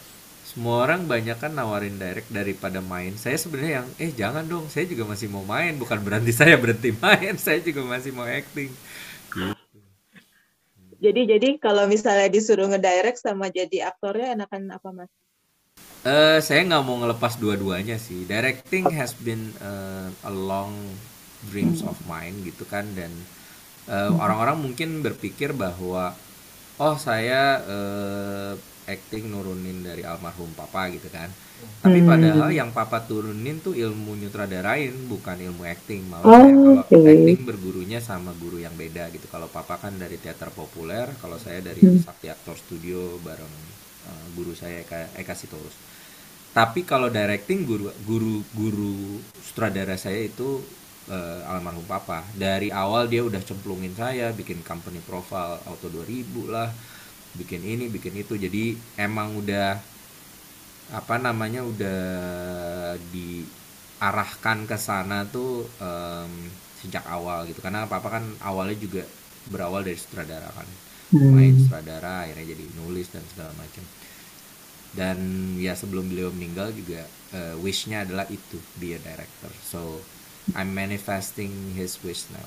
semua 0.47 0.87
orang 0.87 1.03
banyak 1.03 1.35
kan 1.35 1.51
nawarin 1.51 1.99
direct 1.99 2.31
daripada 2.31 2.79
main. 2.79 3.15
Saya 3.19 3.35
sebenarnya 3.35 3.83
yang 3.83 3.87
eh 3.99 4.11
jangan 4.15 4.47
dong, 4.47 4.71
saya 4.71 4.87
juga 4.87 5.03
masih 5.03 5.27
mau 5.27 5.43
main, 5.43 5.75
bukan 5.75 5.99
berarti 5.99 6.31
saya 6.31 6.55
berhenti 6.55 6.95
main, 6.95 7.35
saya 7.43 7.59
juga 7.59 7.83
masih 7.83 8.15
mau 8.15 8.23
acting. 8.23 8.71
Gitu. 9.33 9.62
Jadi 11.03 11.21
jadi 11.27 11.49
kalau 11.59 11.83
misalnya 11.83 12.31
disuruh 12.31 12.71
ngedirect 12.71 13.19
sama 13.19 13.51
jadi 13.51 13.91
aktornya 13.91 14.39
enakan 14.39 14.71
apa 14.71 14.89
mas? 14.95 15.11
Uh, 16.07 16.39
saya 16.39 16.63
nggak 16.63 16.83
mau 16.87 16.95
ngelepas 17.03 17.35
dua-duanya 17.35 17.99
sih. 17.99 18.23
Directing 18.23 18.87
has 18.95 19.11
been 19.11 19.51
uh, 19.59 20.07
a 20.23 20.31
long 20.31 20.71
dreams 21.51 21.83
of 21.83 21.99
mine 22.07 22.39
gitu 22.47 22.63
kan 22.63 22.87
dan 22.95 23.11
uh, 23.91 24.15
orang-orang 24.15 24.63
mungkin 24.63 25.03
berpikir 25.03 25.51
bahwa 25.51 26.15
oh 26.79 26.95
saya 26.95 27.59
uh, 27.67 28.55
acting 28.87 29.31
nurunin 29.31 29.83
dari 29.83 30.03
almarhum 30.03 30.51
papa 30.55 30.91
gitu 30.91 31.07
kan. 31.07 31.31
Tapi 31.79 32.03
hmm. 32.03 32.07
padahal 32.07 32.49
yang 32.51 32.69
papa 32.75 33.03
turunin 33.03 33.63
tuh 33.63 33.75
ilmu 33.75 34.19
nyutradarain, 34.19 34.91
bukan 35.07 35.37
ilmu 35.39 35.63
acting. 35.63 36.03
Malah 36.11 36.25
oh, 36.27 36.43
kalau 36.43 36.83
okay. 36.83 37.15
acting 37.15 37.41
bergurunya 37.47 37.99
sama 38.03 38.35
guru 38.35 38.59
yang 38.59 38.75
beda 38.75 39.07
gitu. 39.15 39.27
Kalau 39.31 39.47
papa 39.47 39.79
kan 39.79 39.95
dari 39.95 40.19
teater 40.19 40.51
populer, 40.51 41.07
kalau 41.23 41.39
saya 41.39 41.63
dari 41.63 41.79
hmm. 41.79 42.03
Sakti 42.03 42.27
Aktor 42.27 42.59
Studio 42.59 43.19
bareng 43.23 43.53
uh, 44.11 44.25
guru 44.35 44.51
saya 44.55 44.83
Eka, 44.83 45.15
Eka 45.15 45.35
Sitorus. 45.35 45.75
Tapi 46.53 46.85
kalau 46.85 47.09
directing 47.09 47.65
guru 47.65 47.89
guru 48.05 48.45
guru 48.53 49.17
sutradara 49.41 49.97
saya 49.97 50.21
itu 50.21 50.61
uh, 51.09 51.51
almarhum 51.51 51.83
papa. 51.83 52.23
Dari 52.35 52.69
awal 52.69 53.09
dia 53.09 53.25
udah 53.25 53.41
cemplungin 53.41 53.97
saya, 53.97 54.31
bikin 54.31 54.61
company 54.61 55.01
profile 55.03 55.59
auto 55.65 55.89
2000 55.89 56.53
lah, 56.53 56.69
bikin 57.37 57.61
ini, 57.65 57.89
bikin 57.89 58.13
itu. 58.17 58.37
Jadi 58.37 58.77
emang 58.97 59.37
udah 59.37 59.77
apa 60.93 61.15
namanya 61.17 61.63
udah 61.65 62.01
diarahkan 63.09 64.69
ke 64.69 64.77
sana 64.77 65.25
tuh 65.25 65.65
um, 65.81 66.33
sejak 66.81 67.05
awal 67.09 67.45
gitu. 67.49 67.59
Karena 67.61 67.85
apa 67.89 67.99
apa 68.01 68.09
kan 68.19 68.23
awalnya 68.45 68.77
juga 68.77 69.03
berawal 69.49 69.83
dari 69.83 69.97
sutradara 69.97 70.49
kan. 70.53 70.67
Hmm. 71.13 71.29
main 71.29 71.53
sutradara 71.53 72.25
akhirnya 72.25 72.57
jadi 72.57 72.65
nulis 72.81 73.11
dan 73.13 73.21
segala 73.29 73.53
macam. 73.57 73.85
Dan 74.93 75.17
ya 75.57 75.73
sebelum 75.73 76.05
beliau 76.05 76.29
meninggal 76.29 76.69
juga 76.73 77.05
uh, 77.33 77.57
wishnya 77.61 78.05
adalah 78.05 78.29
itu 78.29 78.61
be 78.77 78.93
a 78.93 79.01
director. 79.01 79.49
So 79.65 80.01
I'm 80.53 80.73
manifesting 80.75 81.73
his 81.73 81.97
wish 82.03 82.29
now 82.33 82.45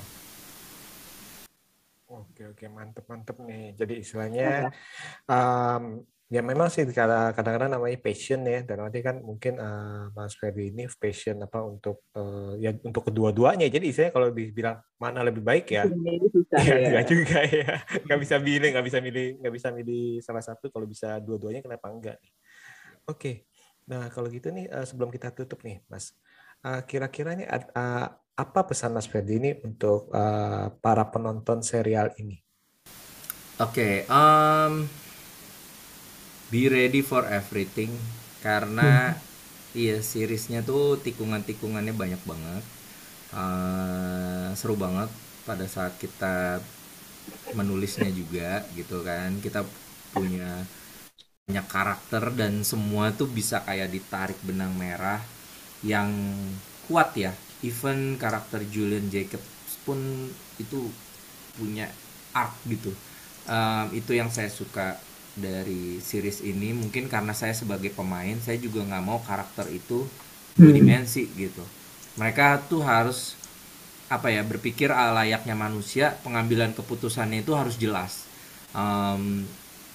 Oke 2.06 2.42
oke 2.46 2.64
mantep 2.70 3.04
mantep 3.10 3.36
nih. 3.42 3.74
Jadi 3.74 3.94
istilahnya 4.02 4.70
um, 5.26 6.06
Ya 6.26 6.42
memang 6.42 6.66
sih 6.66 6.82
kadang-kadang 6.90 7.70
namanya 7.78 8.02
passion 8.02 8.42
ya. 8.42 8.58
Dan 8.66 8.82
nanti 8.82 8.98
kan 8.98 9.22
mungkin 9.22 9.62
uh, 9.62 10.10
Mas 10.10 10.34
Ferdi 10.34 10.74
ini 10.74 10.90
passion 10.98 11.38
apa 11.38 11.62
untuk 11.62 12.02
uh, 12.18 12.58
ya 12.58 12.74
untuk 12.82 13.06
kedua-duanya. 13.06 13.70
Jadi 13.70 13.94
saya 13.94 14.10
kalau 14.10 14.34
dibilang 14.34 14.82
mana 14.98 15.22
lebih 15.22 15.46
baik 15.46 15.70
ya. 15.70 15.86
Susah, 16.34 16.62
ya, 16.66 16.98
ya. 16.98 17.02
juga 17.06 17.46
ya. 17.46 17.78
Nggak 18.10 18.18
bisa 18.26 18.36
pilih 18.42 18.68
nggak 18.74 18.86
bisa 18.90 18.98
milih 18.98 19.26
nggak 19.38 19.54
bisa 19.54 19.68
milih 19.70 20.18
salah 20.18 20.42
satu. 20.42 20.66
Kalau 20.74 20.86
bisa 20.90 21.22
dua-duanya 21.22 21.62
kenapa 21.62 21.94
enggak 21.94 22.18
oke. 23.06 23.46
Nah 23.86 24.10
kalau 24.10 24.26
gitu 24.26 24.50
nih 24.50 24.66
uh, 24.66 24.82
sebelum 24.82 25.14
kita 25.14 25.30
tutup 25.30 25.62
nih 25.62 25.78
Mas. 25.86 26.10
Uh, 26.66 26.82
kira-kira 26.82 27.38
nih 27.38 27.46
uh, 27.46 28.10
apa 28.36 28.68
pesan 28.68 28.92
Mas 28.92 29.08
Ferdi 29.08 29.40
ini 29.40 29.56
untuk 29.64 30.12
uh, 30.12 30.68
para 30.84 31.08
penonton 31.08 31.64
serial 31.64 32.12
ini? 32.20 32.36
Oke 33.56 34.04
okay, 34.04 34.12
um 34.12 34.84
be 36.52 36.68
ready 36.68 37.00
for 37.00 37.24
everything. 37.24 37.96
Karena 38.44 39.16
hmm. 39.16 39.20
iya 39.72 40.04
seriesnya 40.04 40.60
tuh 40.60 41.00
tikungan-tikungannya 41.00 41.96
banyak 41.96 42.22
banget. 42.28 42.64
Uh, 43.32 44.52
seru 44.54 44.76
banget 44.76 45.10
pada 45.48 45.64
saat 45.66 45.96
kita 45.96 46.60
menulisnya 47.56 48.12
juga 48.12 48.68
gitu 48.76 49.00
kan. 49.00 49.40
Kita 49.40 49.64
punya 50.12 50.60
banyak 51.48 51.66
karakter 51.72 52.36
dan 52.36 52.60
semua 52.68 53.16
tuh 53.16 53.32
bisa 53.32 53.64
kayak 53.64 53.88
ditarik 53.88 54.36
benang 54.44 54.76
merah 54.76 55.24
yang 55.80 56.12
kuat 56.84 57.16
ya 57.16 57.32
even 57.64 58.20
karakter 58.20 58.60
Julian 58.68 59.08
Jacobs 59.08 59.80
pun 59.86 59.98
itu 60.60 60.90
punya 61.56 61.88
arc 62.36 62.52
gitu. 62.68 62.92
Um, 63.46 63.86
itu 63.94 64.12
yang 64.18 64.28
saya 64.28 64.50
suka 64.50 64.98
dari 65.38 66.02
series 66.02 66.42
ini. 66.42 66.74
Mungkin 66.76 67.06
karena 67.06 67.32
saya 67.32 67.52
sebagai 67.52 67.92
pemain 67.92 68.36
saya 68.42 68.60
juga 68.60 68.82
nggak 68.84 69.04
mau 69.04 69.22
karakter 69.22 69.70
itu 69.70 70.04
dua 70.56 70.72
hmm. 70.72 70.78
dimensi 70.80 71.22
gitu. 71.36 71.62
Mereka 72.16 72.66
tuh 72.66 72.82
harus 72.82 73.36
apa 74.06 74.30
ya 74.30 74.46
berpikir 74.46 74.88
layaknya 74.94 75.58
manusia 75.58 76.14
pengambilan 76.22 76.72
keputusannya 76.72 77.44
itu 77.44 77.52
harus 77.52 77.76
jelas. 77.76 78.24
Um, 78.76 79.46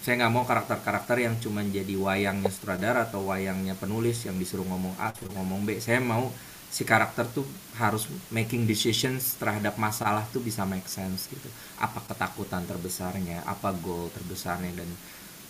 saya 0.01 0.17
nggak 0.17 0.33
mau 0.33 0.43
karakter-karakter 0.49 1.21
yang 1.21 1.37
cuma 1.37 1.61
jadi 1.61 1.93
wayangnya 1.93 2.49
sutradara 2.49 3.05
atau 3.05 3.29
wayangnya 3.29 3.77
penulis 3.77 4.25
yang 4.25 4.33
disuruh 4.41 4.65
ngomong 4.65 4.97
A 4.97 5.13
suruh 5.13 5.33
ngomong 5.37 5.61
B. 5.61 5.77
Saya 5.77 6.01
mau 6.01 6.33
si 6.75 6.83
karakter 6.91 7.25
tuh 7.35 7.45
harus 7.81 8.03
making 8.37 8.63
decisions 8.71 9.23
terhadap 9.41 9.75
masalah 9.87 10.23
tuh 10.33 10.41
bisa 10.47 10.63
make 10.73 10.87
sense 10.99 11.21
gitu. 11.33 11.49
Apa 11.85 11.99
ketakutan 12.09 12.63
terbesarnya 12.71 13.37
apa 13.53 13.69
goal 13.85 14.05
terbesarnya 14.17 14.71
dan 14.79 14.89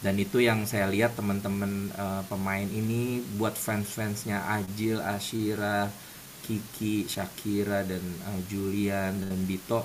dan 0.05 0.15
itu 0.26 0.38
yang 0.49 0.59
saya 0.72 0.88
lihat 0.95 1.11
teman-teman 1.19 1.74
uh, 2.03 2.24
pemain 2.32 2.65
ini 2.82 3.01
buat 3.38 3.53
fans-fansnya 3.65 4.38
Ajil, 4.57 4.97
Ashira, 5.15 5.80
Kiki, 6.45 6.95
Shakira 7.13 7.80
dan 7.91 8.01
uh, 8.30 8.39
Julian 8.51 9.13
dan 9.22 9.39
Bito 9.49 9.82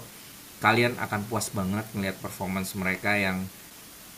kalian 0.64 0.94
akan 1.04 1.20
puas 1.28 1.46
banget 1.58 1.84
ngelihat 1.94 2.16
performance 2.24 2.70
mereka 2.82 3.12
yang 3.26 3.38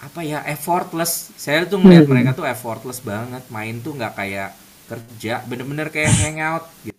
apa 0.06 0.20
ya 0.32 0.38
effortless. 0.54 1.12
Saya 1.44 1.66
tuh 1.72 1.78
ngeliat 1.82 2.06
Hmm. 2.06 2.12
mereka 2.12 2.30
tuh 2.38 2.46
effortless 2.54 3.00
banget 3.12 3.42
main 3.56 3.76
tuh 3.84 3.92
nggak 3.98 4.14
kayak 4.20 4.50
kerja 4.90 5.32
bener-bener 5.50 5.88
kayak 5.94 6.12
hangout 6.22 6.64
gitu 6.86 6.97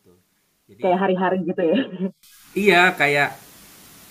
jadi 0.80 0.84
Kayak 0.88 1.00
hari-hari 1.04 1.38
gitu 1.44 1.62
ya. 1.62 1.78
iya 2.56 2.82
kayak 2.96 3.36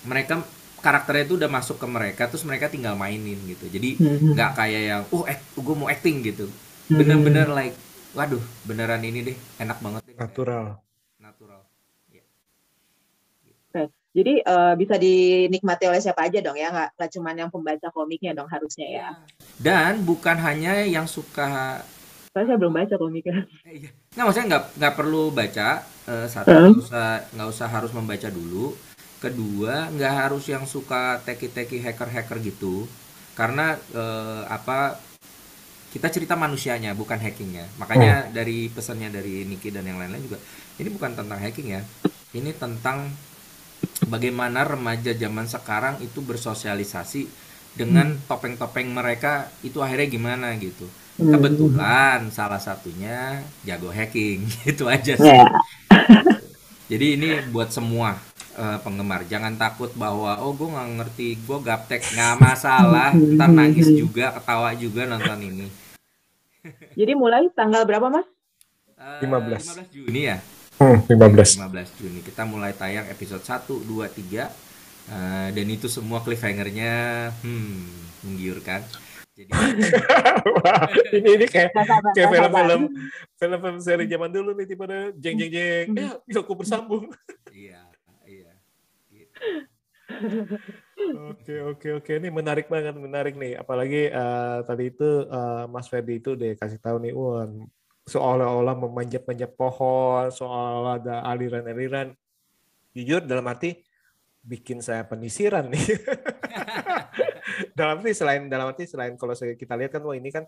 mereka 0.05 0.45
karakternya 0.79 1.25
itu 1.27 1.35
udah 1.41 1.51
masuk 1.51 1.77
ke 1.81 1.87
mereka 1.91 2.23
terus 2.31 2.45
mereka 2.47 2.71
tinggal 2.71 2.95
mainin 2.95 3.41
gitu 3.49 3.67
jadi 3.67 3.99
Hmm. 3.99 4.37
nggak 4.37 4.51
kayak 4.55 4.83
yang 4.85 5.03
oh 5.11 5.25
act, 5.27 5.43
gue 5.57 5.75
mau 5.75 5.89
acting 5.91 6.23
gitu 6.23 6.47
bener-bener 6.87 7.49
like 7.51 7.75
waduh 8.15 8.41
beneran 8.69 9.03
ini 9.03 9.33
deh 9.33 9.37
enak 9.59 9.79
banget 9.83 10.03
deh 10.07 10.15
Natural. 10.15 10.79
natural 11.19 11.61
Ya. 12.13 12.25
Jadi 14.17 14.41
eh, 14.43 14.73
bisa 14.81 14.97
dinikmati 14.99 15.85
oleh 15.87 16.01
siapa 16.03 16.27
aja 16.27 16.41
dong 16.41 16.57
ya, 16.59 16.73
nggak 16.75 16.89
nggak 16.97 17.11
cuma 17.15 17.31
yang 17.37 17.51
pembaca 17.53 17.89
komiknya 17.93 18.33
dong 18.35 18.49
harusnya 18.51 18.87
ya. 18.89 19.09
dan 19.61 20.03
bukan 20.03 20.39
hanya 20.41 20.83
yang 20.87 21.07
suka 21.07 21.83
Soalnya 22.33 22.49
saya 22.55 22.59
belum 22.61 22.75
baca 22.77 22.95
komiknya. 22.97 23.37
Eh. 23.67 23.89
Nggak 24.15 24.25
maksudnya 24.25 24.47
nggak 24.51 24.65
nggak 24.79 24.95
perlu 24.95 25.23
baca 25.33 25.69
eh, 26.09 26.27
satu 26.29 26.49
Hmm. 26.49 26.73
nggak 26.73 26.85
usah 26.85 27.09
nggak 27.35 27.49
usah 27.49 27.69
harus 27.69 27.93
membaca 27.95 28.29
dulu. 28.31 28.67
Kedua 29.19 29.91
nggak 29.91 30.15
harus 30.15 30.45
yang 30.47 30.65
suka 30.69 31.19
teki-teki 31.27 31.83
hacker-hacker 31.83 32.39
gitu. 32.45 32.87
Karena 33.35 33.75
eh, 33.75 34.43
apa 34.47 34.99
kita 35.89 36.13
cerita 36.13 36.37
manusianya 36.37 36.93
bukan 36.93 37.17
hackingnya. 37.17 37.65
Makanya 37.81 38.29
dari 38.29 38.69
pesannya 38.69 39.09
dari 39.09 39.49
Niki 39.49 39.73
dan 39.73 39.89
yang 39.89 39.97
lain-lain 39.97 40.25
juga 40.25 40.39
ini 40.79 40.89
bukan 40.93 41.17
tentang 41.17 41.39
hacking 41.41 41.69
ya. 41.75 41.83
Ini 42.37 42.53
tentang 42.61 43.09
bagaimana 44.07 44.69
remaja 44.69 45.17
zaman 45.17 45.49
sekarang 45.49 45.99
itu 46.05 46.21
bersosialisasi 46.21 47.23
dengan 47.73 48.19
topeng-topeng 48.27 48.91
mereka 48.91 49.49
itu 49.65 49.81
akhirnya 49.81 50.09
gimana 50.13 50.53
gitu. 50.61 50.87
Kebetulan 51.19 52.31
salah 52.31 52.63
satunya 52.63 53.43
jago 53.67 53.91
hacking 53.91 54.47
gitu 54.65 54.87
aja 54.87 55.19
sih. 55.19 55.27
Ya. 55.27 55.47
Jadi 56.89 57.07
ini 57.19 57.29
buat 57.51 57.75
semua 57.75 58.17
eh, 58.55 58.79
penggemar 58.81 59.27
jangan 59.27 59.59
takut 59.59 59.91
bahwa 59.99 60.39
oh 60.41 60.55
gue 60.55 60.69
nggak 60.71 60.89
ngerti 61.03 61.29
gue 61.43 61.59
gaptek 61.61 62.03
nggak 62.15 62.35
masalah 62.39 63.11
ntar 63.13 63.51
nangis 63.51 63.91
juga 63.91 64.39
ketawa 64.39 64.71
juga 64.79 65.11
nonton 65.11 65.39
ini. 65.43 65.67
Jadi 66.95 67.13
mulai 67.19 67.51
tanggal 67.53 67.83
berapa 67.83 68.09
mas? 68.09 68.27
Eh, 68.99 69.27
15. 69.27 69.91
15 69.91 69.95
Juni 69.95 70.21
ya. 70.31 70.39
Hmm, 70.79 71.03
15. 71.05 71.59
15 71.59 71.99
Juni 71.99 72.19
kita 72.23 72.47
mulai 72.47 72.71
tayang 72.73 73.11
episode 73.11 73.43
1, 73.43 73.67
2, 73.83 74.07
3 74.07 74.47
Eh, 75.09 75.49
dan 75.57 75.67
itu 75.73 75.89
semua 75.89 76.21
cliffhangernya 76.21 77.33
hmm 77.41 77.97
menggiurkan. 78.29 78.85
Jadi 79.39 79.51
Wah, 80.59 80.83
ini 81.15 81.29
ini 81.39 81.47
kayak 81.47 81.71
kayak 82.11 82.27
film-film 82.27 82.83
film-film 83.39 83.77
seri 83.79 84.11
zaman 84.11 84.35
dulu 84.35 84.51
nih 84.59 84.67
tipe 84.67 84.83
jeng 85.23 85.37
jeng 85.39 85.53
jeng 85.55 85.87
ya 85.95 86.11
bisa 86.27 86.43
aku 86.43 86.59
bersambung. 86.59 87.07
Iya 87.55 87.87
iya. 88.27 88.53
Gitu. 89.15 89.31
oke 91.31 91.55
oke 91.71 91.89
oke. 92.03 92.11
Ini 92.19 92.29
menarik 92.35 92.67
banget 92.67 92.99
menarik 92.99 93.39
nih. 93.39 93.55
Apalagi 93.55 94.11
eh, 94.11 94.59
tadi 94.67 94.91
itu 94.91 95.07
eh, 95.31 95.65
Mas 95.71 95.87
Ferdi 95.87 96.19
itu 96.19 96.35
deh 96.35 96.59
kasih 96.59 96.83
tahu 96.83 96.99
nih 96.99 97.15
wah 97.15 97.47
seolah-olah 98.11 98.75
memanjat-manjat 98.75 99.55
pohon 99.55 100.35
soal 100.35 100.99
ada 100.99 101.23
aliran-aliran. 101.31 102.11
Jujur 102.91 103.23
dalam 103.23 103.47
arti 103.47 103.87
bikin 104.43 104.83
saya 104.83 105.05
penisiran 105.07 105.71
nih 105.71 105.87
dalam 107.79 107.95
arti 108.03 108.13
selain 108.21 108.43
dalam 108.51 108.67
arti 108.71 108.85
selain 108.91 109.15
kalau 109.15 109.35
kita 109.35 109.75
lihat 109.79 109.91
kan 109.95 110.03
wah 110.03 110.17
ini 110.19 110.31
kan 110.35 110.45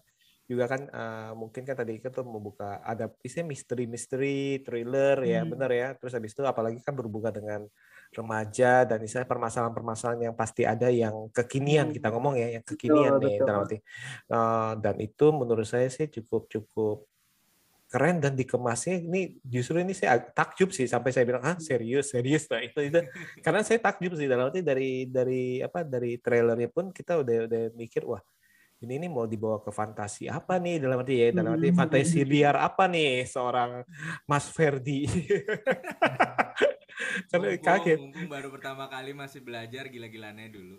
juga 0.50 0.66
kan 0.66 0.82
eh, 0.90 1.32
mungkin 1.38 1.62
kan 1.62 1.78
tadi 1.78 2.02
tuh 2.02 2.26
membuka 2.26 2.82
ada 2.82 3.06
istilah 3.22 3.46
misteri-misteri 3.46 4.58
thriller 4.66 5.22
ya 5.22 5.46
Hmm. 5.46 5.50
benar 5.54 5.70
ya 5.70 5.88
terus 5.94 6.12
habis 6.18 6.34
itu 6.34 6.42
apalagi 6.42 6.82
kan 6.82 6.90
berhubungan 6.98 7.30
dengan 7.30 7.60
remaja 8.10 8.82
dan 8.82 8.98
istilah 9.06 9.30
permasalahan-permasalahan 9.30 10.20
yang 10.26 10.34
pasti 10.34 10.66
ada 10.66 10.90
yang 10.90 11.30
kekinian 11.30 11.86
Hmm. 11.90 11.94
kita 11.94 12.10
ngomong 12.10 12.34
ya 12.34 12.58
yang 12.58 12.64
kekinian 12.66 13.14
Betul, 13.14 13.22
nih 13.22 13.34
betul. 13.38 13.46
dalam 13.46 13.60
arti 13.62 13.76
Eh, 14.30 14.72
dan 14.82 14.94
itu 14.98 15.26
menurut 15.30 15.66
saya 15.70 15.86
sih 15.86 16.06
cukup 16.10 16.50
cukup 16.50 17.06
keren 17.90 18.22
dan 18.22 18.32
dikemasnya 18.32 19.02
ini 19.02 19.42
justru 19.42 19.82
ini 19.82 19.90
saya 19.90 20.22
takjub 20.22 20.70
sih 20.70 20.86
sampai 20.86 21.10
saya 21.10 21.26
bilang 21.26 21.42
ah 21.42 21.58
serius 21.58 22.14
serius 22.14 22.46
nah 22.46 22.62
itu 22.62 22.78
itu 22.86 22.98
karena 23.44 23.60
saya 23.60 23.82
takjub 23.82 24.14
sih 24.14 24.24
dalam 24.24 24.46
arti 24.46 24.62
dari 24.62 25.10
dari 25.10 25.58
apa 25.58 25.82
dari 25.82 26.14
trailernya 26.16 26.70
pun 26.70 26.94
kita 26.94 27.18
udah 27.18 27.36
udah 27.50 27.62
mikir 27.74 28.06
wah 28.06 28.22
ini 28.80 28.96
ini 28.96 29.10
mau 29.10 29.26
dibawa 29.26 29.58
ke 29.58 29.68
fantasi 29.68 30.24
apa 30.24 30.56
nih 30.56 30.78
dalam 30.78 31.02
arti 31.02 31.14
ya 31.18 31.28
dalam 31.34 31.52
arti 31.52 31.68
Hmm. 31.68 31.76
fantasi 31.76 32.22
liar 32.22 32.54
apa 32.56 32.86
nih 32.86 33.26
seorang 33.26 33.82
Mas 34.24 34.46
Ferdi 34.48 35.04
karena 37.30 37.46
Mumpung- 37.50 37.64
kaget 37.64 37.98
mumpung 37.98 38.28
baru 38.28 38.48
pertama 38.48 38.84
kali 38.86 39.10
masih 39.12 39.40
belajar 39.40 39.88
gila-gilannya 39.88 40.48
dulu. 40.52 40.76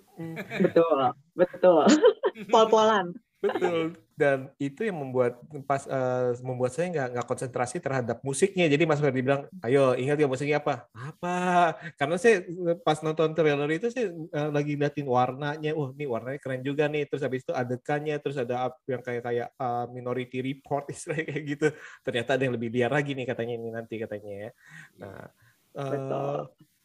Betul, 0.61 0.99
betul. 1.33 1.83
Pol-polan. 2.53 3.13
Betul. 3.41 3.97
Dan 4.13 4.53
itu 4.61 4.85
yang 4.85 5.01
membuat 5.01 5.41
pas 5.65 5.81
eh, 5.89 6.37
membuat 6.45 6.77
saya 6.77 6.93
nggak 6.93 7.07
nggak 7.17 7.25
konsentrasi 7.25 7.81
terhadap 7.81 8.21
musiknya. 8.21 8.69
Jadi 8.69 8.85
Mas 8.85 9.01
Ferdi 9.01 9.25
bilang, 9.25 9.49
ayo 9.65 9.97
ingat 9.97 10.21
ya 10.21 10.29
musiknya 10.29 10.61
apa? 10.61 10.85
Apa? 10.93 11.73
Karena 11.97 12.21
saya 12.21 12.45
eh, 12.45 12.77
pas 12.77 13.01
nonton 13.01 13.33
trailer 13.33 13.65
itu 13.73 13.89
saya 13.89 14.13
eh, 14.13 14.49
lagi 14.53 14.77
liatin 14.77 15.09
warnanya. 15.09 15.73
Wah, 15.73 15.89
ini 15.89 16.05
warnanya 16.05 16.37
keren 16.37 16.61
juga 16.61 16.85
nih. 16.85 17.09
Terus 17.09 17.25
habis 17.25 17.41
itu 17.41 17.49
adegannya, 17.49 18.15
terus 18.21 18.37
ada 18.37 18.69
yang 18.85 19.01
kayak 19.01 19.25
kayak 19.25 19.47
eh, 19.57 19.85
Minority 19.89 20.39
Report 20.45 20.85
istilahnya 20.93 21.25
kayak 21.33 21.43
gitu. 21.49 21.67
Ternyata 22.05 22.29
ada 22.37 22.43
yang 22.45 22.53
lebih 22.53 22.69
liar 22.69 22.93
lagi 22.93 23.17
nih 23.17 23.25
katanya 23.25 23.53
ini 23.57 23.69
nanti 23.73 23.97
katanya 23.97 24.31
ya. 24.37 24.49
Nah, 25.01 25.25
eh, 25.81 25.91
Betul. 25.97 26.39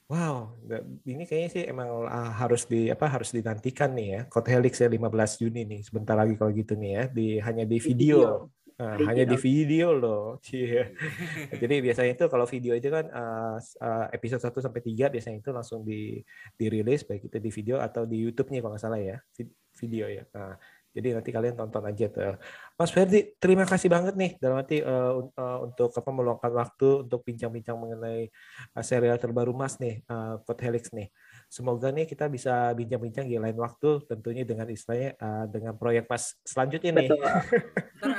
Wow, 0.06 0.54
ini 1.02 1.26
kayaknya 1.26 1.50
sih 1.50 1.64
emang 1.66 2.06
ah, 2.06 2.30
harus 2.30 2.62
di 2.70 2.86
apa 2.94 3.10
harus 3.10 3.34
dinantikan 3.34 3.90
nih 3.90 4.06
ya. 4.06 4.20
Code 4.30 4.54
Helix 4.54 4.78
ya 4.78 4.86
15 4.86 5.02
Juni 5.42 5.66
nih. 5.66 5.80
Sebentar 5.82 6.14
lagi 6.14 6.38
kalau 6.38 6.54
gitu 6.54 6.78
nih 6.78 6.90
ya, 6.94 7.02
di 7.10 7.26
hanya 7.42 7.66
di 7.66 7.78
video. 7.82 8.46
Nah, 8.76 8.94
Di 9.00 9.08
hanya 9.08 9.24
di 9.26 9.34
video. 9.40 9.90
video 9.90 9.98
loh. 9.98 10.24
Cie. 10.38 10.94
Jadi 11.64 11.74
biasanya 11.82 12.12
itu 12.14 12.24
kalau 12.30 12.46
video 12.46 12.76
itu 12.78 12.86
kan 12.86 13.10
ah, 13.10 13.58
ah, 13.82 14.06
episode 14.14 14.46
1 14.46 14.54
sampai 14.62 14.78
3 14.84 15.10
biasanya 15.10 15.38
itu 15.42 15.50
langsung 15.50 15.80
di 15.82 16.22
dirilis 16.54 17.02
baik 17.02 17.26
itu 17.26 17.42
di 17.42 17.50
video 17.50 17.82
atau 17.82 18.06
di 18.06 18.22
YouTube-nya 18.22 18.62
kalau 18.62 18.78
nggak 18.78 18.84
salah 18.86 19.00
ya. 19.02 19.18
vid- 19.34 19.56
Video 19.76 20.08
ya. 20.08 20.24
Nah, 20.32 20.56
jadi 20.96 21.08
nanti 21.20 21.30
kalian 21.36 21.54
tonton 21.60 21.84
aja 21.84 22.04
tuh. 22.08 22.34
Mas 22.80 22.90
Ferdi, 22.94 23.36
terima 23.36 23.64
kasih 23.68 23.88
banget 23.92 24.14
nih 24.16 24.30
dalam 24.40 24.56
arti 24.60 24.80
un- 25.20 25.32
eh, 25.36 25.58
untuk 25.68 25.88
apa 25.92 26.10
meluangkan 26.16 26.52
waktu 26.56 26.88
untuk 27.04 27.20
bincang-bincang 27.28 27.76
mengenai 27.76 28.32
uh, 28.76 28.84
serial 28.84 29.20
terbaru 29.20 29.52
Mas 29.52 29.76
nih, 29.76 30.00
uh, 30.08 30.40
Code 30.44 30.62
Helix 30.64 30.84
nih. 30.96 31.08
Semoga 31.46 31.88
nih 31.88 32.04
kita 32.04 32.26
bisa 32.26 32.74
bincang-bincang 32.74 33.24
di 33.24 33.38
lain 33.38 33.54
waktu, 33.54 34.02
tentunya 34.04 34.42
dengan 34.42 34.66
istilahnya 34.66 35.14
uh, 35.16 35.46
dengan 35.46 35.78
proyek 35.78 36.10
Mas 36.10 36.34
selanjutnya 36.42 36.90
nih. 36.92 37.08
Betul. 37.08 37.22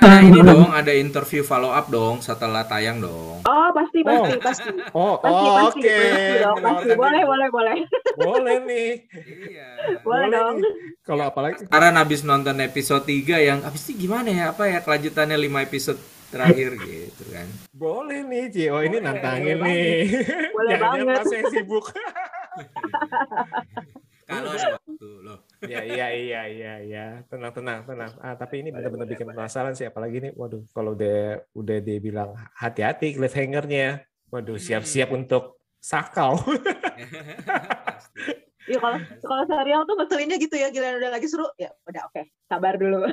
Ini 0.08 0.40
dong, 0.42 0.72
ada 0.72 0.90
interview 0.90 1.44
follow 1.44 1.70
up 1.70 1.92
dong 1.92 2.18
setelah 2.18 2.64
tayang 2.64 2.98
dong. 2.98 3.44
Oh, 3.44 3.68
pasti, 3.76 4.00
pasti, 4.02 4.32
pasti. 4.40 4.68
Oh, 4.96 5.20
Pasti, 5.20 5.44
oh, 5.44 5.54
pasti, 5.54 5.80
oke. 5.84 5.96
pasti 6.00 6.34
dong, 6.40 6.56
pasti. 6.58 6.88
Menawarkan 6.88 6.96
Boleh, 6.98 7.22
boleh, 7.22 7.48
boleh. 7.52 7.76
Boleh 8.18 8.56
nih. 8.64 8.90
Iya. 9.46 9.68
Boleh 10.02 10.26
dong. 10.32 10.54
nih. 10.58 10.72
Kalau 11.04 11.24
apalagi 11.28 11.54
Sekarang 11.68 11.94
habis 11.94 12.20
nonton 12.24 12.56
episode 12.58 13.04
3 13.06 13.38
yang 13.44 13.58
habis 13.62 13.86
ini 13.88 14.08
gimana 14.08 14.28
ya 14.28 14.44
apa 14.50 14.64
ya 14.66 14.80
kelanjutannya 14.82 15.36
5 15.36 15.66
episode 15.68 16.00
terakhir 16.28 16.76
gitu 16.84 17.22
kan. 17.32 17.48
boleh 17.72 18.20
nih, 18.24 18.44
Ci. 18.52 18.64
Oh, 18.68 18.80
ini 18.82 18.98
Boleh, 18.98 19.04
nantangin 19.04 19.56
boleh 19.60 19.72
nih. 19.72 19.96
Boleh 20.52 20.74
banget. 20.80 21.04
Mas 21.22 21.30
yang 21.32 21.46
sibuk. 21.52 21.86
Kalau 24.28 24.52
ada 24.52 24.76
waktu 24.76 25.08
loh. 25.24 25.40
ya 25.64 25.80
iya 25.88 26.06
iya 26.12 26.42
iya 26.52 26.72
iya 26.84 27.04
tenang 27.32 27.48
tenang 27.48 27.80
tenang. 27.88 28.12
Ah 28.20 28.36
tapi 28.36 28.60
ini 28.60 28.68
benar-benar 28.68 29.08
bikin 29.08 29.24
penasaran 29.32 29.72
sih 29.72 29.88
apalagi 29.88 30.20
ini 30.20 30.30
waduh 30.36 30.60
kalau 30.76 30.92
udah 30.92 31.40
udah 31.56 31.76
dia 31.80 31.96
bilang 31.96 32.36
hati-hati 32.52 33.16
cliffhangernya. 33.16 34.04
Waduh 34.28 34.60
siap-siap 34.60 35.08
untuk 35.16 35.56
sakau. 35.80 36.36
Iya 38.68 38.78
kalau 38.84 38.98
kalau 39.24 39.44
serial 39.48 39.88
tuh 39.88 39.96
ngeselinnya 39.96 40.36
gitu 40.36 40.60
ya, 40.60 40.68
giliran 40.68 41.00
udah 41.00 41.08
lagi 41.16 41.24
seru, 41.24 41.48
ya 41.56 41.72
udah 41.88 42.04
oke, 42.12 42.28
sabar 42.44 42.76
dulu. 42.76 43.08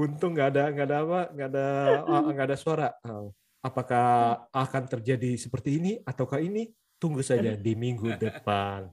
untung 0.00 0.32
nggak 0.32 0.48
ada 0.56 0.64
nggak 0.72 0.86
ada 0.88 0.96
apa 1.04 1.20
nggak 1.32 1.48
ada 1.52 1.66
ah, 2.04 2.22
nggak 2.28 2.46
ada 2.52 2.56
suara. 2.60 2.88
Oh, 3.08 3.32
apakah 3.64 4.44
akan 4.52 4.82
terjadi 4.92 5.40
seperti 5.40 5.80
ini 5.80 5.92
ataukah 6.04 6.40
ini 6.40 6.68
tunggu 7.00 7.24
saja 7.24 7.56
di 7.56 7.72
minggu 7.72 8.12
depan 8.22 8.92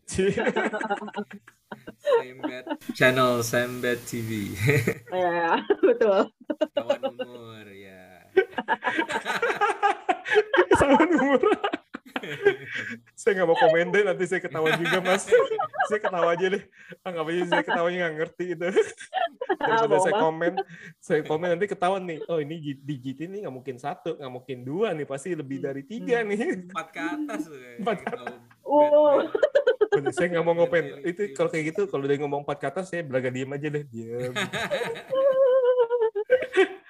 Sembet 1.97 2.65
channel 2.95 3.43
Sembet 3.43 3.99
TV. 4.07 4.55
ya, 5.11 5.59
betul. 5.83 6.31
Kawan 6.71 7.01
umur 7.11 7.67
ya. 7.67 8.23
Salah 10.79 11.03
umur. 11.03 11.41
saya 13.13 13.31
nggak 13.37 13.47
mau 13.47 13.59
komen 13.59 13.93
deh, 13.93 14.03
nanti 14.03 14.23
saya 14.25 14.41
ketawa 14.41 14.73
juga 14.79 14.99
mas. 15.03 15.27
saya 15.91 15.99
ketawa 16.01 16.33
aja 16.33 16.45
deh. 16.49 16.63
Ah, 17.03 17.13
nggak 17.13 17.23
apa 17.23 17.31
saya 17.45 17.63
ketawanya 17.63 17.97
nggak 18.07 18.15
ngerti 18.23 18.45
itu. 18.57 18.67
Daripada 19.69 19.87
bohong 19.89 20.01
saya 20.01 20.15
komen, 20.17 20.53
saya 20.97 21.21
komen 21.21 21.47
nanti 21.51 21.65
ketahuan 21.65 22.03
nih. 22.03 22.19
Oh 22.25 22.37
ini 22.37 22.55
gi- 22.57 22.79
di 22.79 22.95
GT 22.97 23.19
ini 23.25 23.37
nggak 23.43 23.51
mungkin 23.53 23.75
satu, 23.75 24.15
nggak 24.15 24.33
mungkin 24.33 24.57
dua 24.61 24.91
nih, 24.91 25.03
pasti 25.03 25.31
lebih 25.31 25.59
dari 25.59 25.83
tiga 25.83 26.21
nih. 26.21 26.67
Empat 26.67 26.87
ke 26.89 26.99
atas. 26.99 27.41
Empat 27.81 27.97
ke 27.97 28.07
Kalau 28.07 28.27
Oh. 28.63 29.23
Bener, 29.87 30.11
saya 30.11 30.27
nggak 30.29 30.43
mau 30.43 30.53
ngopen. 30.53 30.83
Lirik, 30.99 31.07
Itu 31.07 31.21
lirik. 31.23 31.33
kalau 31.33 31.49
kayak 31.49 31.65
gitu, 31.71 31.81
kalau 31.87 32.03
dia 32.03 32.17
ngomong 32.17 32.43
empat 32.43 32.59
kata, 32.61 32.81
saya 32.83 33.01
belaga 33.01 33.27
diem 33.27 33.47
aja 33.47 33.67
deh. 33.67 33.83
Diam. 33.83 34.33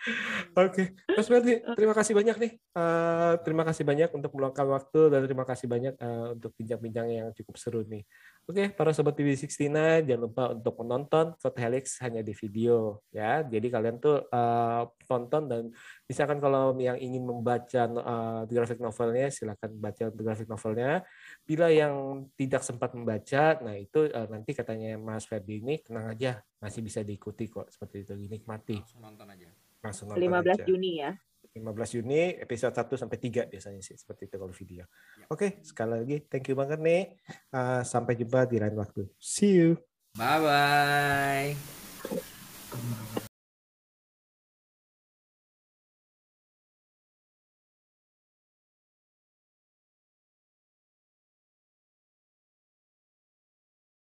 Oke, 0.58 0.96
Mas 1.14 1.28
Ferdi, 1.28 1.60
terima 1.76 1.94
kasih 1.94 2.14
banyak 2.16 2.38
nih. 2.40 2.52
Eh, 2.58 3.34
terima 3.44 3.64
kasih 3.68 3.84
banyak 3.84 4.10
untuk 4.16 4.32
meluangkan 4.34 4.68
waktu 4.68 5.02
dan 5.12 5.20
terima 5.28 5.46
kasih 5.46 5.68
banyak 5.68 5.94
eh, 6.00 6.28
untuk 6.34 6.52
bincang-bincang 6.56 7.08
yang 7.12 7.28
cukup 7.36 7.56
seru 7.60 7.82
nih. 7.84 8.04
Oke, 8.48 8.72
para 8.72 8.96
sobat 8.96 9.12
TV69 9.20 10.08
jangan 10.08 10.22
lupa 10.24 10.44
untuk 10.56 10.80
menonton 10.80 11.36
Code 11.36 11.60
Helix 11.60 12.00
hanya 12.00 12.24
di 12.24 12.32
video 12.32 13.04
ya. 13.12 13.44
Jadi 13.44 13.68
kalian 13.68 14.00
tuh 14.00 14.24
eh, 14.24 14.84
tonton 15.04 15.44
dan 15.52 15.64
misalkan 16.08 16.40
kalau 16.40 16.72
yang 16.80 16.96
ingin 16.96 17.28
membaca 17.28 17.84
eh, 17.92 18.42
graphic 18.48 18.80
novelnya 18.80 19.28
silakan 19.28 19.72
baca 19.76 20.06
graphic 20.16 20.48
novelnya. 20.48 21.04
Bila 21.44 21.68
yang 21.68 22.28
tidak 22.40 22.64
sempat 22.64 22.96
membaca, 22.96 23.60
nah 23.60 23.76
itu 23.76 24.08
eh, 24.08 24.28
nanti 24.32 24.56
katanya 24.56 24.96
Mas 24.96 25.28
Ferdi 25.28 25.60
ini 25.60 25.84
tenang 25.84 26.16
aja 26.16 26.40
masih 26.58 26.82
bisa 26.82 27.06
diikuti 27.06 27.46
kok 27.52 27.70
seperti 27.70 28.02
itu 28.02 28.14
dinikmati 28.18 28.82
Langsung 28.82 29.04
nonton 29.04 29.30
aja. 29.30 29.50
Langsung 29.88 30.12
nonton 30.12 30.22
15 30.22 30.54
aja. 30.54 30.66
Juni 30.68 30.92
ya. 31.00 31.12
15 31.58 31.96
Juni 31.98 32.38
episode 32.38 32.76
1 32.76 33.02
sampai 33.02 33.18
3 33.18 33.50
biasanya 33.50 33.82
sih 33.82 33.98
seperti 33.98 34.30
itu 34.30 34.38
kalau 34.38 34.54
video. 34.54 34.86
Oke, 35.34 35.64
sekali 35.66 35.92
lagi 35.98 36.18
thank 36.30 36.46
you 36.52 36.56
banget 36.56 36.78
nih. 36.78 37.18
Uh, 37.50 37.82
sampai 37.82 38.14
jumpa 38.14 38.46
di 38.46 38.62
lain 38.62 38.78
waktu. 38.78 39.10
See 39.18 39.58
you. 39.58 39.82
Bye 40.14 40.40
bye. 40.46 41.58